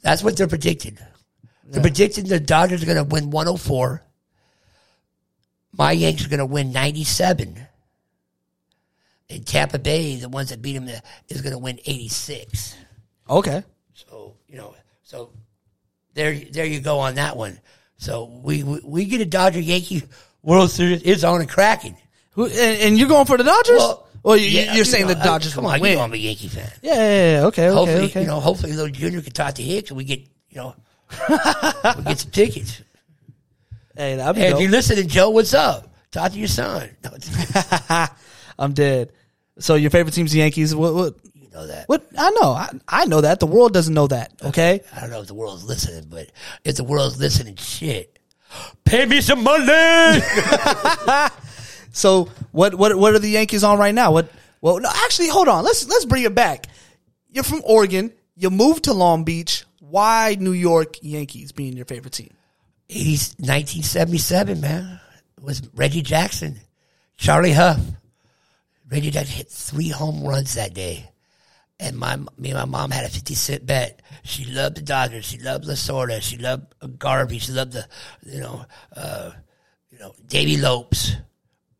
That's 0.00 0.22
what 0.24 0.34
they're 0.38 0.48
predicting. 0.48 0.96
They're 1.68 1.82
predicting 1.82 2.24
the 2.24 2.40
Dodgers 2.40 2.82
are 2.82 2.86
going 2.86 2.96
to 2.96 3.04
win 3.04 3.28
one 3.28 3.46
hundred 3.48 3.58
four. 3.60 4.02
My 5.76 5.92
Yanks 5.92 6.24
are 6.24 6.30
going 6.30 6.38
to 6.38 6.46
win 6.46 6.72
ninety-seven. 6.72 7.66
And 9.28 9.44
Tampa 9.46 9.78
Bay, 9.78 10.16
the 10.16 10.28
ones 10.28 10.50
that 10.50 10.62
beat 10.62 10.76
him 10.76 10.88
uh, 10.88 11.00
is 11.28 11.40
going 11.42 11.52
to 11.52 11.58
win 11.58 11.80
86. 11.84 12.76
Okay. 13.28 13.64
So 13.94 14.34
you 14.46 14.56
know, 14.56 14.74
so 15.02 15.30
there, 16.14 16.34
there 16.34 16.64
you 16.64 16.80
go 16.80 16.98
on 17.00 17.16
that 17.16 17.36
one. 17.36 17.58
So 17.98 18.26
we 18.42 18.62
we, 18.62 18.80
we 18.84 19.04
get 19.06 19.20
a 19.20 19.24
Dodger 19.26 19.60
Yankee 19.60 20.02
World 20.42 20.70
Series. 20.70 21.02
It's 21.02 21.24
on 21.24 21.40
and 21.40 21.48
cracking. 21.50 21.96
Who, 22.32 22.44
and, 22.46 22.54
and 22.82 22.98
you're 22.98 23.08
going 23.08 23.26
for 23.26 23.36
the 23.38 23.44
Dodgers? 23.44 23.82
Well, 24.22 24.36
you, 24.36 24.46
yeah, 24.48 24.74
you're 24.74 24.84
saying 24.84 25.06
know, 25.06 25.14
the 25.14 25.20
uh, 25.20 25.24
Dodgers 25.24 25.54
Come 25.54 25.64
will 25.64 25.70
on, 25.70 25.80
win. 25.80 25.92
you 25.92 25.96
know 25.96 26.02
I'm 26.04 26.12
a 26.12 26.16
Yankee 26.16 26.48
fan. 26.48 26.70
yeah, 26.82 26.94
yeah, 26.94 27.00
yeah. 27.40 27.46
Okay, 27.46 27.68
okay, 27.68 27.74
Hopefully, 27.74 28.04
okay. 28.06 28.20
you 28.22 28.26
know, 28.26 28.40
hopefully, 28.40 28.72
little 28.72 28.90
Junior 28.90 29.22
can 29.22 29.32
talk 29.32 29.54
to 29.54 29.62
Hicks 29.62 29.90
and 29.90 29.96
we 29.96 30.04
get 30.04 30.20
you 30.50 30.56
know 30.56 30.74
we 31.96 32.02
get 32.04 32.18
some 32.18 32.30
tickets. 32.32 32.82
hey, 33.96 34.16
that'd 34.16 34.34
be 34.34 34.40
Hey, 34.42 34.52
if 34.52 34.60
you're 34.60 34.70
listening, 34.70 35.08
Joe, 35.08 35.30
what's 35.30 35.54
up? 35.54 35.94
Talk 36.10 36.32
to 36.32 36.38
your 36.38 36.48
son. 36.48 36.90
I'm 38.58 38.72
dead. 38.72 39.12
So 39.58 39.74
your 39.74 39.90
favorite 39.90 40.12
team's 40.12 40.32
the 40.32 40.38
Yankees. 40.38 40.74
What? 40.74 40.94
What? 40.94 41.14
you 41.34 41.48
know 41.50 41.66
that. 41.66 41.88
What? 41.88 42.06
I 42.16 42.30
know. 42.30 42.50
I, 42.50 42.70
I 42.88 43.04
know 43.06 43.22
that. 43.22 43.40
The 43.40 43.46
world 43.46 43.72
doesn't 43.72 43.94
know 43.94 44.06
that. 44.08 44.32
Okay. 44.42 44.80
I 44.94 45.00
don't 45.00 45.10
know 45.10 45.20
if 45.22 45.26
the 45.26 45.34
world's 45.34 45.64
listening, 45.64 46.06
but 46.10 46.30
if 46.64 46.76
the 46.76 46.84
world's 46.84 47.18
listening, 47.18 47.56
shit, 47.56 48.18
pay 48.84 49.06
me 49.06 49.20
some 49.20 49.42
money. 49.42 49.66
So 51.96 52.28
what? 52.52 52.74
What? 52.74 52.94
What 52.96 53.14
are 53.14 53.18
the 53.18 53.30
Yankees 53.30 53.64
on 53.64 53.78
right 53.78 53.94
now? 53.94 54.12
What? 54.12 54.30
Well, 54.60 54.78
no, 54.80 54.90
actually, 54.92 55.28
hold 55.28 55.48
on. 55.48 55.64
Let's 55.64 55.88
let's 55.88 56.04
bring 56.04 56.24
it 56.24 56.34
back. 56.34 56.66
You're 57.30 57.42
from 57.42 57.62
Oregon. 57.64 58.12
You 58.34 58.50
moved 58.50 58.84
to 58.84 58.92
Long 58.92 59.24
Beach. 59.24 59.64
Why 59.80 60.36
New 60.38 60.52
York 60.52 60.96
Yankees 61.00 61.52
being 61.52 61.74
your 61.74 61.86
favorite 61.86 62.12
team? 62.12 62.34
80s, 62.90 63.38
1977, 63.40 64.60
man. 64.60 65.00
It 65.38 65.42
was 65.42 65.62
Reggie 65.74 66.02
Jackson, 66.02 66.60
Charlie 67.16 67.52
Huff. 67.52 67.80
Reggie 68.90 69.10
Jackson 69.10 69.36
hit 69.36 69.50
three 69.50 69.88
home 69.88 70.22
runs 70.22 70.54
that 70.54 70.74
day. 70.74 71.10
And 71.78 71.96
my 71.96 72.16
me 72.16 72.50
and 72.50 72.54
my 72.54 72.64
mom 72.64 72.90
had 72.90 73.04
a 73.04 73.08
50 73.08 73.34
cent 73.34 73.66
bet. 73.66 74.00
She 74.22 74.44
loved 74.46 74.78
the 74.78 74.82
Dodgers. 74.82 75.26
She 75.26 75.38
loved 75.38 75.64
Lasorda. 75.64 76.22
She 76.22 76.38
loved 76.38 76.98
Garvey. 76.98 77.38
She 77.38 77.52
loved 77.52 77.72
the, 77.72 77.86
you 78.22 78.40
know, 78.40 78.64
uh, 78.94 79.32
you 79.90 79.98
know, 79.98 80.14
Davey 80.26 80.56
Lopes, 80.56 81.16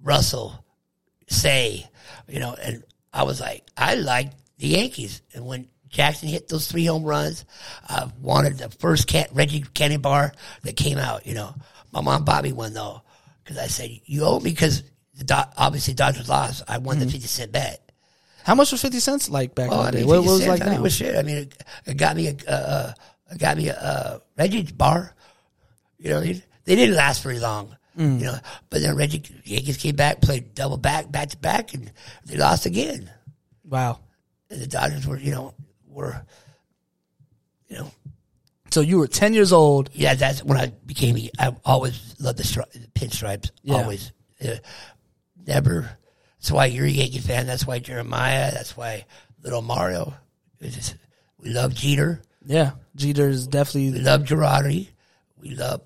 Russell, 0.02 0.64
Cey, 1.28 1.88
you 2.28 2.40
know, 2.40 2.54
and 2.62 2.84
I 3.12 3.22
was 3.22 3.40
like, 3.40 3.64
I 3.76 3.94
like 3.94 4.32
the 4.59 4.68
Yankees. 4.68 5.22
And 5.34 5.46
when 5.46 5.68
Jackson 5.88 6.28
hit 6.28 6.48
those 6.48 6.70
three 6.70 6.84
home 6.84 7.04
runs, 7.04 7.44
I 7.88 8.11
wanted 8.20 8.59
the 8.59 8.68
first 8.68 9.07
cat, 9.07 9.30
Reggie 9.32 9.64
Candy 9.74 9.96
bar 9.96 10.32
that 10.62 10.76
came 10.76 10.98
out, 10.98 11.26
you 11.26 11.34
know. 11.34 11.54
My 11.92 12.00
mom 12.02 12.24
bought 12.24 12.44
me 12.44 12.52
one 12.52 12.74
though, 12.74 13.02
because 13.42 13.59
I 13.59 13.68
said, 13.68 13.90
you 14.04 14.24
owe 14.24 14.40
me 14.40 14.50
because 14.50 14.82
the 15.16 15.24
Do- 15.24 15.50
obviously 15.56 15.94
Dodgers 15.94 16.28
lost. 16.28 16.62
I 16.68 16.78
won 16.78 16.98
the 16.98 17.06
50 17.08 17.26
cent 17.26 17.52
bet. 17.52 17.82
How 18.44 18.54
much 18.54 18.70
was 18.70 18.80
fifty 18.80 19.00
cents 19.00 19.28
like 19.28 19.56
back 19.56 19.72
in 19.72 19.76
I 19.76 19.86
the 19.86 19.90
day? 19.92 19.98
mean, 19.98 20.06
What, 20.06 20.14
50 20.18 20.26
what 20.26 20.32
was 20.32 20.40
it 20.40 20.44
cents, 20.44 20.48
like 20.60 20.62
I 20.62 20.64
mean, 20.66 20.74
now? 20.74 20.78
it 20.78 20.82
was 20.82 20.92
shit. 20.94 21.16
I 21.16 21.22
mean, 21.22 21.36
it, 21.38 21.64
it 21.84 21.96
got 21.96 22.14
me 22.16 22.28
a, 22.28 22.36
uh, 22.46 22.52
uh, 22.52 22.92
it 23.32 23.38
got 23.38 23.56
me 23.56 23.68
a, 23.70 23.74
uh, 23.76 24.18
Reggie 24.38 24.62
bar. 24.72 25.14
You 25.98 26.10
know, 26.10 26.20
they 26.20 26.42
didn't 26.64 26.94
last 26.94 27.22
very 27.24 27.40
long. 27.40 27.76
Mm. 27.98 28.20
You 28.20 28.26
know, 28.26 28.38
but 28.70 28.82
then 28.82 28.94
Reggie 28.94 29.24
Yankees 29.44 29.78
came 29.78 29.96
back, 29.96 30.20
played 30.20 30.54
double 30.54 30.76
back, 30.76 31.10
back 31.10 31.30
to 31.30 31.36
back, 31.38 31.74
and 31.74 31.90
they 32.26 32.36
lost 32.36 32.66
again. 32.66 33.10
Wow. 33.64 33.98
And 34.50 34.60
the 34.60 34.66
Dodgers 34.68 35.06
were, 35.08 35.18
you 35.18 35.32
know, 35.32 35.54
were, 35.88 36.22
you 37.68 37.78
know, 37.78 37.90
So 38.70 38.80
you 38.80 38.98
were 38.98 39.08
ten 39.08 39.34
years 39.34 39.52
old. 39.52 39.90
yeah. 39.92 40.14
That's 40.14 40.44
when 40.44 40.58
I 40.58 40.66
became. 40.84 41.16
I 41.38 41.52
always 41.64 42.14
loved 42.20 42.38
the, 42.38 42.44
stri- 42.44 42.70
the 42.72 42.86
pinstripes. 42.94 43.50
Yeah. 43.62 43.74
Always, 43.74 44.12
uh, 44.44 44.56
never. 45.47 45.97
That's 46.38 46.51
why 46.53 46.66
you're 46.66 46.86
a 46.86 46.90
Yankee 46.90 47.18
fan. 47.18 47.47
That's 47.47 47.66
why 47.66 47.78
Jeremiah. 47.78 48.53
That's 48.53 48.76
why 48.76 49.05
little 49.42 49.62
Mario. 49.62 50.14
Just, 50.62 50.97
we 51.38 51.51
love 51.51 51.74
Jeter. 51.74 52.22
Yeah, 52.44 52.72
Jeter 52.94 53.28
is 53.28 53.47
We 53.47 53.51
definitely. 53.51 54.01
love 54.01 54.22
Girardi. 54.22 54.88
We 55.40 55.51
love 55.51 55.82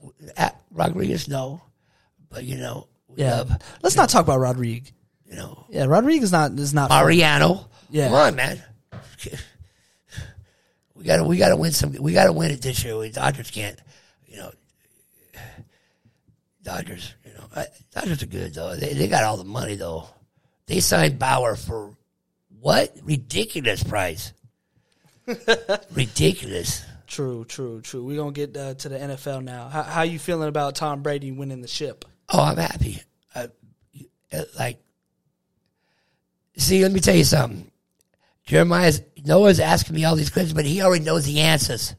Rodriguez. 0.71 1.29
No, 1.29 1.63
but 2.29 2.45
you 2.45 2.57
know, 2.59 2.89
we 3.09 3.23
Yeah. 3.23 3.37
love 3.39 3.53
Let's 3.83 3.97
not 3.97 4.09
talk 4.09 4.23
about 4.25 4.39
Rodriguez. 4.41 4.93
you 5.27 5.37
know 5.37 5.67
Yeah, 5.71 5.85
Rodriguez 5.85 6.25
is 6.25 6.33
not 6.33 6.53
is 6.59 6.75
not. 6.75 6.91
Mariano. 6.91 7.69
Yeah. 7.91 8.07
come 8.09 8.15
on, 8.17 8.35
man. 8.37 8.63
We 10.95 11.05
gotta 11.05 11.25
we 11.25 11.39
gotta 11.39 11.57
win 11.57 11.73
some. 11.73 11.93
We 11.95 12.13
gotta 12.13 12.33
win 12.33 12.51
it 12.51 12.61
this 12.61 12.85
year. 12.85 12.97
We 12.99 13.11
Dodgers 13.11 13.51
can't. 13.51 13.79
You 14.27 14.37
know, 14.37 14.53
Dodgers. 16.63 17.15
I, 17.55 17.67
Dodgers 17.93 18.23
are 18.23 18.27
good 18.27 18.55
though. 18.55 18.77
They 18.77 18.95
they 18.95 19.09
got 19.09 19.25
all 19.25 19.37
the 19.37 19.45
money 19.45 19.75
though. 19.75 20.07
They 20.67 20.81
signed 20.81 21.19
Bauer 21.19 21.57
for 21.57 21.97
what 22.61 22.97
ridiculous 23.03 23.83
price. 23.83 24.33
Ridiculous. 25.93 26.85
True, 27.07 27.45
true, 27.45 27.81
true. 27.81 28.05
We're 28.05 28.17
gonna 28.17 28.33
get 28.33 28.57
uh, 28.57 28.75
to 28.75 28.89
the 28.89 28.99
NFL 28.99 29.43
now. 29.43 29.69
How, 29.69 29.83
how 29.83 30.03
you 30.03 30.19
feeling 30.19 30.49
about 30.49 30.77
Tom 30.77 31.03
Brady 31.03 31.33
winning 31.33 31.61
the 31.61 31.69
ship? 31.69 32.05
Oh, 32.33 32.43
I'm 32.43 32.57
happy. 32.57 33.03
Uh, 33.35 33.49
like, 34.59 34.79
see, 36.57 36.83
let 36.83 36.93
me 36.93 37.01
tell 37.01 37.17
you 37.17 37.25
something. 37.25 37.71
Jeremiah's 38.47 39.03
Noah's 39.25 39.61
asking 39.61 39.97
me 39.97 40.05
all 40.05 40.17
these 40.17 40.31
questions, 40.31 40.55
but 40.55 40.65
he 40.65 40.83
already 40.83 41.05
knows 41.05 41.27
the 41.27 41.41
answers. 41.41 41.95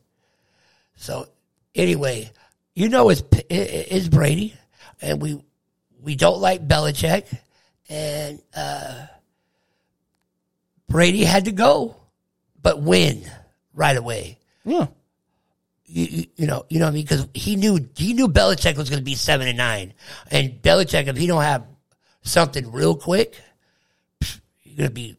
So 0.96 1.28
anyway, 1.76 2.32
you 2.74 2.90
know 2.90 3.10
it's 3.10 3.24
it's 3.50 4.08
Brady, 4.08 4.54
and 5.02 5.22
we 5.22 5.44
we 6.02 6.16
don't 6.16 6.40
like 6.40 6.68
Belichick, 6.68 7.26
and 7.90 8.42
uh, 8.56 9.06
Brady 10.88 11.24
had 11.24 11.46
to 11.46 11.52
go, 11.52 11.96
but 12.62 12.82
win 12.82 13.24
right 13.74 13.98
away. 13.98 14.40
Yeah. 14.66 14.88
You, 15.86 16.06
you, 16.06 16.26
you 16.38 16.48
know, 16.48 16.66
you 16.70 16.80
know 16.80 16.86
what 16.86 16.92
I 16.92 16.94
mean? 16.94 17.04
Because 17.04 17.28
he 17.34 17.56
knew 17.58 17.80
he 17.96 18.14
knew 18.14 18.28
Belichick 18.30 18.78
was 18.78 18.90
going 18.90 19.02
to 19.02 19.06
be 19.06 19.16
seven 19.16 19.48
and 19.48 19.58
nine, 19.58 19.94
and 20.30 20.62
Belichick, 20.62 21.08
if 21.08 21.18
he 21.18 21.28
don't 21.28 21.44
have 21.44 21.66
something 22.22 22.72
real 22.72 22.96
quick, 22.96 23.36
you're 24.64 24.78
going 24.78 24.90
to 24.90 24.94
be 24.94 25.18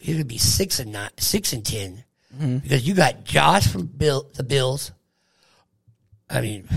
you're 0.00 0.14
going 0.14 0.24
to 0.24 0.28
be 0.28 0.38
six 0.38 0.78
and 0.78 0.92
nine, 0.92 1.10
six 1.18 1.52
and 1.52 1.64
10 1.64 2.04
because 2.38 2.86
you 2.86 2.94
got 2.94 3.24
Josh 3.24 3.66
from 3.66 3.86
Bill 3.86 4.28
the 4.34 4.44
Bills. 4.44 4.92
I 6.28 6.40
mean, 6.40 6.68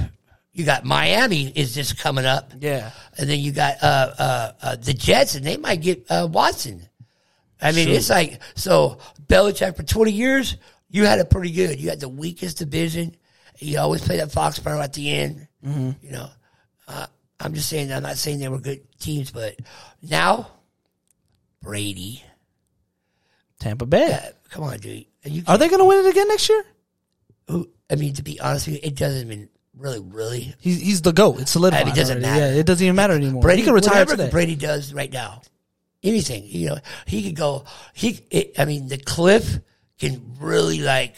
you 0.59 0.65
got 0.65 0.83
Miami 0.85 1.47
is 1.47 1.73
just 1.73 1.97
coming 1.97 2.25
up. 2.25 2.51
Yeah. 2.59 2.91
And 3.17 3.29
then 3.29 3.39
you 3.39 3.51
got 3.51 3.81
uh, 3.81 4.13
uh, 4.19 4.51
uh, 4.61 4.75
the 4.75 4.93
Jets, 4.93 5.35
and 5.35 5.45
they 5.45 5.57
might 5.57 5.81
get 5.81 6.05
uh, 6.11 6.27
Watson. 6.29 6.81
I 7.61 7.71
mean, 7.71 7.89
it's 7.89 8.09
like 8.09 8.39
so. 8.55 8.99
Belichick 9.27 9.75
for 9.75 9.83
twenty 9.83 10.11
years, 10.11 10.57
you 10.89 11.05
had 11.05 11.19
it 11.19 11.29
pretty 11.29 11.51
good. 11.51 11.79
You 11.79 11.89
had 11.89 11.99
the 11.99 12.09
weakest 12.09 12.57
division. 12.57 13.15
You 13.57 13.79
always 13.79 14.01
play 14.03 14.17
that 14.17 14.29
Foxborough 14.29 14.83
at 14.83 14.93
the 14.93 15.11
end. 15.11 15.47
You 15.61 15.95
know, 16.03 16.29
uh, 16.87 17.05
I'm 17.39 17.53
just 17.53 17.69
saying. 17.69 17.91
I'm 17.91 18.03
not 18.03 18.17
saying 18.17 18.39
they 18.39 18.47
were 18.49 18.59
good 18.59 18.81
teams, 18.99 19.31
but 19.31 19.55
now 20.01 20.47
Brady. 21.61 22.23
Tampa 23.59 23.85
Bay. 23.85 24.13
uh, 24.13 24.31
come 24.49 24.63
on, 24.63 24.77
dude. 24.79 25.05
You 25.25 25.43
Are 25.47 25.57
they 25.57 25.67
going 25.67 25.79
to 25.81 25.85
win 25.85 26.05
it 26.05 26.09
again 26.09 26.27
next 26.29 26.47
year? 26.49 26.63
who- 27.49 27.69
I 27.91 27.95
mean, 27.95 28.13
to 28.13 28.23
be 28.23 28.39
honest 28.39 28.67
with 28.67 28.75
you, 28.75 28.81
it 28.83 28.95
doesn't 28.95 29.25
even 29.27 29.49
really, 29.79 29.99
really. 29.99 30.53
He's 30.59 30.79
he's 30.79 31.01
the 31.01 31.13
goat. 31.13 31.39
It's 31.39 31.51
solidified. 31.51 31.83
I 31.83 31.85
mean, 31.85 31.93
it 31.93 31.97
doesn't 31.97 32.23
already. 32.23 32.39
matter. 32.39 32.53
Yeah, 32.53 32.59
it 32.59 32.65
doesn't 32.65 32.83
even 32.85 32.95
matter 32.95 33.13
anymore. 33.13 33.41
Brady 33.41 33.61
he 33.61 33.65
can 33.65 33.73
retire 33.73 34.01
whatever 34.01 34.17
today. 34.17 34.29
Brady 34.29 34.55
does 34.55 34.93
right 34.93 35.11
now, 35.11 35.41
anything 36.03 36.43
you 36.45 36.69
know, 36.69 36.77
he 37.05 37.23
could 37.23 37.35
go. 37.35 37.65
He, 37.93 38.19
it, 38.29 38.59
I 38.59 38.65
mean, 38.65 38.87
the 38.87 38.97
cliff 38.97 39.59
can 39.97 40.35
really 40.39 40.81
like 40.81 41.15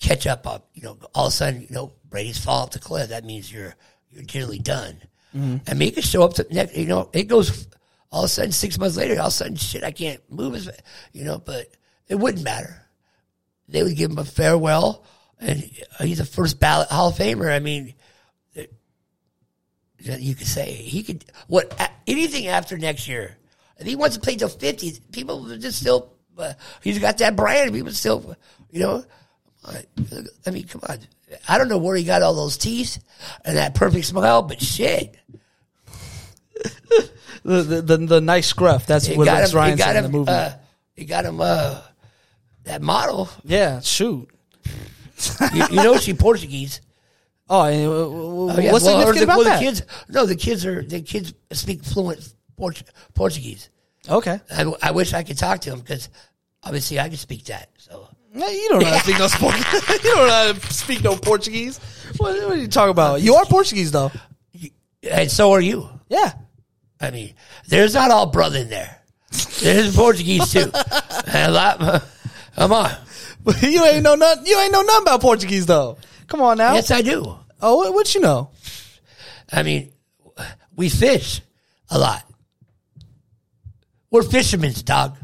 catch 0.00 0.26
up. 0.26 0.46
Up, 0.46 0.68
you 0.74 0.82
know, 0.82 0.98
all 1.14 1.26
of 1.26 1.32
a 1.32 1.36
sudden, 1.36 1.62
you 1.62 1.68
know, 1.70 1.92
Brady's 2.08 2.38
fall 2.38 2.62
off 2.62 2.70
the 2.70 2.78
cliff. 2.78 3.08
That 3.08 3.24
means 3.24 3.52
you're 3.52 3.74
you're 4.10 4.24
generally 4.24 4.58
done. 4.58 4.98
Mm-hmm. 5.34 5.56
I 5.68 5.74
mean, 5.74 5.88
he 5.88 5.92
could 5.92 6.04
show 6.04 6.22
up 6.22 6.34
to 6.34 6.46
next. 6.50 6.76
You 6.76 6.86
know, 6.86 7.10
it 7.12 7.24
goes 7.24 7.66
all 8.12 8.20
of 8.20 8.26
a 8.26 8.28
sudden 8.28 8.52
six 8.52 8.78
months 8.78 8.96
later. 8.96 9.14
All 9.14 9.26
of 9.26 9.28
a 9.28 9.30
sudden, 9.32 9.56
shit, 9.56 9.82
I 9.82 9.90
can't 9.90 10.20
move 10.30 10.54
as 10.54 10.70
you 11.12 11.24
know, 11.24 11.38
but 11.38 11.68
it 12.08 12.14
wouldn't 12.14 12.44
matter. 12.44 12.80
They 13.68 13.82
would 13.82 13.96
give 13.96 14.10
him 14.10 14.18
a 14.18 14.24
farewell, 14.24 15.04
and 15.40 15.70
he's 16.00 16.20
a 16.20 16.24
first 16.24 16.60
ballot 16.60 16.88
Hall 16.88 17.08
of 17.08 17.16
Famer. 17.16 17.54
I 17.54 17.58
mean, 17.58 17.94
you 19.98 20.34
could 20.34 20.46
say 20.46 20.72
he 20.72 21.02
could 21.02 21.24
what 21.48 21.90
anything 22.06 22.46
after 22.48 22.76
next 22.76 23.08
year. 23.08 23.36
If 23.78 23.86
he 23.86 23.96
wants 23.96 24.16
to 24.16 24.22
play 24.22 24.36
till 24.36 24.48
fifty, 24.48 24.92
people 25.12 25.42
would 25.44 25.60
just 25.60 25.80
still. 25.80 26.12
Uh, 26.36 26.52
he's 26.82 26.98
got 26.98 27.18
that 27.18 27.36
brand. 27.36 27.72
People 27.72 27.92
still, 27.92 28.36
you 28.70 28.80
know. 28.80 29.04
I 30.46 30.50
mean, 30.50 30.66
come 30.66 30.82
on. 30.88 30.98
I 31.48 31.56
don't 31.58 31.68
know 31.68 31.78
where 31.78 31.96
he 31.96 32.04
got 32.04 32.22
all 32.22 32.34
those 32.34 32.58
teeth 32.58 33.02
and 33.44 33.56
that 33.56 33.74
perfect 33.74 34.04
smile, 34.04 34.42
but 34.42 34.60
shit, 34.60 35.16
The, 37.44 37.62
the, 37.62 37.82
the, 37.82 37.96
the 37.98 38.20
nice 38.22 38.46
scruff. 38.46 38.86
That's 38.86 39.06
it 39.08 39.18
what 39.18 39.26
Rex. 39.26 39.52
Ryan 39.52 39.76
said 39.76 39.96
in 39.96 40.04
him. 40.04 40.12
the 40.12 40.18
movie. 40.18 40.30
Uh, 40.30 40.52
it 40.96 41.04
got 41.04 41.26
him. 41.26 41.40
Uh, 41.40 41.80
that 42.64 42.80
model. 42.80 43.28
yeah, 43.44 43.80
shoot. 43.80 44.28
You, 45.54 45.64
you 45.70 45.76
know, 45.76 45.96
she 45.96 46.14
Portuguese. 46.14 46.80
Oh, 47.48 47.62
and, 47.62 47.86
uh, 47.86 47.90
Oh, 47.90 48.60
yeah. 48.60 48.72
what's 48.72 48.84
well, 48.84 48.98
significant 48.98 49.16
the, 49.18 49.24
about 49.24 49.36
well, 49.38 49.44
that? 49.44 49.58
the 49.60 49.64
kids. 49.64 49.82
No, 50.08 50.26
the 50.26 50.36
kids 50.36 50.64
are 50.66 50.82
the 50.82 51.02
kids 51.02 51.34
speak 51.52 51.84
fluent 51.84 52.34
Port- 52.56 52.82
Portuguese. 53.14 53.68
Okay. 54.08 54.40
I, 54.50 54.72
I 54.82 54.90
wish 54.92 55.12
I 55.12 55.22
could 55.22 55.38
talk 55.38 55.60
to 55.62 55.70
them 55.70 55.80
because 55.80 56.08
obviously 56.62 56.98
I 57.00 57.08
can 57.08 57.16
speak 57.18 57.44
that. 57.46 57.68
So 57.78 58.08
Yeah, 58.34 58.48
you 58.48 58.68
don't 58.70 58.80
know 58.82 58.88
how 58.88 58.94
to 58.98 59.00
speak 59.02 59.18
no 59.18 59.28
Portuguese. 59.38 59.88
you 60.04 60.10
don't 60.14 60.28
know 60.28 60.32
how 60.46 60.52
to 60.52 60.72
speak 60.72 61.02
no 61.04 61.16
Portuguese. 61.16 61.78
What, 62.16 62.34
what 62.42 62.52
are 62.52 62.56
you 62.56 62.68
talking 62.68 62.90
about? 62.90 63.20
You 63.22 63.34
are 63.34 63.44
Portuguese 63.46 63.92
though. 63.92 64.10
and 65.10 65.30
so 65.30 65.52
are 65.52 65.60
you. 65.60 65.88
Yeah. 66.08 66.32
I 67.00 67.10
mean, 67.10 67.34
there's 67.68 67.94
not 67.94 68.10
all 68.10 68.26
brother 68.26 68.58
in 68.60 68.70
there. 68.70 69.00
There's 69.60 69.94
Portuguese 69.94 70.50
too. 70.52 70.70
And 71.26 71.50
a 71.50 71.50
lot. 71.50 72.04
Come 72.56 72.72
on. 72.72 72.90
you 73.62 73.84
ain't 73.84 74.02
know 74.02 74.14
nothing. 74.14 74.46
You 74.46 74.58
ain't 74.58 74.72
know 74.72 74.82
nothing 74.82 75.02
about 75.02 75.20
Portuguese 75.20 75.66
though. 75.66 75.98
Come 76.26 76.40
on 76.40 76.58
now. 76.58 76.74
Yes, 76.74 76.90
I 76.90 77.02
do. 77.02 77.38
Oh, 77.60 77.76
what, 77.76 77.94
what 77.94 78.14
you 78.14 78.20
know? 78.20 78.50
I 79.52 79.62
mean, 79.62 79.92
we 80.74 80.88
fish 80.88 81.40
a 81.90 81.98
lot. 81.98 82.24
We're 84.10 84.22
fishermen's 84.22 84.82
dog. 84.82 85.16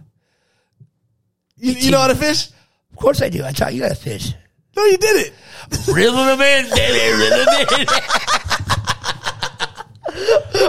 You, 1.57 1.73
you 1.73 1.91
know 1.91 2.01
how 2.01 2.09
to 2.09 2.15
fish? 2.15 2.49
Of 2.93 2.97
course 2.97 3.23
I 3.23 3.29
do. 3.29 3.45
I 3.45 3.53
taught 3.53 3.75
you 3.75 3.83
how 3.83 3.89
to 3.89 3.95
fish. 3.95 4.35
No, 4.77 4.85
you 4.85 4.99
did 4.99 5.27
it. 5.27 5.33
Reel 5.93 6.13
them 6.13 6.41
in, 6.41 6.71
baby. 6.71 7.17
Reel 7.17 7.45
them 7.45 7.81
in. 7.81 7.87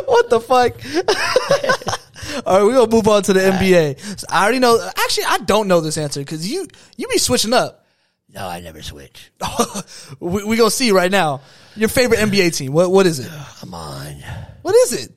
What 0.05 0.29
the 0.29 0.39
fuck? 0.39 0.81
All 2.45 2.57
right, 2.57 2.63
we're 2.63 2.73
gonna 2.73 2.91
move 2.91 3.07
on 3.07 3.23
to 3.23 3.33
the 3.33 3.39
NBA. 3.39 4.19
So 4.19 4.27
I 4.29 4.43
already 4.43 4.59
know. 4.59 4.79
Actually, 4.97 5.25
I 5.25 5.37
don't 5.39 5.67
know 5.67 5.81
this 5.81 5.97
answer 5.97 6.19
because 6.19 6.49
you 6.49 6.67
you 6.97 7.07
be 7.07 7.17
switching 7.17 7.53
up. 7.53 7.85
No, 8.33 8.47
I 8.47 8.61
never 8.61 8.81
switch. 8.81 9.31
we 10.19 10.43
we 10.43 10.55
gonna 10.57 10.71
see 10.71 10.91
right 10.91 11.11
now. 11.11 11.41
Your 11.75 11.89
favorite 11.89 12.19
NBA 12.19 12.55
team? 12.55 12.73
What 12.73 12.91
what 12.91 13.05
is 13.05 13.19
it? 13.19 13.29
Come 13.59 13.73
on. 13.73 14.15
What 14.61 14.75
is 14.75 14.93
it? 15.03 15.11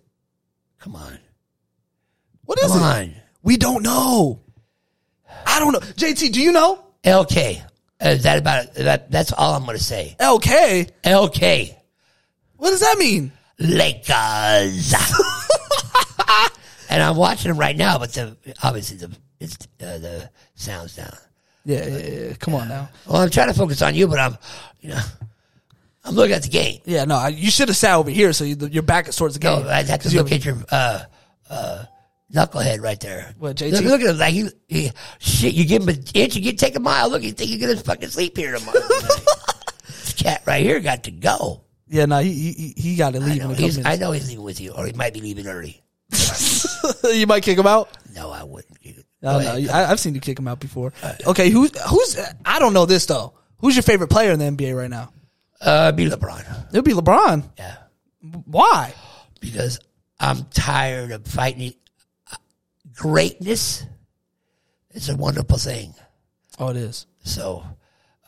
Come 0.79 0.97
on. 0.97 1.19
What 2.45 2.59
is 2.63 2.71
Come 2.71 2.81
it? 2.83 2.85
on. 2.85 3.15
We 3.43 3.57
don't 3.57 3.83
know. 3.83 4.41
I 5.47 5.59
don't 5.61 5.73
know. 5.73 5.81
JT, 5.81 6.33
do 6.33 6.41
you 6.41 6.53
know? 6.53 6.85
LK. 7.05 7.63
Uh, 8.01 8.15
that 8.17 8.39
about 8.39 8.75
that? 8.75 9.11
That's 9.11 9.33
all 9.33 9.55
I'm 9.55 9.65
going 9.65 9.77
to 9.77 9.83
say. 9.83 10.17
LK. 10.19 10.91
LK. 11.05 11.75
What 12.57 12.71
does 12.71 12.81
that 12.81 12.97
mean? 12.99 13.33
Lakers. 13.59 14.95
and 16.95 17.03
I'm 17.03 17.17
watching 17.17 17.49
them 17.51 17.59
right 17.59 17.77
now, 17.77 17.99
but 17.99 18.13
the 18.13 18.37
obviously 18.63 18.97
the 18.97 19.11
it's 19.41 19.57
uh, 19.83 19.99
the 19.99 20.31
sounds 20.55 20.97
down. 20.97 21.15
Yeah, 21.65 21.87
yeah, 21.87 21.97
yeah. 22.29 22.33
Come 22.35 22.55
on 22.55 22.69
now. 22.69 22.89
Well, 23.07 23.23
I'm 23.23 23.31
trying 23.31 23.49
to 23.49 23.55
focus 23.55 23.81
on 23.83 23.95
you, 23.95 24.07
but 24.07 24.19
I'm, 24.19 24.37
you 24.81 24.91
know, 24.91 25.01
I'm 26.05 26.15
looking 26.15 26.35
at 26.35 26.43
the 26.43 26.49
game. 26.51 26.81
Yeah, 26.85 27.05
no, 27.07 27.17
I- 27.17 27.29
you 27.29 27.51
should 27.51 27.69
have 27.69 27.77
sat 27.77 27.95
over 27.97 28.11
here 28.11 28.33
so 28.33 28.45
you, 28.45 28.55
your 28.71 28.83
back 28.83 29.09
is 29.09 29.17
towards 29.17 29.39
the 29.39 29.45
No, 29.45 29.59
game. 29.61 29.69
I'd 29.69 29.87
have 29.87 30.01
to 30.01 30.05
'Cause 30.05 30.13
you 30.15 30.23
look 30.23 30.33
at 30.33 30.45
your 30.45 30.57
uh, 30.71 31.01
uh, 31.49 31.85
knucklehead 32.33 32.81
right 32.83 33.01
there. 33.01 33.35
What, 33.39 33.57
JT? 33.57 33.73
Look, 33.73 33.85
look 33.85 34.01
at 34.03 34.11
him 34.11 34.19
like 34.19 34.35
he, 34.35 34.49
he, 34.69 34.93
shit. 35.19 35.55
You 35.55 35.65
give 35.65 35.83
him 35.83 35.89
an 35.89 36.05
inch, 36.15 36.37
you 36.37 36.43
get 36.43 36.59
take 36.59 36.77
a 36.77 36.81
mile. 36.81 37.09
Look, 37.09 37.23
you 37.23 37.33
think 37.33 37.51
you're 37.51 37.61
gonna 37.67 37.81
fucking 37.81 38.11
sleep 38.11 38.37
here 38.37 38.57
tomorrow? 38.57 38.79
this 39.89 40.13
cat 40.17 40.43
right 40.47 40.63
here 40.63 40.81
got 40.81 41.05
to 41.05 41.11
go. 41.11 41.63
Yeah, 41.89 42.07
no, 42.07 42.19
he 42.19 42.33
he, 42.53 42.75
he 42.77 42.97
got 42.97 43.13
to 43.15 43.21
I 43.21 43.23
leave 43.23 43.43
know, 43.43 43.49
he's, 43.51 43.85
I 43.85 43.97
know 43.97 44.13
he's 44.13 44.29
leaving 44.29 44.45
with 44.45 44.61
you, 44.61 44.73
or 44.73 44.87
he 44.87 44.93
might 44.93 45.15
be 45.15 45.21
leaving 45.21 45.47
early. 45.47 45.83
you 47.05 47.27
might 47.27 47.43
kick 47.43 47.59
him 47.59 47.67
out. 47.67 47.89
No, 48.15 48.31
I 48.31 48.43
wouldn't. 48.43 48.79
No, 49.23 49.41
no, 49.41 49.73
I, 49.73 49.91
I've 49.91 49.99
seen 50.01 50.15
you 50.15 50.21
kick 50.21 50.39
him 50.39 50.47
out 50.47 50.61
before. 50.61 50.93
Okay, 51.27 51.49
who's 51.49 51.71
who's? 51.89 52.19
I 52.45 52.59
don't 52.59 52.75
know 52.75 52.85
this 52.85 53.07
though. 53.07 53.33
Who's 53.59 53.75
your 53.75 53.83
favorite 53.83 54.11
player 54.11 54.33
in 54.33 54.39
the 54.39 54.45
NBA 54.45 54.77
right 54.77 54.91
now? 54.91 55.13
Uh, 55.61 55.93
be 55.93 56.11
LeBron. 56.11 56.69
It'll 56.69 56.83
be 56.83 56.93
LeBron. 56.93 57.49
Yeah, 57.57 57.77
Why? 58.45 58.93
because 59.41 59.79
I'm 60.21 60.45
tired 60.45 61.11
of 61.11 61.27
fighting. 61.27 61.73
Greatness 62.95 63.85
is 64.93 65.09
a 65.09 65.17
wonderful 65.17 65.59
thing. 65.59 65.95
Oh, 66.59 66.69
it 66.69 66.77
is. 66.77 67.07
So 67.25 67.65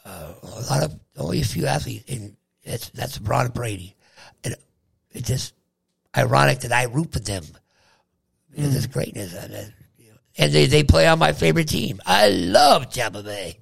uh, 0.04 0.32
a 0.42 0.60
lot 0.70 0.82
of 0.82 0.98
only 1.16 1.40
a 1.40 1.44
few 1.44 1.66
athletes, 1.66 2.10
and 2.10 2.36
that's 2.64 2.88
that's 2.90 3.18
LeBron 3.18 3.46
and 3.46 3.54
Brady, 3.54 3.94
and 4.44 4.56
it's 5.10 5.28
just 5.28 5.54
ironic 6.16 6.60
that 6.60 6.72
I 6.72 6.84
root 6.84 7.12
for 7.12 7.20
them 7.20 7.44
because 8.56 8.74
it's 8.74 8.86
greatness, 8.86 9.34
and, 9.34 9.54
uh, 9.54 9.60
and 10.38 10.52
they 10.52 10.66
they 10.66 10.82
play 10.82 11.06
on 11.06 11.18
my 11.18 11.32
favorite 11.32 11.68
team. 11.68 12.00
I 12.04 12.28
love 12.28 12.90
Tampa 12.92 13.22
Bay. 13.22 13.58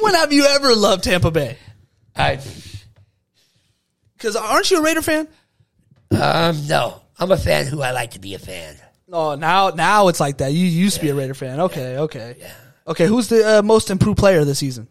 When 0.00 0.14
have 0.14 0.32
you 0.32 0.46
ever 0.46 0.74
loved 0.74 1.04
Tampa 1.04 1.30
Bay? 1.30 1.58
I 2.16 2.40
Because 4.16 4.34
aren't 4.36 4.70
you 4.70 4.78
a 4.78 4.82
Raider 4.82 5.02
fan? 5.02 5.28
um 6.10 6.66
no, 6.66 7.00
I'm 7.18 7.30
a 7.30 7.36
fan 7.36 7.66
who 7.66 7.82
I 7.82 7.92
like 7.92 8.12
to 8.12 8.18
be 8.18 8.34
a 8.34 8.38
fan. 8.38 8.76
No, 9.08 9.34
now 9.34 9.70
now 9.70 10.08
it's 10.08 10.18
like 10.20 10.38
that. 10.38 10.52
You 10.52 10.64
used 10.66 10.96
to 10.96 11.02
be 11.02 11.10
a 11.10 11.14
Raider 11.14 11.34
fan. 11.34 11.60
Okay, 11.60 11.98
okay, 11.98 12.36
yeah. 12.38 12.52
okay. 12.88 13.06
Who's 13.06 13.28
the 13.28 13.58
uh, 13.58 13.62
most 13.62 13.90
improved 13.90 14.18
player 14.18 14.44
this 14.44 14.58
season? 14.58 14.88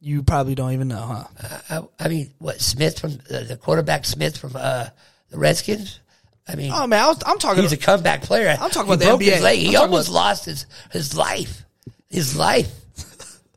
You 0.00 0.22
probably 0.22 0.54
don't 0.54 0.72
even 0.72 0.88
know, 0.88 1.26
huh? 1.40 1.60
I, 1.98 2.04
I 2.04 2.08
mean, 2.08 2.32
what 2.38 2.60
Smith 2.60 2.98
from 2.98 3.12
uh, 3.30 3.44
the 3.44 3.56
quarterback 3.60 4.04
Smith 4.04 4.36
from 4.36 4.52
uh, 4.56 4.86
the 5.30 5.38
Redskins? 5.38 6.00
I 6.48 6.56
mean, 6.56 6.72
Oh 6.74 6.86
man, 6.86 7.02
I 7.02 7.06
was, 7.08 7.22
I'm 7.24 7.38
talking. 7.38 7.62
he's 7.62 7.72
a 7.72 7.76
comeback 7.76 8.22
player. 8.22 8.48
I'm 8.50 8.70
talking 8.70 8.88
He 8.88 8.94
about 8.94 8.98
the 8.98 9.04
broke 9.06 9.20
NBA. 9.20 9.32
His 9.34 9.42
leg. 9.42 9.58
He 9.58 9.76
I'm 9.76 9.82
almost 9.82 10.08
lost 10.10 10.44
his 10.46 10.66
his 10.90 11.16
life. 11.16 11.64
His 12.08 12.36
life. 12.36 12.70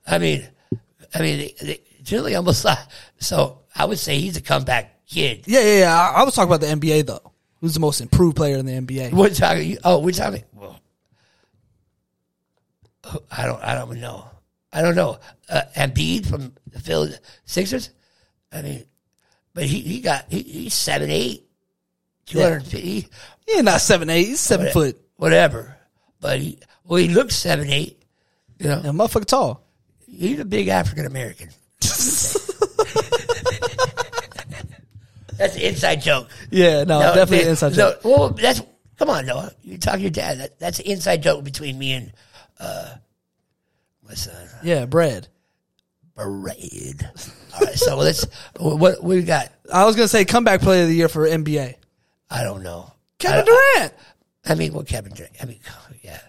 I 0.07 0.19
mean, 0.19 0.47
I 1.13 1.19
mean, 1.21 1.49
Julie 2.03 2.35
almost 2.35 2.63
lost. 2.63 2.89
So 3.19 3.59
I 3.75 3.85
would 3.85 3.97
say 3.99 4.19
he's 4.19 4.37
a 4.37 4.41
comeback 4.41 5.05
kid. 5.07 5.43
yeah, 5.47 5.61
yeah, 5.61 5.79
yeah. 5.79 5.99
I, 5.99 6.21
I 6.21 6.23
was 6.23 6.35
talking 6.35 6.53
about 6.53 6.61
the 6.61 6.67
NBA 6.67 7.07
though. 7.07 7.31
Who's 7.61 7.73
the 7.73 7.79
most 7.79 8.01
improved 8.01 8.35
player 8.35 8.57
in 8.57 8.65
the 8.67 8.73
NBA? 8.73 9.13
We're 9.13 9.29
talking. 9.29 9.77
Oh, 9.83 9.99
we're 9.99 10.11
talking. 10.11 10.43
Well, 10.53 10.79
I 13.31 13.45
don't. 13.45 13.61
I 13.63 13.73
don't 13.75 13.99
know. 13.99 14.25
I 14.71 14.81
don't 14.81 14.95
know. 14.95 15.19
Uh, 15.49 15.61
Embiid 15.75 16.27
from 16.27 16.53
the 16.71 16.79
Philly 16.79 17.13
Sixers. 17.45 17.89
I 18.51 18.61
mean, 18.61 18.85
but 19.53 19.63
he 19.63 19.79
he 19.81 20.01
got 20.01 20.25
he, 20.29 20.41
he's 20.43 20.73
seven 20.73 21.09
eight, 21.09 21.44
two 22.25 22.41
hundred 22.41 22.63
fifty, 22.63 23.07
Yeah, 23.47 23.61
not 23.61 23.81
seven 23.81 24.09
eight. 24.09 24.25
He's 24.25 24.39
seven 24.39 24.71
foot. 24.71 24.99
whatever. 25.17 25.75
But 26.19 26.39
he 26.39 26.59
well, 26.83 26.97
he 26.99 27.09
looks 27.09 27.35
seven 27.35 27.69
eight. 27.69 28.01
You 28.59 28.67
know, 28.69 28.81
Yeah, 28.83 28.91
motherfucker 28.91 29.25
tall. 29.25 29.63
he's 30.07 30.39
a 30.39 30.45
big 30.45 30.67
African 30.69 31.05
American. 31.05 31.49
That's 35.37 35.55
an 35.55 35.61
inside 35.63 36.01
joke. 36.01 36.29
Yeah, 36.49 36.85
no, 36.85 36.99
No, 37.01 37.13
definitely 37.13 37.37
man, 37.37 37.43
an 37.45 37.49
inside 37.51 37.71
no, 37.75 37.91
joke. 37.91 37.99
Well, 38.05 38.29
that's 38.29 38.61
come 38.97 39.09
on, 39.09 39.25
Noah. 39.25 39.51
You 39.63 39.77
talk 39.77 39.95
to 39.95 39.99
your 40.01 40.09
dad. 40.09 40.39
That, 40.39 40.59
that's 40.59 40.79
an 40.79 40.85
inside 40.85 41.21
joke 41.23 41.43
between 41.43 41.77
me 41.77 41.91
and 41.91 42.13
uh, 42.57 42.95
my 44.07 44.13
son, 44.13 44.47
Yeah, 44.63 44.85
bread. 44.85 45.27
Braid. 46.15 47.05
All 47.53 47.59
right, 47.61 47.75
so 47.75 47.97
let's. 47.97 48.25
What, 48.57 48.77
what 48.79 49.03
we 49.03 49.23
got? 49.23 49.51
I 49.73 49.83
was 49.83 49.97
gonna 49.97 50.07
say 50.07 50.23
comeback 50.23 50.61
player 50.61 50.83
of 50.83 50.87
the 50.89 50.95
year 50.95 51.09
for 51.09 51.27
NBA. 51.27 51.75
I 52.35 52.43
don't 52.43 52.63
know. 52.63 52.91
Kevin 53.17 53.41
I, 53.41 53.43
Durant. 53.43 53.93
I 54.45 54.55
mean, 54.55 54.73
well, 54.73 54.83
Kevin 54.83 55.13
Durant. 55.13 55.35
I 55.41 55.45
mean, 55.45 55.59
yeah. 56.03 56.19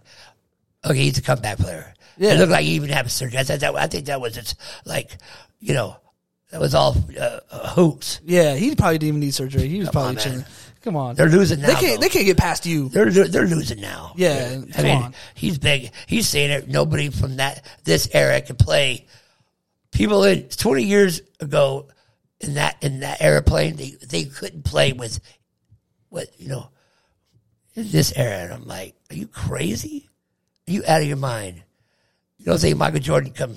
Okay, 0.84 1.00
he's 1.00 1.18
a 1.18 1.22
comeback 1.22 1.58
player. 1.58 1.92
Yeah. 2.16 2.34
It 2.34 2.38
looked 2.38 2.52
like 2.52 2.64
he 2.64 2.72
even 2.72 2.90
had 2.90 3.06
a 3.06 3.08
surgery. 3.08 3.40
I, 3.40 3.42
that, 3.42 3.74
I 3.74 3.86
think 3.88 4.06
that 4.06 4.20
was 4.20 4.34
just 4.34 4.56
like, 4.84 5.18
you 5.58 5.74
know, 5.74 5.96
that 6.52 6.60
was 6.60 6.74
all 6.76 6.96
uh, 7.18 7.40
uh, 7.50 7.68
hoops. 7.70 8.20
Yeah, 8.24 8.54
he 8.54 8.74
probably 8.76 8.98
didn't 8.98 9.08
even 9.08 9.20
need 9.20 9.34
surgery. 9.34 9.66
He 9.66 9.80
was 9.80 9.90
probably 9.90 10.10
on, 10.10 10.16
chilling. 10.16 10.44
Come 10.82 10.94
on, 10.94 11.16
They're 11.16 11.28
losing 11.28 11.60
now. 11.60 11.66
they 11.66 11.74
can't. 11.74 12.00
though. 12.00 12.06
They 12.06 12.08
can't 12.08 12.24
get 12.24 12.38
past 12.38 12.64
you. 12.64 12.88
They're 12.88 13.10
they're, 13.10 13.46
losing 13.46 13.80
now. 13.80 14.12
Yeah, 14.14 14.60
I 14.68 14.72
come 14.72 14.84
mean, 14.84 15.02
on. 15.02 15.14
he's 15.34 15.58
big. 15.58 15.90
He's 16.06 16.28
saying 16.28 16.52
it. 16.52 16.68
Nobody 16.68 17.10
from 17.10 17.38
that 17.38 17.66
this 17.82 18.08
era 18.12 18.40
can 18.40 18.54
play. 18.54 19.06
People 19.90 20.22
in 20.22 20.44
twenty 20.44 20.84
years 20.84 21.22
ago 21.40 21.88
in 22.40 22.54
that 22.54 22.76
in 22.82 23.00
that 23.00 23.20
airplane, 23.20 23.74
they 23.74 23.96
they 24.08 24.24
couldn't 24.24 24.62
play 24.62 24.92
with 24.92 25.18
what 26.16 26.28
you 26.40 26.48
know 26.48 26.68
in 27.74 27.90
this 27.90 28.12
era. 28.16 28.44
And 28.44 28.52
I'm 28.54 28.66
like, 28.66 28.94
are 29.10 29.14
you 29.14 29.26
crazy? 29.28 30.08
Are 30.66 30.72
you 30.72 30.82
out 30.88 31.02
of 31.02 31.06
your 31.06 31.16
mind? 31.18 31.62
You 32.38 32.46
don't 32.46 32.58
think 32.60 32.76
Michael 32.76 33.00
Jordan 33.00 33.32
come? 33.32 33.56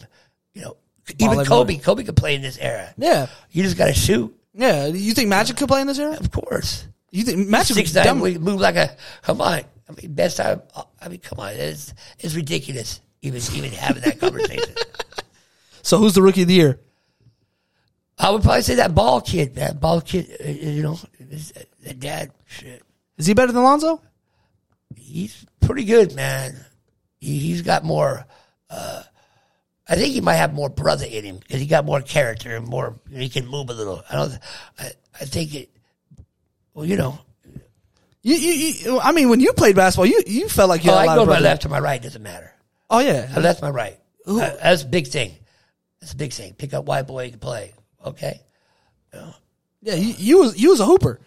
You 0.53 0.61
know, 0.63 0.77
even. 1.17 1.43
Kobe. 1.45 1.77
Kobe 1.77 2.03
could 2.03 2.15
play 2.17 2.35
in 2.35 2.41
this 2.41 2.57
era. 2.57 2.93
Yeah, 2.97 3.27
You 3.51 3.63
just 3.63 3.77
got 3.77 3.87
to 3.87 3.93
shoot, 3.93 4.35
yeah. 4.53 4.87
You 4.87 5.13
think 5.13 5.29
Magic 5.29 5.57
could 5.57 5.67
play 5.67 5.81
in 5.81 5.87
this 5.87 5.99
era? 5.99 6.17
of 6.19 6.31
course. 6.31 6.85
You 7.11 7.23
think 7.23 7.47
Magic? 7.47 7.75
six 7.75 7.93
nine, 7.95 8.05
dumb- 8.05 8.19
we 8.19 8.37
move 8.37 8.59
like 8.61 8.75
a. 8.75 8.95
Come 9.23 9.41
on, 9.41 9.61
I 9.89 9.91
mean, 9.99 10.13
best 10.13 10.37
time. 10.37 10.61
I 11.01 11.09
mean, 11.09 11.19
come 11.19 11.39
on, 11.39 11.53
it's 11.53 11.93
it's 12.19 12.35
ridiculous. 12.35 12.99
Even 13.21 13.41
even 13.55 13.71
having 13.71 14.03
that 14.03 14.19
conversation. 14.19 14.75
So 15.81 15.97
who's 15.97 16.13
the 16.13 16.21
rookie 16.21 16.43
of 16.43 16.47
the 16.49 16.53
year? 16.53 16.79
I 18.17 18.29
would 18.31 18.43
probably 18.43 18.61
say 18.61 18.75
that 18.75 18.93
ball 18.93 19.21
kid, 19.21 19.55
that 19.55 19.79
ball 19.79 20.01
kid. 20.01 20.29
uh, 20.45 20.49
You 20.49 20.83
know, 20.83 20.99
his- 21.29 21.53
the 21.81 21.93
dad. 21.93 22.31
Shit, 22.49 22.81
Is 23.17 23.27
he 23.27 23.33
better 23.33 23.51
than 23.51 23.63
Lonzo? 23.63 24.01
he's 24.95 25.45
pretty 25.61 25.85
good, 25.85 26.15
man. 26.15 26.55
He, 27.19 27.37
he's 27.37 27.61
got 27.61 27.83
more. 27.83 28.25
Uh, 28.69 29.03
I 29.87 29.95
think 29.95 30.13
he 30.13 30.21
might 30.21 30.35
have 30.35 30.53
more 30.53 30.69
brother 30.69 31.05
in 31.05 31.23
him 31.23 31.37
because 31.37 31.59
he 31.61 31.67
got 31.67 31.85
more 31.85 32.01
character 32.01 32.55
and 32.55 32.67
more. 32.67 32.99
He 33.11 33.29
can 33.29 33.47
move 33.47 33.69
a 33.69 33.73
little. 33.73 34.01
I 34.09 34.15
don't. 34.15 34.39
I, 34.79 34.91
I 35.21 35.25
think 35.25 35.53
it. 35.53 35.69
Well, 36.73 36.85
you 36.85 36.95
know, 36.97 37.19
You, 38.23 38.35
you, 38.35 38.51
you, 38.53 38.99
I 38.99 39.11
mean, 39.11 39.29
when 39.29 39.39
you 39.39 39.53
played 39.53 39.75
basketball, 39.75 40.05
you 40.07 40.21
you 40.25 40.49
felt 40.49 40.69
like 40.69 40.83
you 40.83 40.91
oh, 40.91 40.95
had 40.97 41.07
a 41.07 41.11
I 41.11 41.15
go 41.15 41.21
of 41.23 41.27
to 41.27 41.33
my 41.33 41.39
left 41.39 41.65
or 41.65 41.69
my 41.69 41.79
right 41.79 42.01
doesn't 42.01 42.21
matter. 42.23 42.51
Oh 42.89 42.99
yeah, 42.99 43.29
My 43.35 43.41
left, 43.41 43.61
my 43.61 43.69
right. 43.69 43.99
Uh, 44.25 44.37
that's 44.61 44.83
a 44.83 44.87
big 44.87 45.07
thing. 45.07 45.35
That's 46.01 46.13
a 46.13 46.15
big 46.15 46.33
thing. 46.33 46.53
Pick 46.53 46.73
up 46.73 46.85
white 46.85 47.05
boy, 47.07 47.25
you 47.25 47.31
can 47.31 47.39
play. 47.39 47.73
Okay. 48.03 48.41
yeah. 49.13 49.31
You, 49.95 50.13
you 50.17 50.39
was 50.39 50.57
you 50.59 50.69
was 50.69 50.79
a 50.79 50.85
hooper, 50.85 51.19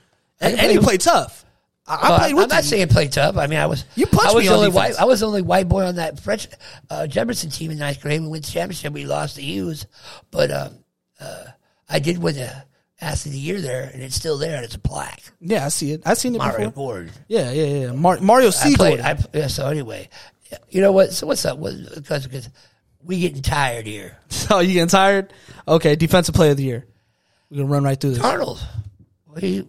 and, 0.43 0.61
I 0.61 0.64
and 0.64 0.72
you 0.72 0.80
played- 0.80 1.01
tough. 1.01 1.45
I, 1.84 1.95
I 1.97 2.09
Well, 2.11 2.18
played 2.20 2.30
I'm 2.30 2.36
with 2.36 2.49
not 2.51 2.62
you. 2.62 2.68
saying 2.68 2.88
play 2.88 3.09
tough. 3.09 3.36
I 3.36 3.49
mean, 3.49 3.59
I 3.59 3.66
was. 3.66 3.84
You 3.97 4.07
punched 4.07 4.30
I 4.30 4.34
was 4.34 4.43
me 4.45 4.49
the 4.49 4.53
on 4.55 4.59
only 4.61 4.70
defense. 4.70 4.95
white. 4.97 5.03
I 5.03 5.05
was 5.05 5.18
the 5.20 5.26
only 5.26 5.43
white 5.43 5.68
boy 5.68 5.84
on 5.84 5.97
that 5.97 6.20
French 6.20 6.47
uh, 6.88 7.09
Jefferson 7.09 7.51
team 7.51 7.72
in 7.72 7.78
ninth 7.78 8.01
grade. 8.01 8.20
We 8.20 8.28
went 8.28 8.45
to 8.45 8.53
championship. 8.53 8.93
We 8.93 9.05
lost 9.05 9.34
to 9.34 9.43
Hughes, 9.43 9.86
but 10.30 10.53
um, 10.53 10.74
uh, 11.18 11.45
I 11.88 11.99
did 11.99 12.18
win 12.18 12.36
the 12.36 12.53
athlete 13.01 13.26
of 13.26 13.32
the 13.32 13.38
year 13.38 13.61
there, 13.61 13.90
and 13.93 14.01
it's 14.01 14.14
still 14.14 14.38
there. 14.38 14.55
and 14.57 14.64
It's 14.64 14.76
a 14.76 14.78
plaque. 14.78 15.22
Yeah, 15.40 15.64
I 15.66 15.70
see 15.70 15.90
it. 15.90 16.03
I 16.07 16.14
seen 16.14 16.36
it 16.36 16.38
Mario 16.38 16.68
before. 16.70 16.95
Gordon. 16.95 17.12
Yeah, 17.26 17.51
yeah, 17.51 17.64
yeah. 17.86 17.93
Mar- 17.93 18.20
Mario 18.20 18.49
I 18.49 18.51
C. 18.51 18.76
played. 18.76 19.01
I, 19.01 19.18
yeah, 19.34 19.49
so 19.49 19.66
anyway, 19.66 20.09
you 20.70 20.80
know 20.82 20.93
what? 20.93 21.12
So 21.12 21.26
what's 21.26 21.45
up? 21.45 21.59
Because 21.61 22.28
because 22.28 22.49
we 23.03 23.18
getting 23.18 23.43
tired 23.43 23.86
here. 23.88 24.16
So 24.28 24.59
you 24.61 24.74
getting 24.74 24.86
tired? 24.86 25.32
Okay, 25.66 25.97
defensive 25.97 26.36
player 26.36 26.53
of 26.53 26.59
the 26.59 26.62
year. 26.62 26.86
We're 27.51 27.57
gonna 27.59 27.68
run 27.70 27.82
right 27.82 28.01
through 28.01 28.11
this. 28.12 28.22
Arnold. 28.22 28.64
What 29.26 29.43
are 29.43 29.47
you? 29.49 29.68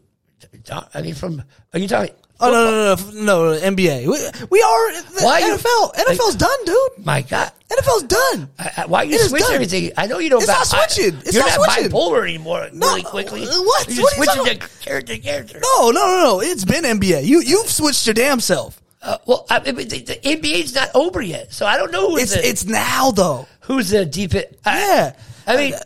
I 0.94 1.02
mean, 1.02 1.16
from 1.16 1.44
are 1.74 1.80
you 1.80 1.88
talking? 1.88 2.14
Oh 2.40 2.52
no, 2.52 2.72
no, 2.72 3.22
no, 3.24 3.54
no, 3.54 3.54
no, 3.54 3.76
NBA. 3.76 4.02
We, 4.02 4.48
we 4.50 4.62
are 4.62 5.24
Why 5.24 5.42
NFL. 5.42 5.94
NFL's 5.94 6.36
done, 6.36 6.66
dude. 6.66 7.06
My 7.06 7.22
God. 7.22 7.52
NFL's 7.70 8.04
done. 8.04 8.50
Why 8.88 9.04
you 9.04 9.18
switch 9.20 9.44
everything? 9.50 9.92
I 9.98 10.08
know 10.08 10.20
you 10.20 10.30
don't. 10.30 10.42
It's 10.42 10.50
not 10.50 10.68
switching. 10.68 11.18
It's 11.20 11.34
you're 11.34 11.46
not 11.46 11.54
switching. 11.54 11.92
bipolar 11.92 12.24
anymore. 12.24 12.68
Really 12.74 13.04
quickly. 13.04 13.44
uh, 13.44 13.46
what? 13.46 13.88
You're 13.90 14.04
What 14.04 14.18
are 14.18 14.38
you 14.38 14.46
switching 14.46 14.60
to 14.60 14.68
character 14.84 15.16
to 15.16 15.20
character. 15.20 15.60
No, 15.62 15.92
no, 15.92 16.02
no, 16.02 16.24
no. 16.24 16.42
It's 16.42 16.66
been 16.66 16.84
NBA. 16.84 17.24
You 17.24 17.42
you've 17.42 17.70
switched 17.70 18.06
your 18.06 18.14
damn 18.14 18.40
self. 18.40 18.82
Uh, 19.02 19.18
well, 19.26 19.46
I 19.50 19.60
mean, 19.60 19.88
the, 19.88 20.00
the 20.00 20.16
NBA's 20.24 20.74
not 20.76 20.90
over 20.96 21.22
yet, 21.22 21.52
so 21.54 21.66
I 21.66 21.78
don't 21.78 21.92
know 21.92 22.12
who's 22.12 22.24
It's 22.24 22.34
the 22.34 22.48
it's 22.48 22.66
now 22.66 23.12
though. 23.12 23.48
who's 23.62 23.90
the 23.90 24.06
deep. 24.06 24.34
I, 24.34 24.46
Yeah. 24.66 25.16
I 25.46 25.58
mean, 25.58 25.72
don't, 25.72 25.84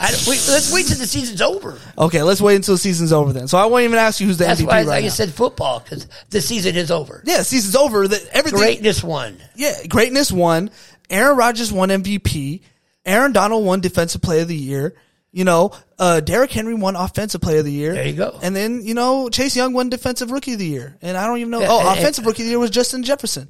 wait, 0.00 0.44
let's 0.48 0.72
wait 0.72 0.86
till 0.86 0.98
the 0.98 1.06
season's 1.06 1.40
over. 1.40 1.78
Okay, 1.96 2.22
let's 2.22 2.40
wait 2.40 2.56
until 2.56 2.74
the 2.74 2.78
season's 2.78 3.12
over 3.12 3.32
then. 3.32 3.46
So 3.48 3.56
I 3.58 3.66
won't 3.66 3.84
even 3.84 3.98
ask 3.98 4.20
you 4.20 4.26
who's 4.26 4.38
the 4.38 4.44
That's 4.44 4.60
MVP 4.60 4.66
why 4.66 4.82
right 4.84 4.98
I 5.04 5.06
now. 5.06 5.08
said 5.08 5.32
football 5.32 5.80
because 5.80 6.06
the 6.30 6.40
season 6.40 6.76
is 6.76 6.90
over. 6.90 7.22
yeah, 7.26 7.42
season's 7.42 7.76
over. 7.76 8.06
That 8.08 8.26
everything. 8.32 8.58
Greatness 8.58 9.02
won. 9.04 9.38
Yeah, 9.56 9.72
greatness 9.88 10.30
won. 10.32 10.70
Aaron 11.10 11.36
Rodgers 11.36 11.72
won 11.72 11.90
MVP. 11.90 12.62
Aaron 13.06 13.32
Donald 13.32 13.64
won 13.64 13.80
Defensive 13.80 14.20
Player 14.22 14.42
of 14.42 14.48
the 14.48 14.56
Year. 14.56 14.94
You 15.30 15.44
know, 15.44 15.72
uh, 15.98 16.20
Derrick 16.20 16.50
Henry 16.52 16.74
won 16.74 16.94
Offensive 16.96 17.40
Player 17.40 17.58
of 17.58 17.64
the 17.64 17.72
Year. 17.72 17.92
There 17.94 18.06
you 18.06 18.12
go. 18.14 18.38
And 18.42 18.54
then 18.54 18.82
you 18.84 18.94
know 18.94 19.28
Chase 19.28 19.54
Young 19.56 19.72
won 19.74 19.88
Defensive 19.90 20.30
Rookie 20.30 20.52
of 20.54 20.58
the 20.58 20.66
Year. 20.66 20.96
And 21.02 21.16
I 21.16 21.26
don't 21.26 21.38
even 21.38 21.50
know. 21.50 21.60
Yeah, 21.60 21.68
oh, 21.70 21.88
and- 21.90 21.98
Offensive 21.98 22.24
Rookie 22.26 22.42
of 22.42 22.46
the 22.46 22.50
Year 22.50 22.58
was 22.58 22.70
Justin 22.70 23.02
Jefferson, 23.02 23.48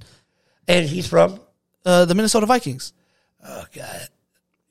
And 0.69 0.87
he's 0.87 1.07
from. 1.07 1.41
uh, 1.87 2.05
the 2.07 2.15
Minnesota 2.15 2.47
Vikings. 2.47 2.93
Oh 3.47 3.65
God. 3.75 4.09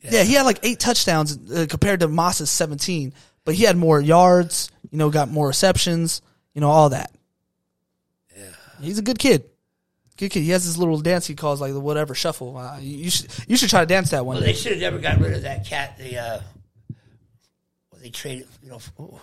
Yeah, 0.03 0.23
he 0.23 0.33
had 0.33 0.43
like 0.43 0.59
eight 0.63 0.79
touchdowns 0.79 1.37
uh, 1.51 1.65
compared 1.69 2.01
to 2.01 2.07
Moss's 2.07 2.49
seventeen, 2.49 3.13
but 3.45 3.55
he 3.55 3.63
had 3.63 3.77
more 3.77 4.01
yards. 4.01 4.69
You 4.91 4.97
know, 4.97 5.09
got 5.09 5.29
more 5.29 5.47
receptions. 5.47 6.21
You 6.53 6.61
know, 6.61 6.69
all 6.69 6.89
that. 6.89 7.11
Yeah, 8.37 8.43
he's 8.81 8.99
a 8.99 9.01
good 9.01 9.17
kid. 9.17 9.45
Good 10.17 10.29
kid. 10.29 10.41
He 10.41 10.49
has 10.49 10.65
this 10.65 10.77
little 10.77 10.99
dance 10.99 11.25
he 11.25 11.33
calls 11.35 11.59
like 11.61 11.73
the 11.73 11.79
whatever 11.79 12.13
shuffle. 12.13 12.57
Uh, 12.57 12.77
you, 12.79 13.05
you 13.05 13.09
should 13.09 13.29
you 13.47 13.55
should 13.57 13.69
try 13.69 13.79
to 13.79 13.85
dance 13.85 14.11
that 14.11 14.25
one 14.25 14.35
Well, 14.35 14.41
day. 14.41 14.51
they 14.51 14.57
should 14.57 14.73
have 14.73 14.81
never 14.81 14.99
got 14.99 15.19
rid 15.19 15.33
of 15.33 15.43
that 15.43 15.65
cat. 15.65 15.97
The 15.97 16.17
uh, 16.17 16.41
well, 17.91 18.01
they 18.01 18.09
traded. 18.09 18.47
You 18.61 18.71
know. 18.71 18.79
ooh. 18.99 19.19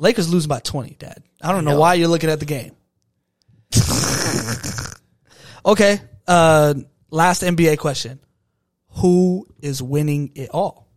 Lakers 0.00 0.32
losing 0.32 0.48
by 0.48 0.60
20, 0.60 0.94
Dad. 0.98 1.22
I 1.42 1.50
don't 1.50 1.64
know, 1.64 1.72
know. 1.72 1.80
why 1.80 1.94
you're 1.94 2.06
looking 2.08 2.30
at 2.30 2.38
the 2.38 2.46
game. 2.46 2.70
okay. 5.66 6.00
Uh, 6.26 6.74
last 7.10 7.42
NBA 7.42 7.78
question. 7.78 8.20
Who 8.96 9.46
is 9.60 9.82
winning 9.82 10.32
it 10.34 10.50
all? 10.50 10.88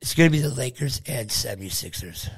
It's 0.00 0.14
going 0.14 0.30
to 0.30 0.36
be 0.36 0.42
the 0.42 0.52
Lakers 0.52 1.00
and 1.06 1.28
76ers. 1.28 2.28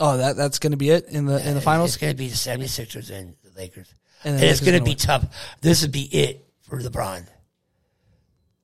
Oh, 0.00 0.16
that 0.16 0.36
that's 0.36 0.58
going 0.58 0.72
to 0.72 0.76
be 0.76 0.90
it 0.90 1.06
in 1.08 1.26
the 1.26 1.48
in 1.48 1.54
the 1.54 1.60
finals. 1.60 1.90
It's 1.90 1.96
going 1.96 2.12
to 2.12 2.16
be 2.16 2.28
the 2.28 2.34
76ers 2.34 3.10
and 3.10 3.36
the 3.44 3.56
Lakers. 3.56 3.94
And 4.24 4.34
And, 4.34 4.44
it's 4.44 4.60
going 4.60 4.78
to 4.78 4.84
be 4.84 4.96
tough. 4.96 5.24
This 5.60 5.82
would 5.82 5.92
be 5.92 6.02
it 6.02 6.44
for 6.62 6.80
LeBron. 6.80 7.24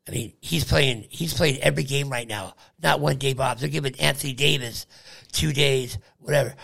I 0.06 0.10
mean, 0.10 0.32
he's 0.40 0.64
playing. 0.64 1.06
He's 1.10 1.34
playing 1.34 1.60
every 1.60 1.84
game 1.84 2.10
right 2.10 2.26
now. 2.26 2.54
Not 2.82 2.98
one 3.00 3.18
day, 3.18 3.34
Bob. 3.34 3.58
They're 3.58 3.68
giving 3.68 3.98
Anthony 4.00 4.32
Davis 4.32 4.86
two 5.30 5.52
days, 5.52 5.98
whatever. 6.18 6.54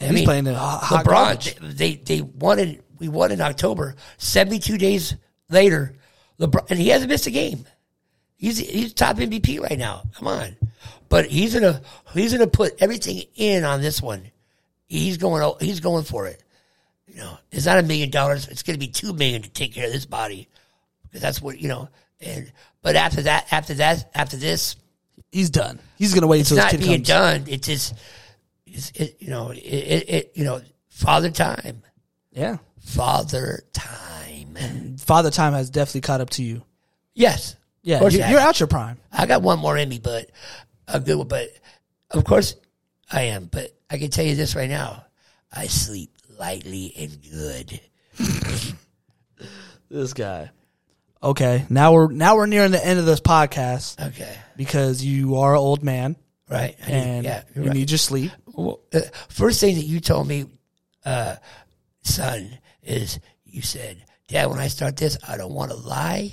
I 0.00 0.06
he's 0.06 0.22
playing 0.24 0.44
the 0.44 0.54
hot- 0.54 1.04
LeBron. 1.04 1.76
They 1.76 1.94
they 1.96 2.20
won 2.20 2.58
in. 2.58 2.80
We 2.98 3.08
won 3.08 3.32
in 3.32 3.40
October. 3.40 3.94
Seventy 4.18 4.58
two 4.58 4.78
days 4.78 5.14
later, 5.50 5.94
LeBron, 6.40 6.70
and 6.70 6.78
he 6.78 6.88
hasn't 6.88 7.10
missed 7.10 7.26
a 7.26 7.30
game. 7.30 7.64
He's 8.36 8.58
he's 8.58 8.92
top 8.92 9.16
MVP 9.16 9.60
right 9.60 9.78
now. 9.78 10.02
Come 10.16 10.28
on, 10.28 10.56
but 11.08 11.26
he's 11.26 11.54
gonna 11.54 11.80
he's 12.12 12.32
gonna 12.32 12.46
put 12.46 12.74
everything 12.80 13.22
in 13.36 13.64
on 13.64 13.80
this 13.80 14.02
one. 14.02 14.30
He's 14.86 15.16
going 15.16 15.54
he's 15.60 15.80
going 15.80 16.04
for 16.04 16.26
it. 16.26 16.42
You 17.08 17.16
know, 17.16 17.38
it's 17.52 17.66
not 17.66 17.78
a 17.78 17.82
million 17.82 18.10
dollars. 18.10 18.48
It's 18.48 18.62
going 18.64 18.74
to 18.78 18.84
be 18.84 18.90
two 18.90 19.12
million 19.12 19.42
to 19.42 19.48
take 19.48 19.72
care 19.72 19.86
of 19.86 19.92
this 19.92 20.04
body 20.06 20.48
because 21.04 21.20
that's 21.20 21.40
what 21.40 21.60
you 21.60 21.68
know. 21.68 21.88
And 22.20 22.50
but 22.82 22.96
after 22.96 23.22
that, 23.22 23.46
after 23.52 23.74
that, 23.74 24.10
after 24.14 24.36
this, 24.36 24.76
He's 25.30 25.50
done. 25.50 25.80
He's 25.96 26.14
gonna 26.14 26.26
wait 26.28 26.40
until 26.40 26.56
his 26.56 26.72
not 26.72 26.80
being 26.80 26.98
comes. 26.98 27.08
done. 27.08 27.44
It's 27.48 27.66
just, 27.66 27.94
it's, 28.74 28.90
it, 28.94 29.16
you 29.20 29.30
know, 29.30 29.50
it, 29.50 29.58
it, 29.58 30.08
it, 30.10 30.32
you 30.34 30.44
know, 30.44 30.60
father 30.88 31.30
time, 31.30 31.82
Yeah, 32.32 32.58
father 32.80 33.62
time. 33.72 34.96
Father 34.98 35.30
Time 35.32 35.52
has 35.52 35.68
definitely 35.68 36.02
caught 36.02 36.20
up 36.20 36.30
to 36.30 36.42
you. 36.42 36.62
Yes, 37.12 37.56
Yeah, 37.82 38.00
you, 38.00 38.06
it 38.06 38.30
you're 38.30 38.38
out 38.38 38.60
your 38.60 38.66
prime. 38.68 38.98
I 39.12 39.26
got 39.26 39.42
one 39.42 39.58
more 39.58 39.76
in 39.76 39.88
me, 39.88 39.98
but 39.98 40.30
a 40.86 41.00
good 41.00 41.16
one. 41.16 41.26
But 41.28 41.48
of 42.10 42.24
course, 42.24 42.54
I 43.10 43.22
am. 43.22 43.46
But 43.46 43.76
I 43.90 43.98
can 43.98 44.10
tell 44.10 44.24
you 44.24 44.36
this 44.36 44.54
right 44.54 44.70
now: 44.70 45.04
I 45.52 45.66
sleep 45.66 46.10
lightly 46.38 46.92
and 46.96 47.18
good. 47.30 47.80
This 49.90 50.12
guy. 50.12 50.50
Okay, 51.22 51.64
now 51.70 51.92
we're 51.92 52.10
now 52.10 52.36
we're 52.36 52.46
nearing 52.46 52.70
the 52.72 52.84
end 52.84 52.98
of 52.98 53.06
this 53.06 53.20
podcast 53.20 54.08
Okay, 54.08 54.36
because 54.56 55.04
you 55.04 55.36
are 55.36 55.54
an 55.54 55.58
old 55.58 55.82
man 55.82 56.16
right? 56.48 56.76
I 56.82 56.86
need- 56.86 56.94
and 56.94 57.24
yeah, 57.24 57.42
you 57.54 57.62
right. 57.62 57.72
need 57.72 57.90
your 57.90 57.98
sleep. 57.98 58.30
Well, 58.56 58.80
uh, 58.92 59.00
first 59.28 59.60
thing 59.60 59.76
that 59.76 59.84
you 59.84 60.00
told 60.00 60.26
me, 60.28 60.46
uh, 61.04 61.36
son, 62.02 62.58
is 62.82 63.18
you 63.44 63.62
said, 63.62 64.04
"Dad, 64.28 64.46
when 64.50 64.58
I 64.58 64.68
start 64.68 64.96
this, 64.96 65.18
I 65.26 65.36
don't 65.36 65.52
want 65.54 65.70
to 65.70 65.76
lie. 65.76 66.32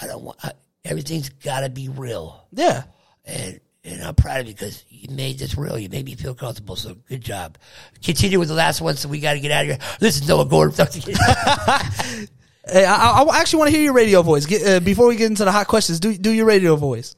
I 0.00 0.06
don't 0.06 0.22
want 0.22 0.38
I, 0.42 0.52
everything's 0.84 1.28
got 1.28 1.60
to 1.60 1.68
be 1.68 1.88
real." 1.88 2.46
Yeah, 2.52 2.84
And 3.24 3.60
and 3.84 4.02
I'm 4.02 4.14
proud 4.14 4.40
of 4.40 4.46
you 4.46 4.54
because 4.54 4.84
you 4.88 5.14
made 5.14 5.38
this 5.38 5.56
real. 5.56 5.78
You 5.78 5.88
made 5.88 6.06
me 6.06 6.14
feel 6.14 6.34
comfortable. 6.34 6.76
So 6.76 6.96
good 7.08 7.20
job. 7.20 7.58
Continue 8.02 8.38
with 8.38 8.48
the 8.48 8.54
last 8.54 8.80
one. 8.80 8.96
So 8.96 9.08
we 9.08 9.20
got 9.20 9.34
to 9.34 9.40
get 9.40 9.50
out 9.50 9.62
of 9.62 9.66
here. 9.68 9.78
This 10.00 10.16
is 10.16 10.26
Noah 10.28 10.46
Gordon. 10.46 10.86
Hey, 12.66 12.86
I, 12.86 13.20
I 13.20 13.40
actually 13.40 13.58
want 13.58 13.70
to 13.70 13.76
hear 13.76 13.84
your 13.84 13.92
radio 13.92 14.22
voice. 14.22 14.46
Get, 14.46 14.66
uh, 14.66 14.80
before 14.80 15.06
we 15.06 15.16
get 15.16 15.26
into 15.26 15.44
the 15.44 15.52
hot 15.52 15.66
questions, 15.66 16.00
do 16.00 16.16
do 16.16 16.30
your 16.30 16.46
radio 16.46 16.76
voice. 16.76 17.14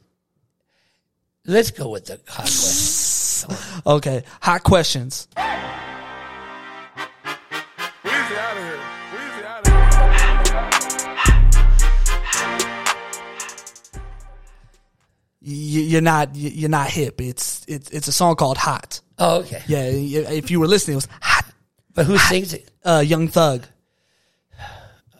Let's 1.44 1.70
go 1.70 1.90
with 1.90 2.06
the 2.06 2.20
hot 2.26 2.42
question. 2.42 3.05
Okay, 3.86 4.24
hot 4.40 4.62
questions. 4.64 5.28
Weezy 5.36 5.46
out 8.36 8.56
of 8.56 8.62
here. 8.64 8.80
Weezy 9.12 9.44
out 9.44 9.68
of 9.68 9.72
here. 9.72 11.16
You, 15.40 15.82
you're 15.82 16.00
not 16.00 16.34
you- 16.34 16.50
you're 16.50 16.68
not 16.70 16.90
hip. 16.90 17.20
It's 17.20 17.64
it's 17.68 17.90
it's 17.90 18.08
a 18.08 18.12
song 18.12 18.34
called 18.36 18.56
Hot. 18.56 19.00
Oh, 19.18 19.36
okay. 19.40 19.62
Yeah, 19.66 19.82
if 19.84 20.50
you 20.50 20.58
were 20.60 20.66
listening, 20.66 20.94
it 20.94 20.96
was 20.96 21.08
Hot. 21.20 21.44
But 21.94 22.06
who 22.06 22.18
sings 22.18 22.52
it? 22.54 22.68
Uh, 22.84 23.02
Young 23.06 23.28
Thug. 23.28 23.64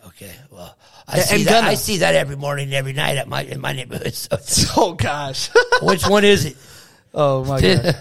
Okay. 0.07 0.31
Well, 0.51 0.75
I 1.07 1.17
And- 1.19 1.25
see 1.25 1.43
that. 1.43 1.49
Gunna. 1.51 1.67
I 1.67 1.73
see 1.75 1.97
that 1.97 2.15
every 2.15 2.35
morning, 2.35 2.65
and 2.65 2.73
every 2.73 2.93
night 2.93 3.17
at 3.17 3.27
my 3.27 3.43
in 3.43 3.61
my 3.61 3.73
neighborhood. 3.73 4.13
So, 4.15 4.37
Oh 4.77 4.93
gosh. 4.93 5.49
which 5.81 6.07
one 6.07 6.25
is 6.25 6.45
it? 6.45 6.57
oh 7.13 7.45
my 7.45 7.61
god. 7.61 7.95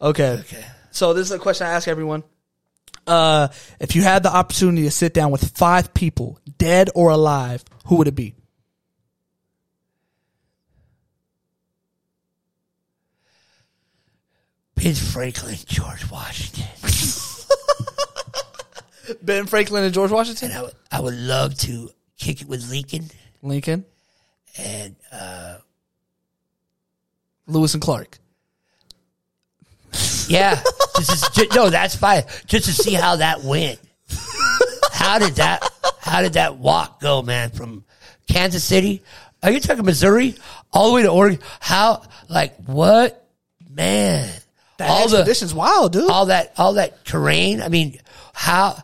Okay. 0.00 0.38
Okay. 0.40 0.64
So 0.90 1.14
this 1.14 1.26
is 1.26 1.32
a 1.32 1.38
question 1.38 1.66
I 1.66 1.70
ask 1.70 1.88
everyone. 1.88 2.22
Uh, 3.06 3.48
if 3.80 3.96
you 3.96 4.02
had 4.02 4.22
the 4.22 4.34
opportunity 4.34 4.82
to 4.82 4.90
sit 4.90 5.14
down 5.14 5.30
with 5.30 5.56
five 5.56 5.94
people, 5.94 6.38
dead 6.58 6.90
or 6.94 7.10
alive, 7.10 7.64
who 7.86 7.96
would 7.96 8.08
it 8.08 8.14
be? 8.14 8.34
Ben 14.76 14.94
Franklin, 14.94 15.56
George 15.66 16.10
Washington. 16.10 16.64
Ben 19.22 19.46
Franklin 19.46 19.84
and 19.84 19.92
George 19.92 20.10
Washington. 20.10 20.50
And 20.50 20.58
I 20.58 20.62
would, 20.62 20.72
I 20.90 21.00
would 21.00 21.14
love 21.14 21.56
to 21.58 21.90
kick 22.18 22.42
it 22.42 22.48
with 22.48 22.70
Lincoln 22.70 23.10
Lincoln, 23.42 23.84
and 24.58 24.96
uh, 25.12 25.56
Lewis 27.46 27.74
and 27.74 27.82
Clark. 27.82 28.18
Yeah, 30.30 30.62
just, 30.96 31.34
to- 31.34 31.42
ju- 31.42 31.48
no, 31.54 31.70
that's 31.70 31.94
fine. 31.96 32.22
Just 32.46 32.66
to 32.66 32.72
see 32.72 32.94
how 32.94 33.16
that 33.16 33.42
went. 33.42 33.78
How 34.92 35.18
did 35.18 35.36
that? 35.36 35.68
How 36.00 36.22
did 36.22 36.34
that 36.34 36.56
walk 36.56 37.00
go, 37.00 37.22
man? 37.22 37.50
From 37.50 37.84
Kansas 38.28 38.62
City, 38.62 39.02
are 39.42 39.50
you 39.50 39.60
talking 39.60 39.84
Missouri, 39.84 40.34
all 40.72 40.88
the 40.90 40.94
way 40.94 41.02
to 41.02 41.08
Oregon? 41.08 41.40
How? 41.60 42.02
Like 42.28 42.54
what, 42.66 43.26
man? 43.68 44.28
That 44.78 44.90
all 44.90 45.08
the 45.08 45.18
expedition's 45.18 45.54
wild, 45.54 45.92
dude. 45.92 46.10
all 46.10 46.26
that 46.26 46.52
all 46.56 46.74
that 46.74 47.04
terrain. 47.04 47.60
I 47.62 47.68
mean, 47.68 47.98
how? 48.32 48.76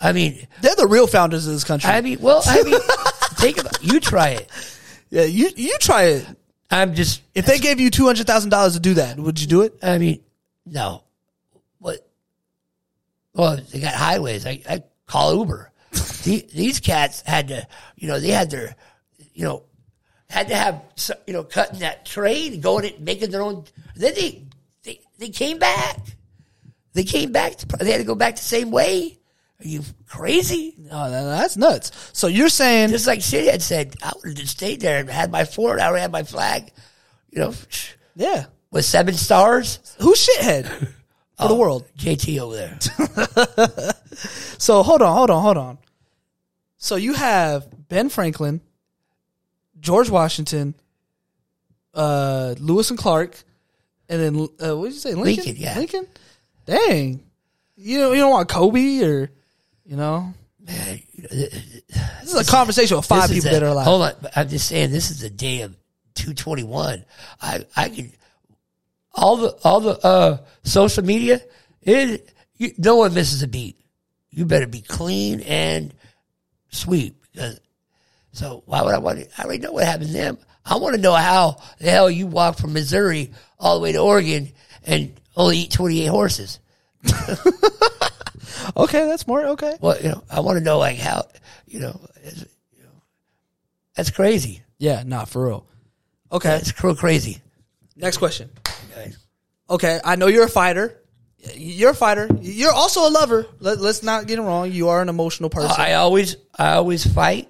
I 0.00 0.12
mean, 0.12 0.46
They're 0.60 0.74
the 0.76 0.86
real 0.86 1.06
founders 1.06 1.46
of 1.46 1.52
this 1.52 1.64
country. 1.64 1.90
I 1.90 2.00
mean, 2.00 2.18
well, 2.20 2.42
I 2.46 2.62
mean, 2.62 2.80
think 3.34 3.58
about 3.58 3.82
you. 3.84 4.00
Try 4.00 4.30
it. 4.30 4.50
yeah, 5.10 5.24
you 5.24 5.50
you 5.56 5.76
try 5.78 6.04
it. 6.04 6.26
I'm 6.70 6.94
just. 6.94 7.22
If 7.34 7.46
they 7.46 7.58
gave 7.58 7.80
you 7.80 7.90
two 7.90 8.06
hundred 8.06 8.26
thousand 8.26 8.50
dollars 8.50 8.74
to 8.74 8.80
do 8.80 8.94
that, 8.94 9.18
would 9.18 9.40
you 9.40 9.46
do 9.46 9.62
it? 9.62 9.74
I 9.82 9.98
mean, 9.98 10.20
no. 10.66 11.04
What? 11.78 12.06
Well, 13.34 13.56
they 13.70 13.80
got 13.80 13.94
highways. 13.94 14.46
I, 14.46 14.60
I 14.68 14.82
call 15.06 15.36
Uber. 15.38 15.72
The- 16.24 16.46
These 16.54 16.80
cats 16.80 17.22
had 17.22 17.48
to, 17.48 17.66
you 17.96 18.06
know, 18.08 18.20
they 18.20 18.28
had 18.28 18.50
their, 18.50 18.76
you 19.32 19.44
know, 19.44 19.62
had 20.28 20.48
to 20.48 20.54
have, 20.54 20.82
you 21.26 21.32
know, 21.32 21.42
cutting 21.44 21.80
that 21.80 22.04
train 22.04 22.54
and 22.54 22.62
going 22.62 22.84
and 22.92 23.00
making 23.04 23.30
their 23.30 23.42
own. 23.42 23.64
Then 23.96 24.14
they, 24.14 24.44
they, 24.84 25.00
they 25.18 25.28
came 25.30 25.58
back. 25.58 25.96
They 26.92 27.04
came 27.04 27.32
back. 27.32 27.56
To, 27.56 27.66
they 27.78 27.90
had 27.92 27.98
to 27.98 28.04
go 28.04 28.14
back 28.14 28.36
the 28.36 28.42
same 28.42 28.70
way. 28.70 29.18
Are 29.60 29.66
you 29.66 29.82
crazy? 30.06 30.74
Oh, 30.90 31.10
that- 31.10 31.22
that's 31.24 31.56
nuts. 31.56 31.90
So 32.12 32.26
you're 32.26 32.48
saying 32.50 32.90
Just 32.90 33.06
like 33.06 33.22
Shit 33.22 33.50
had 33.50 33.62
said, 33.62 33.96
I 34.02 34.12
would 34.16 34.28
have 34.28 34.36
just 34.38 34.52
stayed 34.56 34.80
there 34.80 34.98
and 35.00 35.08
had 35.08 35.30
my 35.32 35.44
fort. 35.44 35.80
I 35.80 35.90
would 35.90 35.96
have 36.00 36.10
had 36.10 36.12
my 36.12 36.22
flag, 36.22 36.70
you 37.30 37.40
know, 37.40 37.54
yeah? 38.14 38.46
With 38.70 38.84
seven 38.84 39.14
stars. 39.14 39.78
Who's 40.00 40.26
shithead 40.26 40.66
for 41.40 41.48
the 41.48 41.54
world? 41.54 41.86
JT 41.98 42.38
over 42.40 42.56
there. 42.56 42.78
So 44.58 44.82
hold 44.82 45.00
on, 45.00 45.16
hold 45.16 45.30
on, 45.30 45.42
hold 45.42 45.56
on. 45.56 45.78
So 46.76 46.96
you 46.96 47.14
have 47.14 47.66
Ben 47.88 48.10
Franklin, 48.10 48.60
George 49.80 50.10
Washington, 50.10 50.74
uh, 51.94 52.54
Lewis 52.58 52.90
and 52.90 52.98
Clark, 52.98 53.42
and 54.10 54.20
then 54.20 54.48
uh, 54.62 54.76
what 54.76 54.84
did 54.88 54.92
you 54.94 55.00
say? 55.00 55.14
Lincoln. 55.14 55.44
Lincoln, 55.46 55.56
yeah. 55.56 55.78
Lincoln. 55.78 56.06
Dang. 56.66 57.22
You 57.76 57.98
know, 58.00 58.12
you 58.12 58.18
don't 58.20 58.30
want 58.32 58.50
Kobe 58.50 59.02
or, 59.02 59.30
you 59.86 59.96
know, 59.96 60.34
Man, 60.62 61.00
this 61.16 62.34
is 62.34 62.48
a 62.48 62.50
conversation 62.50 62.98
with 62.98 63.06
five 63.06 63.30
people 63.30 63.48
a- 63.48 63.52
that 63.52 63.62
are 63.62 63.68
alive. 63.68 63.86
Hold 63.86 64.02
on, 64.02 64.12
I'm 64.36 64.48
just 64.50 64.68
saying 64.68 64.90
this 64.90 65.10
is 65.10 65.20
the 65.20 65.30
day 65.30 65.62
of 65.62 65.74
221. 66.16 67.02
I 67.40 67.64
I 67.74 67.88
can 67.88 68.12
all 69.14 69.36
the 69.36 69.56
all 69.64 69.80
the 69.80 69.98
uh, 70.06 70.38
social 70.62 71.04
media. 71.04 71.40
It 71.82 72.32
you, 72.56 72.72
no 72.78 72.96
one 72.96 73.14
misses 73.14 73.42
a 73.42 73.48
beat. 73.48 73.76
You 74.30 74.44
better 74.44 74.66
be 74.66 74.80
clean 74.80 75.40
and 75.40 75.92
sweet. 76.70 77.14
Because, 77.32 77.60
so 78.32 78.62
why 78.66 78.82
would 78.82 78.94
I 78.94 78.98
want? 78.98 79.18
To, 79.20 79.28
I 79.40 79.44
already 79.44 79.62
know 79.62 79.72
what 79.72 79.84
happened 79.84 80.08
to 80.08 80.12
them. 80.12 80.38
I 80.64 80.76
want 80.76 80.94
to 80.94 81.00
know 81.00 81.14
how 81.14 81.56
the 81.78 81.90
hell 81.90 82.10
you 82.10 82.26
walk 82.26 82.58
from 82.58 82.72
Missouri 82.74 83.32
all 83.58 83.76
the 83.76 83.82
way 83.82 83.92
to 83.92 83.98
Oregon 83.98 84.52
and 84.84 85.18
only 85.36 85.58
eat 85.58 85.72
28 85.72 86.06
horses. 86.06 86.60
Okay, 88.76 89.06
that's 89.06 89.26
more 89.26 89.44
okay. 89.46 89.76
Well, 89.80 89.96
you 90.00 90.10
know, 90.10 90.22
I 90.30 90.40
want 90.40 90.58
to 90.58 90.64
know 90.64 90.78
like 90.78 90.98
how 90.98 91.26
you 91.66 91.80
know, 91.80 91.98
is 92.22 92.46
you 92.76 92.82
know 92.82 92.90
that's 93.96 94.10
crazy. 94.10 94.62
Yeah, 94.78 95.02
not 95.04 95.28
for 95.28 95.46
real. 95.46 95.66
Okay, 96.30 96.56
It's 96.56 96.84
real 96.84 96.94
crazy. 96.94 97.38
next 97.96 98.18
question. 98.18 98.50
Okay. 99.00 99.12
Okay, 99.68 100.00
I 100.04 100.16
know 100.16 100.26
you're 100.26 100.44
a 100.44 100.48
fighter. 100.48 100.96
You're 101.54 101.90
a 101.90 101.94
fighter. 101.94 102.28
You're 102.40 102.72
also 102.72 103.08
a 103.08 103.10
lover. 103.10 103.46
Let, 103.60 103.78
let's 103.78 104.02
not 104.02 104.26
get 104.26 104.38
it 104.38 104.42
wrong. 104.42 104.70
You 104.70 104.88
are 104.88 105.00
an 105.00 105.08
emotional 105.08 105.48
person. 105.48 105.74
I 105.78 105.94
always, 105.94 106.36
I 106.58 106.72
always 106.72 107.06
fight 107.06 107.48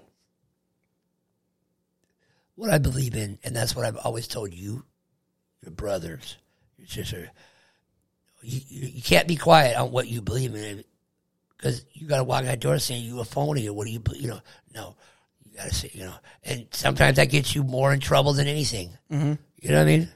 what 2.55 2.71
I 2.71 2.79
believe 2.79 3.17
in, 3.17 3.39
and 3.43 3.57
that's 3.57 3.75
what 3.75 3.87
I've 3.87 3.97
always 3.97 4.29
told 4.29 4.53
you, 4.53 4.85
your 5.63 5.73
brothers, 5.73 6.37
your 6.77 6.87
sister. 6.89 7.31
You, 8.43 8.61
you, 8.69 8.89
you 8.97 9.03
can't 9.03 9.27
be 9.27 9.37
quiet 9.37 9.77
on 9.77 9.91
what 9.91 10.07
you 10.07 10.21
believe 10.21 10.55
in, 10.55 10.85
because 11.57 11.85
you 11.93 12.07
got 12.07 12.19
to 12.19 12.25
walk 12.25 12.45
out 12.45 12.51
the 12.51 12.57
door 12.59 12.79
saying 12.79 13.03
you 13.03 13.21
a 13.21 13.25
phony 13.25 13.67
or 13.67 13.73
what 13.73 13.87
do 13.87 13.93
you, 13.93 14.03
you 14.15 14.29
know? 14.29 14.41
No, 14.75 14.95
you 15.43 15.57
got 15.57 15.69
to 15.69 15.75
say, 15.75 15.91
you 15.95 16.05
know, 16.05 16.15
and 16.45 16.67
sometimes 16.71 17.17
that 17.17 17.31
gets 17.31 17.55
you 17.55 17.65
more 17.65 17.93
in 17.95 18.01
trouble 18.01 18.35
than 18.35 18.47
anything. 18.47 18.91
Mm-hmm. 19.11 19.33
You 19.63 19.71
know 19.71 19.79
what 19.79 19.83
I 19.83 19.85
mean? 19.87 20.09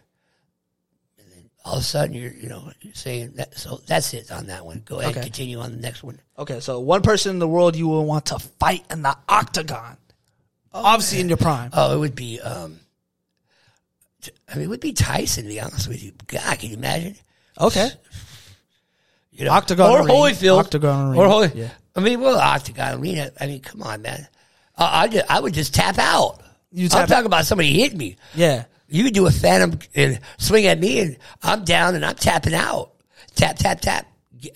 And 1.65 1.71
all 1.71 1.75
of 1.79 1.81
a 1.81 1.85
sudden, 1.85 2.15
you're, 2.15 2.33
you 2.33 2.49
know, 2.49 2.71
you're 2.83 2.95
saying 2.95 3.33
that. 3.37 3.57
So 3.59 3.81
that's 3.87 4.13
it 4.15 4.31
on 4.31 4.47
that 4.49 4.65
one. 4.67 4.83
Go 4.85 5.01
ahead, 5.01 5.13
Okay. 5.13 5.23
continue 5.23 5.61
on 5.61 5.71
the 5.73 5.79
next 5.81 6.03
one. 6.03 6.21
Okay, 6.39 6.61
so 6.61 6.79
one 6.81 7.03
person 7.03 7.31
in 7.31 7.39
the 7.39 7.49
world 7.49 7.75
you 7.77 7.89
will 7.89 8.05
want 8.05 8.27
to 8.27 8.39
fight 8.39 8.85
in 8.91 9.03
the 9.03 9.17
octagon. 9.29 9.97
Obviously 10.73 11.21
in 11.21 11.29
your 11.29 11.39
prime. 11.39 11.71
Oh, 11.73 11.95
it 11.95 11.99
would 11.99 12.15
be. 12.17 12.41
Um, 12.41 12.81
t- 14.23 14.33
I 14.49 14.57
mean, 14.57 14.65
it 14.65 14.69
would 14.69 14.81
be 14.81 14.93
Tyson. 14.93 15.45
To 15.45 15.49
be 15.49 15.61
honest 15.61 15.89
with 15.89 16.03
you, 16.03 16.13
God, 16.27 16.59
can 16.59 16.71
you 16.71 16.77
imagine? 16.77 17.15
Okay. 17.61 17.89
You 19.31 19.45
know, 19.47 19.53
Octagon 19.53 19.91
or 19.91 20.01
Arena. 20.03 20.13
Holyfield, 20.13 20.59
Octagon 20.59 21.09
Arena, 21.11 21.21
or 21.23 21.29
Holy. 21.29 21.51
yeah. 21.55 21.71
I 21.97 22.01
mean, 22.01 22.21
well, 22.21 22.37
Octagon 22.39 23.01
Arena. 23.01 23.31
I 23.41 23.47
mean, 23.47 23.61
come 23.61 23.83
on, 23.83 24.03
man. 24.03 24.27
Uh, 24.77 24.91
I 24.93 25.09
just, 25.09 25.31
I 25.31 25.41
would 25.41 25.55
just 25.55 25.75
tap 25.75 25.99
out. 25.99 26.41
You 26.73 26.85
I'm 26.87 26.91
tap 26.91 27.09
talking 27.09 27.27
about 27.27 27.47
somebody 27.47 27.73
hit 27.81 27.97
me. 27.97 28.17
Yeah. 28.35 28.65
You 28.95 29.11
do 29.11 29.27
a 29.27 29.31
phantom 29.31 29.79
and 29.95 30.21
swing 30.39 30.67
at 30.67 30.79
me, 30.79 31.01
and 31.01 31.19
I'm 31.43 31.65
down 31.65 31.95
and 31.95 32.05
I'm 32.05 32.15
tapping 32.15 32.55
out. 32.55 32.93
Tap, 33.35 33.57
tap, 33.57 33.81
tap. 33.81 34.07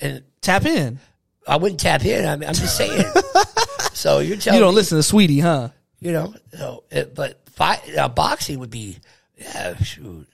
And 0.00 0.22
Tap 0.40 0.64
in. 0.64 0.98
I 1.46 1.56
wouldn't 1.56 1.80
tap 1.80 2.04
in. 2.04 2.24
I'm, 2.24 2.42
I'm 2.42 2.54
just 2.54 2.76
saying. 2.76 3.04
so 3.92 4.20
you're 4.20 4.36
telling 4.36 4.58
You 4.58 4.64
don't 4.64 4.72
me, 4.72 4.76
listen 4.76 4.98
to 4.98 5.02
Sweetie, 5.02 5.40
huh? 5.40 5.70
you 6.00 6.12
know. 6.12 6.34
So, 6.56 6.84
it, 6.90 7.14
but 7.14 7.48
fight, 7.50 7.80
uh, 7.96 8.08
boxing 8.08 8.58
would 8.60 8.70
be, 8.70 8.98
yeah, 9.36 9.76
shoot. 9.76 10.26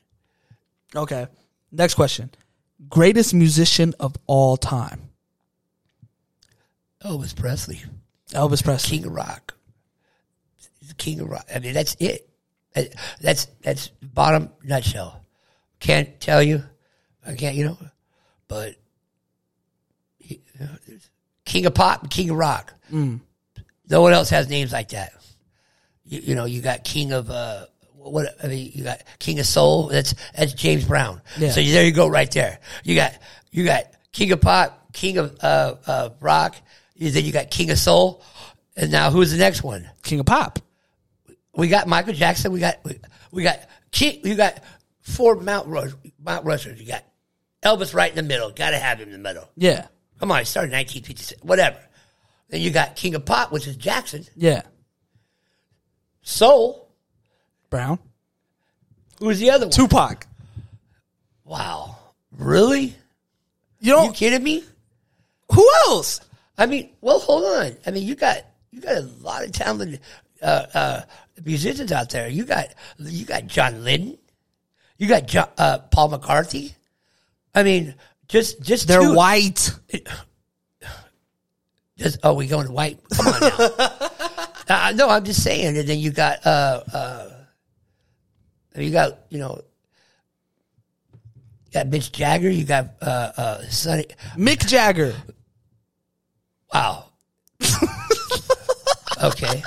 Okay. 0.94 1.26
Next 1.72 1.94
question. 1.94 2.30
Greatest 2.88 3.32
musician 3.34 3.94
of 3.98 4.16
all 4.26 4.56
time. 4.56 5.08
Elvis 7.02 7.34
Presley, 7.34 7.82
Elvis 8.30 8.62
Presley. 8.62 8.98
King 8.98 9.06
of 9.06 9.12
Rock. 9.14 9.54
King 10.96 11.20
of 11.20 11.28
Rock. 11.28 11.46
I 11.54 11.58
mean, 11.58 11.74
that's 11.74 11.96
it. 11.98 12.28
That- 12.74 12.94
That's 13.20 13.46
that's 13.62 13.88
bottom 14.02 14.50
nutshell. 14.62 15.20
Can't 15.80 16.18
tell 16.20 16.42
you. 16.42 16.62
I 17.26 17.34
can't, 17.34 17.56
you 17.56 17.64
know, 17.66 17.78
but 18.48 18.74
you 20.20 20.38
know, 20.60 20.68
King 21.44 21.66
of 21.66 21.74
Pop 21.74 22.02
and 22.02 22.10
King 22.10 22.30
of 22.30 22.36
Rock. 22.36 22.72
No 23.88 24.00
one 24.02 24.12
else 24.12 24.30
has 24.30 24.48
names 24.48 24.72
like 24.72 24.88
that. 24.90 25.12
You, 26.04 26.20
you 26.20 26.34
know, 26.34 26.44
you 26.44 26.60
got 26.60 26.84
King 26.84 27.12
of 27.12 27.30
uh, 27.30 27.66
what? 27.94 28.34
I 28.42 28.48
mean, 28.48 28.70
you 28.74 28.84
got 28.84 29.02
King 29.18 29.38
of 29.40 29.46
Soul. 29.46 29.88
That's 29.88 30.14
that's 30.36 30.52
James 30.52 30.84
Brown. 30.84 31.20
Yeah. 31.38 31.50
So 31.50 31.62
there 31.62 31.84
you 31.84 31.92
go, 31.92 32.08
right 32.08 32.30
there. 32.30 32.58
You 32.82 32.94
got 32.94 33.12
you 33.50 33.64
got 33.64 33.84
King 34.12 34.32
of 34.32 34.40
Pop, 34.40 34.92
King 34.92 35.18
of 35.18 35.36
uh, 35.42 35.74
uh, 35.86 36.08
Rock. 36.20 36.56
Then 36.98 37.24
you 37.24 37.32
got 37.32 37.50
King 37.50 37.70
of 37.70 37.78
Soul, 37.78 38.22
and 38.76 38.90
now 38.92 39.10
who's 39.10 39.32
the 39.32 39.38
next 39.38 39.62
one? 39.62 39.88
King 40.02 40.20
of 40.20 40.26
Pop. 40.26 40.58
We 41.56 41.68
got 41.68 41.86
Michael 41.86 42.14
Jackson. 42.14 42.52
We 42.52 42.60
got 42.60 42.78
we, 42.84 42.98
we 43.30 43.42
got 43.42 43.60
King. 43.90 44.20
You 44.24 44.34
got 44.34 44.62
four 45.00 45.36
Mount 45.36 45.68
Rush, 45.68 45.90
Mount 46.22 46.44
Rushers. 46.44 46.80
You 46.80 46.86
got 46.86 47.04
Elvis 47.62 47.94
right 47.94 48.10
in 48.10 48.16
the 48.16 48.22
middle. 48.22 48.50
Got 48.50 48.70
to 48.70 48.78
have 48.78 48.98
him 48.98 49.08
in 49.08 49.12
the 49.12 49.18
middle. 49.18 49.48
Yeah. 49.56 49.86
Come 50.20 50.30
on, 50.30 50.40
he 50.40 50.44
started 50.44 50.72
in 50.72 50.78
1956. 50.78 51.42
Whatever. 51.42 51.78
Then 52.48 52.60
you 52.60 52.70
got 52.70 52.96
King 52.96 53.14
of 53.14 53.24
Pop, 53.24 53.52
which 53.52 53.66
is 53.66 53.76
Jackson. 53.76 54.24
Yeah. 54.36 54.62
Soul. 56.22 56.88
Brown. 57.70 57.98
Who's 59.18 59.38
the 59.38 59.50
other 59.50 59.66
one? 59.66 59.72
Tupac. 59.72 60.26
Wow. 61.44 61.96
Really? 62.32 62.94
You 63.80 63.92
don't 63.92 64.06
you 64.06 64.12
kidding 64.12 64.42
me? 64.42 64.64
who 65.52 65.68
else? 65.86 66.20
I 66.56 66.66
mean, 66.66 66.90
well, 67.00 67.18
hold 67.18 67.44
on. 67.44 67.76
I 67.86 67.90
mean, 67.90 68.06
you 68.06 68.14
got 68.14 68.44
you 68.70 68.80
got 68.80 68.96
a 68.96 69.08
lot 69.20 69.44
of 69.44 69.52
talented 69.52 70.00
uh, 70.42 70.66
uh, 70.74 71.00
musicians 71.44 71.92
out 71.92 72.10
there. 72.10 72.28
You 72.28 72.44
got 72.44 72.68
you 72.98 73.24
got 73.24 73.46
John 73.46 73.84
Lydon, 73.84 74.18
You 74.98 75.08
got 75.08 75.26
John, 75.26 75.48
uh, 75.58 75.78
Paul 75.90 76.10
McCartney. 76.10 76.74
I 77.54 77.62
mean, 77.62 77.94
just 78.28 78.60
just 78.62 78.88
They're 78.88 79.00
two- 79.00 79.14
white. 79.14 79.70
Just, 81.96 82.18
oh, 82.24 82.34
we 82.34 82.48
going 82.48 82.72
white? 82.72 82.98
Come 83.10 83.28
on 83.28 83.40
now. 83.40 83.70
uh, 84.68 84.92
no, 84.96 85.08
I'm 85.08 85.24
just 85.24 85.44
saying. 85.44 85.78
And 85.78 85.88
then 85.88 86.00
you 86.00 86.10
got 86.10 86.44
uh 86.44 86.82
uh, 86.92 87.30
you 88.76 88.90
got 88.90 89.20
you 89.30 89.38
know. 89.38 89.60
You 91.12 91.70
got 91.72 91.86
Mitch 91.86 92.10
Jagger. 92.10 92.50
You 92.50 92.64
got 92.64 92.94
uh, 93.00 93.30
uh, 93.36 93.62
Sonny. 93.68 94.06
Mick 94.36 94.66
Jagger. 94.66 95.14
Wow. 96.72 97.10
okay. 99.22 99.62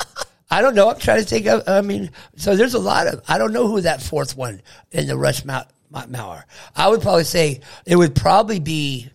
I 0.50 0.62
don't 0.62 0.76
know. 0.76 0.90
I'm 0.90 0.98
trying 1.00 1.22
to 1.22 1.28
think 1.28 1.46
of, 1.48 1.64
I 1.68 1.82
mean, 1.82 2.10
so 2.38 2.56
there's 2.56 2.74
a 2.74 2.80
lot 2.80 3.08
of, 3.08 3.22
I 3.28 3.38
don't 3.38 3.52
know 3.52 3.68
who 3.68 3.82
that 3.82 4.02
fourth 4.02 4.38
one 4.38 4.62
in 4.92 5.08
the 5.08 5.18
Rush 5.18 5.44
Mount, 5.44 5.68
Mauer. 5.92 6.44
I 6.76 6.88
would 6.88 7.02
probably 7.02 7.26
say 7.26 7.62
it 7.86 7.96
would 7.98 8.16
probably 8.16 8.60
be, 8.60 9.10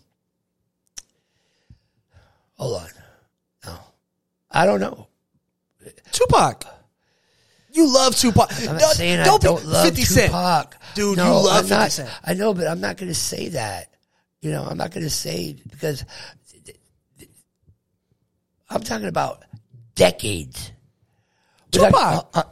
hold 2.54 2.82
on. 2.82 2.88
No. 3.66 3.78
I 4.50 4.66
don't 4.66 4.80
know. 4.80 5.06
Tupac. 6.12 6.64
You 7.72 7.92
love 7.92 8.14
Tupac. 8.14 8.50
I'm 8.60 8.66
not 8.66 8.80
Don't- 8.80 8.94
saying 8.94 9.20
I 9.20 9.24
don't 9.24 9.40
be- 9.40 9.46
don't 9.46 9.64
love 9.64 9.86
50 9.86 10.02
Cent. 10.02 10.26
Tupac. 10.26 10.76
Dude, 10.94 11.16
no, 11.16 11.24
you 11.40 11.46
love 11.46 11.56
I'm 11.56 11.62
50 11.62 11.74
not, 11.74 11.92
Cent. 11.92 12.10
I 12.24 12.34
know, 12.34 12.52
but 12.52 12.66
I'm 12.66 12.80
not 12.82 12.98
going 12.98 13.08
to 13.08 13.14
say 13.14 13.48
that. 13.50 13.88
You 14.42 14.50
know, 14.50 14.64
I'm 14.64 14.76
not 14.76 14.90
going 14.90 15.04
to 15.04 15.10
say 15.10 15.56
because 15.70 16.04
I'm 18.68 18.82
talking 18.82 19.06
about 19.08 19.42
decades. 19.94 20.72
Tupac. 21.72 21.94
uh, 21.94 22.22
uh, 22.34 22.42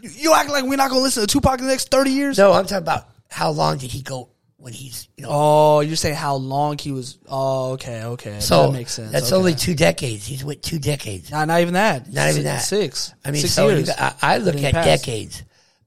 You- 0.00 0.10
You 0.10 0.34
act 0.34 0.50
like 0.50 0.64
we're 0.64 0.76
not 0.76 0.90
going 0.90 1.00
to 1.00 1.04
listen 1.04 1.22
to 1.22 1.26
Tupac 1.26 1.58
in 1.60 1.66
the 1.66 1.70
next 1.72 1.90
30 1.90 2.10
years? 2.10 2.36
no, 2.38 2.52
I'm 2.52 2.64
talking 2.64 2.78
about 2.78 3.08
how 3.30 3.50
long 3.50 3.78
did 3.78 3.90
he 3.90 4.02
go 4.02 4.28
when 4.58 4.72
he's, 4.72 5.08
you 5.16 5.22
know, 5.24 5.28
Oh, 5.30 5.80
you're 5.80 5.96
saying 5.96 6.14
how 6.16 6.34
long 6.36 6.76
he 6.78 6.90
was. 6.92 7.18
Oh, 7.28 7.72
okay, 7.72 8.02
okay. 8.04 8.40
so 8.40 8.66
that 8.66 8.72
makes 8.72 8.92
sense. 8.94 9.12
that's 9.12 9.26
Okay. 9.32 9.36
only 9.36 9.54
two 9.54 9.74
decades. 9.74 10.26
He's 10.26 10.44
went 10.44 10.62
two 10.62 10.78
decades. 10.78 11.30
Not, 11.30 11.48
not 11.48 11.60
even 11.60 11.74
that. 11.74 12.10
Not 12.12 12.30
even 12.30 12.44
that. 12.44 12.58
Six. 12.62 13.12
I 13.24 13.30
mean, 13.30 13.42
six 13.42 13.54
so 13.54 13.68
years. 13.68 13.88
got, 13.88 14.16
I, 14.22 14.34
I 14.34 14.38
look 14.38 14.56
at 14.56 14.72
decades. 14.72 15.42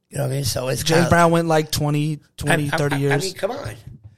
You 0.10 0.18
know 0.20 0.24
what 0.26 0.32
I 0.32 0.36
mean? 0.36 0.46
So 0.46 0.68
it's 0.70 0.84
James 0.84 1.10
Brown 1.10 1.32
went 1.32 1.48
like 1.48 1.70
20, 1.72 2.20
20 2.38 2.52
I'm- 2.64 2.70
I'm- 2.72 2.80
30 2.80 2.96
I- 2.96 3.00
years. 3.00 3.14
I 3.24 3.26
mean, 3.26 3.34
come 3.34 3.52
on. 3.52 3.76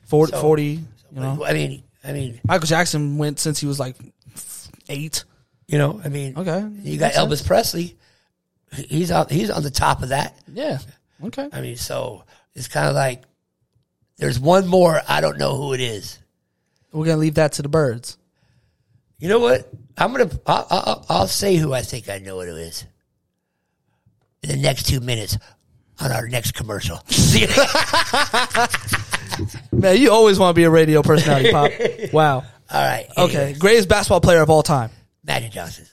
40, 0.07 0.32
so- 0.32 0.41
40, 0.41 0.63
you 0.65 0.82
know. 1.20 1.43
I 1.45 1.53
mean, 1.53 1.84
I 2.03 2.13
mean, 2.13 2.39
Michael 2.47 2.67
Jackson 2.67 3.17
went 3.17 3.39
since 3.39 3.59
he 3.59 3.65
was 3.65 3.80
like 3.80 3.95
eight. 4.88 5.24
you 5.67 5.78
know, 5.78 6.01
I 6.03 6.09
mean, 6.09 6.34
Okay. 6.38 6.65
You 6.84 6.97
got 6.97 7.07
Makes 7.07 7.17
Elvis 7.17 7.28
sense. 7.38 7.47
Presley. 7.47 7.97
He's 8.74 9.11
on. 9.11 9.28
He's 9.30 9.49
on 9.49 9.63
the 9.63 9.72
top 9.72 10.03
of 10.03 10.09
that. 10.09 10.38
Yeah. 10.51 10.80
Okay. 11.24 11.49
I 11.51 11.61
mean, 11.61 11.76
so 11.76 12.24
it's 12.53 12.67
kind 12.67 12.88
of 12.88 12.95
like 12.95 13.24
there's 14.17 14.39
one 14.39 14.67
more. 14.67 15.01
I 15.07 15.22
don't 15.22 15.38
know 15.38 15.55
who 15.55 15.74
it 15.74 15.82
is. 15.82 16.20
We're 16.91 17.05
going 17.05 17.17
to 17.17 17.22
leave 17.22 17.36
that 17.36 17.53
to 17.53 17.61
the 17.61 17.70
birds. 17.70 18.17
You 19.20 19.30
know 19.30 19.39
what? 19.39 19.70
I'm 19.97 20.11
gonna. 20.13 20.30
I'll, 20.45 20.67
I'll, 20.70 21.05
I'll 21.09 21.28
say 21.28 21.57
who 21.57 21.74
I 21.74 21.82
think 21.82 22.09
I 22.09 22.20
know 22.20 22.38
what 22.38 22.47
it 22.47 22.55
is. 22.55 22.86
In 24.43 24.49
the 24.49 24.57
next 24.57 24.88
two 24.88 25.01
minutes, 25.01 25.38
on 25.99 26.11
our 26.11 26.28
next 26.28 26.53
commercial. 26.53 26.97
Man, 29.72 29.97
you 29.97 30.11
always 30.11 30.39
want 30.39 30.55
to 30.55 30.59
be 30.59 30.63
a 30.63 30.70
radio 30.70 31.01
personality, 31.01 31.51
Pop. 31.51 31.72
Wow. 32.13 32.38
All 32.38 32.45
right. 32.72 33.07
Okay. 33.17 33.38
anyways, 33.38 33.57
Greatest 33.59 33.89
basketball 33.89 34.22
player 34.22 34.41
of 34.41 34.49
all 34.49 34.63
time. 34.63 34.89
Magic 35.24 35.51
Johnson. 35.51 35.86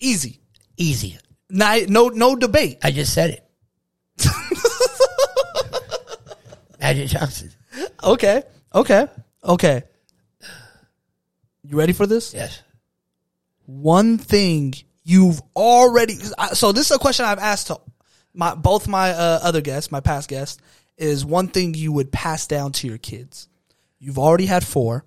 Easy. 0.00 0.40
Easy. 0.76 1.18
Ni- 1.54 1.86
No, 1.86 2.08
no 2.08 2.34
debate. 2.34 2.78
I 2.82 2.90
just 2.90 3.14
said 3.14 3.30
it. 3.30 3.40
Magic 6.80 7.08
Johnson. 7.08 7.50
Okay. 8.02 8.42
Okay. 8.74 9.06
Okay. 9.42 9.82
You 11.62 11.78
ready 11.78 11.92
for 11.92 12.06
this? 12.06 12.34
Yes. 12.34 12.60
One 13.66 14.18
thing 14.18 14.74
you've 15.04 15.40
already. 15.56 16.14
So 16.52 16.72
this 16.72 16.90
is 16.90 16.96
a 16.96 16.98
question 16.98 17.24
I've 17.24 17.38
asked 17.38 17.68
to 17.68 17.80
my 18.34 18.54
both 18.54 18.88
my 18.88 19.10
uh, 19.12 19.40
other 19.42 19.60
guests, 19.60 19.90
my 19.92 20.00
past 20.00 20.28
guests, 20.28 20.60
is 20.98 21.24
one 21.24 21.48
thing 21.48 21.72
you 21.74 21.92
would 21.92 22.12
pass 22.12 22.46
down 22.46 22.72
to 22.72 22.86
your 22.88 22.98
kids. 22.98 23.48
You've 23.98 24.18
already 24.18 24.46
had 24.46 24.64
four. 24.66 25.04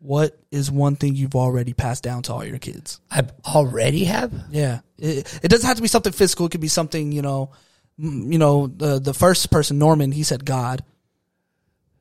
What 0.00 0.38
is 0.50 0.70
one 0.70 0.96
thing 0.96 1.14
you've 1.14 1.34
already 1.34 1.74
passed 1.74 2.02
down 2.02 2.22
to 2.22 2.32
all 2.32 2.44
your 2.44 2.58
kids? 2.58 3.00
I 3.10 3.24
already 3.46 4.04
have. 4.04 4.32
Yeah, 4.50 4.80
it, 4.98 5.40
it 5.42 5.48
doesn't 5.48 5.66
have 5.66 5.76
to 5.76 5.82
be 5.82 5.88
something 5.88 6.12
physical. 6.12 6.46
It 6.46 6.52
could 6.52 6.60
be 6.60 6.68
something 6.68 7.12
you 7.12 7.22
know, 7.22 7.50
you 7.98 8.38
know. 8.38 8.66
The 8.66 8.98
the 8.98 9.12
first 9.14 9.50
person, 9.50 9.78
Norman, 9.78 10.10
he 10.10 10.22
said 10.22 10.44
God. 10.44 10.82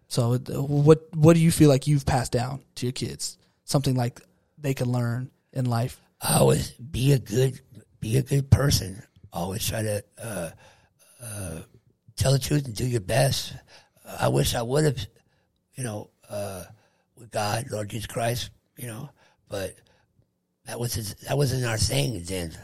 So 0.07 0.37
what 0.37 1.07
what 1.13 1.33
do 1.33 1.41
you 1.41 1.51
feel 1.51 1.67
like 1.69 1.87
you've 1.87 2.05
passed 2.05 2.31
down 2.31 2.61
to 2.75 2.85
your 2.85 2.93
kids? 2.93 3.37
Something 3.65 3.95
like 3.95 4.21
they 4.57 4.73
can 4.73 4.91
learn 4.91 5.29
in 5.53 5.65
life. 5.65 5.99
always 6.21 6.71
be 6.71 7.11
a 7.11 7.19
good 7.19 7.59
be 7.99 8.17
a 8.17 8.21
good 8.21 8.49
person. 8.49 9.03
Always 9.31 9.67
try 9.67 9.81
to 9.81 10.03
uh, 10.23 10.49
uh, 11.21 11.59
tell 12.15 12.31
the 12.31 12.39
truth 12.39 12.65
and 12.65 12.75
do 12.75 12.87
your 12.87 13.01
best. 13.01 13.53
I 14.19 14.29
wish 14.29 14.55
I 14.55 14.61
would 14.61 14.85
have, 14.85 14.97
you 15.75 15.83
know, 15.83 16.09
uh, 16.29 16.63
with 17.19 17.31
God, 17.31 17.65
Lord 17.71 17.89
Jesus 17.89 18.07
Christ, 18.07 18.49
you 18.77 18.87
know, 18.87 19.09
but 19.49 19.75
that 20.65 20.79
was 20.79 20.93
his, 20.93 21.15
that 21.15 21.37
wasn't 21.37 21.65
our 21.65 21.77
thing 21.77 22.23
then. 22.23 22.55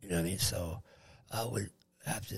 You 0.00 0.08
know 0.08 0.16
what 0.16 0.22
I 0.22 0.24
mean? 0.24 0.38
So 0.38 0.82
I 1.30 1.44
would 1.44 1.70
have 2.06 2.26
to, 2.28 2.34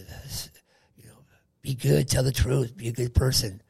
you 0.97 1.07
know, 1.07 1.18
be 1.62 1.74
good, 1.74 2.09
tell 2.09 2.22
the 2.22 2.32
truth, 2.32 2.76
be 2.76 2.88
a 2.88 2.93
good 2.93 3.14
person. 3.14 3.62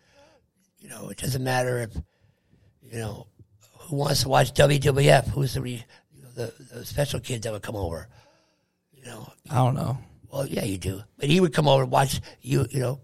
You 0.78 0.88
know, 0.88 1.10
it 1.10 1.18
doesn't 1.18 1.44
matter 1.44 1.78
if, 1.78 1.94
you 2.82 2.98
know, 2.98 3.26
who 3.78 3.96
wants 3.96 4.22
to 4.22 4.28
watch 4.28 4.54
WWF? 4.54 5.28
Who's 5.28 5.54
the, 5.54 5.60
re, 5.60 5.84
you 6.14 6.22
know, 6.22 6.30
the, 6.30 6.54
the 6.72 6.84
special 6.84 7.20
kids 7.20 7.44
that 7.44 7.52
would 7.52 7.62
come 7.62 7.76
over? 7.76 8.08
You 8.94 9.04
know, 9.04 9.32
I 9.50 9.56
don't 9.56 9.74
know. 9.74 9.98
well, 10.30 10.46
yeah, 10.46 10.64
you 10.64 10.78
do. 10.78 11.02
But 11.18 11.28
he 11.28 11.40
would 11.40 11.52
come 11.52 11.68
over 11.68 11.82
and 11.82 11.92
watch 11.92 12.20
you, 12.40 12.66
you 12.70 12.80
know, 12.80 13.00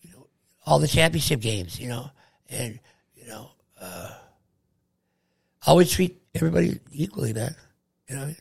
you 0.00 0.10
know, 0.12 0.26
all 0.64 0.78
the 0.78 0.88
championship 0.88 1.40
games, 1.40 1.78
you 1.78 1.88
know, 1.88 2.10
and 2.48 2.78
uh, 3.82 4.10
always 5.66 5.90
treat 5.90 6.22
everybody 6.34 6.78
equally, 6.92 7.32
man. 7.32 7.54
You 8.08 8.16
know, 8.16 8.34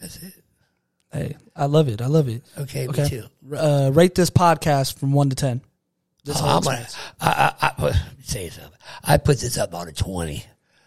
that's 0.00 0.16
it. 0.22 0.34
Hey, 1.12 1.36
I 1.54 1.66
love 1.66 1.88
it. 1.88 2.02
I 2.02 2.06
love 2.06 2.28
it. 2.28 2.42
Okay, 2.58 2.86
me 2.88 3.08
too. 3.08 3.24
Uh, 3.56 3.90
rate 3.92 4.14
this 4.14 4.30
podcast 4.30 4.98
from 4.98 5.12
one 5.12 5.30
to 5.30 5.36
ten. 5.36 5.60
This 6.24 6.40
Oh, 6.40 6.46
I'm 6.46 6.62
gonna. 6.62 6.86
I, 7.20 7.52
I, 7.60 7.86
I, 7.86 7.92
say 8.22 8.48
something. 8.48 8.72
I 9.02 9.16
put 9.18 9.38
this 9.38 9.56
up 9.58 9.74
on 9.74 9.88
a 9.88 9.92
twenty. 9.92 10.44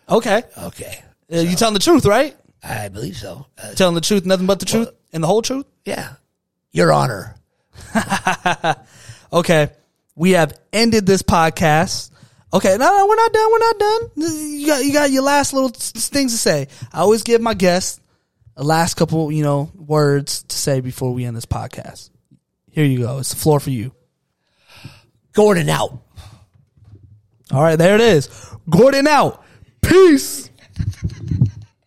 Okay. 0.10 0.44
Okay, 0.58 1.04
Uh, 1.32 1.38
you 1.40 1.56
telling 1.56 1.74
the 1.74 1.80
truth, 1.80 2.06
right? 2.06 2.36
I 2.64 2.90
believe 2.90 3.18
so. 3.18 3.46
Uh, 3.62 3.74
Telling 3.74 3.96
the 3.96 4.02
truth, 4.02 4.26
nothing 4.26 4.48
but 4.48 4.60
the 4.60 4.66
truth, 4.66 4.90
and 5.14 5.24
the 5.24 5.28
whole 5.28 5.42
truth. 5.42 5.66
yeah, 5.86 6.14
Your 6.72 6.92
Honor. 6.92 7.36
Okay, 9.32 9.70
we 10.16 10.32
have 10.32 10.58
ended 10.72 11.06
this 11.06 11.22
podcast. 11.22 12.12
Okay, 12.58 12.76
no, 12.76 12.98
no, 12.98 13.06
we're 13.06 13.16
not 13.16 13.34
done. 13.34 13.52
We're 13.52 13.60
not 13.60 13.80
done. 13.80 14.02
You 14.16 14.66
got 14.66 14.84
you 14.84 14.92
got 14.92 15.12
your 15.12 15.22
last 15.22 15.54
little 15.54 15.70
things 15.70 16.32
to 16.32 16.40
say. 16.40 16.68
I 16.92 17.02
always 17.02 17.22
give 17.22 17.40
my 17.40 17.54
guests 17.54 18.00
a 18.56 18.64
last 18.64 18.96
couple, 18.96 19.32
you 19.32 19.44
know, 19.44 19.72
words 19.76 20.42
to 20.42 20.58
say 20.58 20.80
before 20.80 21.14
we 21.14 21.24
end 21.24 21.38
this 21.38 21.46
podcast. 21.46 22.10
Here 22.72 22.84
you 22.84 22.98
go. 22.98 23.20
It's 23.20 23.30
the 23.30 23.36
floor 23.36 23.60
for 23.60 23.70
you. 23.70 23.94
Gordon 25.34 25.70
out. 25.70 26.02
All 27.52 27.62
right, 27.62 27.76
there 27.76 27.94
it 27.94 28.02
is. 28.02 28.28
Gordon 28.68 29.06
out. 29.06 29.46
Peace. 29.84 30.50